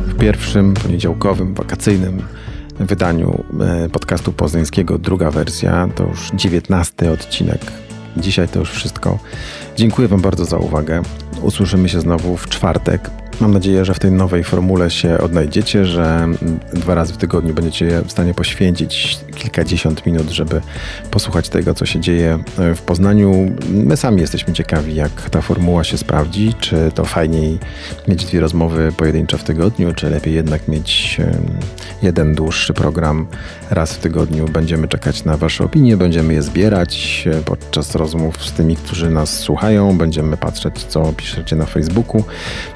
W 0.06 0.18
pierwszym 0.18 0.74
poniedziałkowym, 0.74 1.54
wakacyjnym 1.54 2.22
wydaniu 2.80 3.44
e, 3.60 3.88
podcastu 3.88 4.32
poznańskiego 4.32 4.98
druga 4.98 5.30
wersja, 5.30 5.88
to 5.94 6.04
już 6.04 6.30
dziewiętnasty 6.34 7.10
odcinek 7.10 7.60
Dzisiaj 8.16 8.48
to 8.48 8.58
już 8.58 8.70
wszystko. 8.70 9.18
Dziękuję 9.76 10.08
Wam 10.08 10.20
bardzo 10.20 10.44
za 10.44 10.56
uwagę. 10.56 11.02
Usłyszymy 11.42 11.88
się 11.88 12.00
znowu 12.00 12.36
w 12.36 12.48
czwartek. 12.48 13.10
Mam 13.40 13.52
nadzieję, 13.52 13.84
że 13.84 13.94
w 13.94 13.98
tej 13.98 14.12
nowej 14.12 14.44
formule 14.44 14.90
się 14.90 15.18
odnajdziecie, 15.18 15.86
że 15.86 16.28
dwa 16.72 16.94
razy 16.94 17.12
w 17.12 17.16
tygodniu 17.16 17.54
będziecie 17.54 18.02
w 18.06 18.12
stanie 18.12 18.34
poświęcić 18.34 19.18
kilkadziesiąt 19.36 20.06
minut, 20.06 20.30
żeby 20.30 20.60
posłuchać 21.10 21.48
tego, 21.48 21.74
co 21.74 21.86
się 21.86 22.00
dzieje 22.00 22.38
w 22.76 22.82
Poznaniu. 22.82 23.56
My 23.70 23.96
sami 23.96 24.20
jesteśmy 24.20 24.54
ciekawi, 24.54 24.94
jak 24.94 25.30
ta 25.30 25.40
formuła 25.40 25.84
się 25.84 25.98
sprawdzi. 25.98 26.54
Czy 26.60 26.90
to 26.94 27.04
fajniej 27.04 27.58
mieć 28.08 28.24
dwie 28.24 28.40
rozmowy 28.40 28.92
pojedyncze 28.96 29.38
w 29.38 29.44
tygodniu, 29.44 29.94
czy 29.94 30.10
lepiej 30.10 30.34
jednak 30.34 30.68
mieć 30.68 31.16
jeden 32.02 32.34
dłuższy 32.34 32.74
program 32.74 33.26
raz 33.70 33.92
w 33.92 33.98
tygodniu. 33.98 34.44
Będziemy 34.48 34.88
czekać 34.88 35.24
na 35.24 35.36
Wasze 35.36 35.64
opinie, 35.64 35.96
będziemy 35.96 36.34
je 36.34 36.42
zbierać 36.42 37.24
podczas 37.44 37.94
rozmów 37.94 38.46
z 38.46 38.52
tymi, 38.52 38.76
którzy 38.76 39.10
nas 39.10 39.38
słuchają. 39.38 39.98
Będziemy 39.98 40.36
patrzeć, 40.36 40.84
co 40.84 41.12
piszecie 41.12 41.56
na 41.56 41.66
Facebooku. 41.66 42.24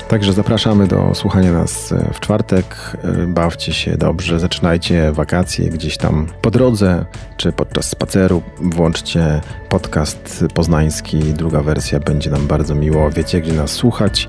Także 0.09 0.33
zapraszamy 0.51 0.87
do 0.87 1.15
słuchania 1.15 1.53
nas 1.53 1.95
w 2.13 2.21
czwartek. 2.21 2.97
Bawcie 3.27 3.73
się 3.73 3.97
dobrze, 3.97 4.41
zaczynajcie 4.41 5.13
wakacje 5.13 5.71
gdzieś 5.71 5.97
tam 5.97 6.27
po 6.43 6.51
drodze 6.51 7.05
czy 7.37 7.53
podczas 7.53 7.89
spaceru. 7.89 8.43
Włączcie 8.61 9.41
podcast 9.69 10.45
poznański. 10.55 11.19
Druga 11.19 11.61
wersja 11.63 12.01
będzie 12.01 12.31
nam 12.31 12.47
bardzo 12.47 12.75
miło. 12.75 13.11
Wiecie, 13.11 13.41
gdzie 13.41 13.53
nas 13.53 13.71
słuchać. 13.71 14.29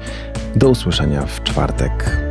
Do 0.55 0.69
usłyszenia 0.69 1.25
w 1.25 1.43
czwartek. 1.43 2.30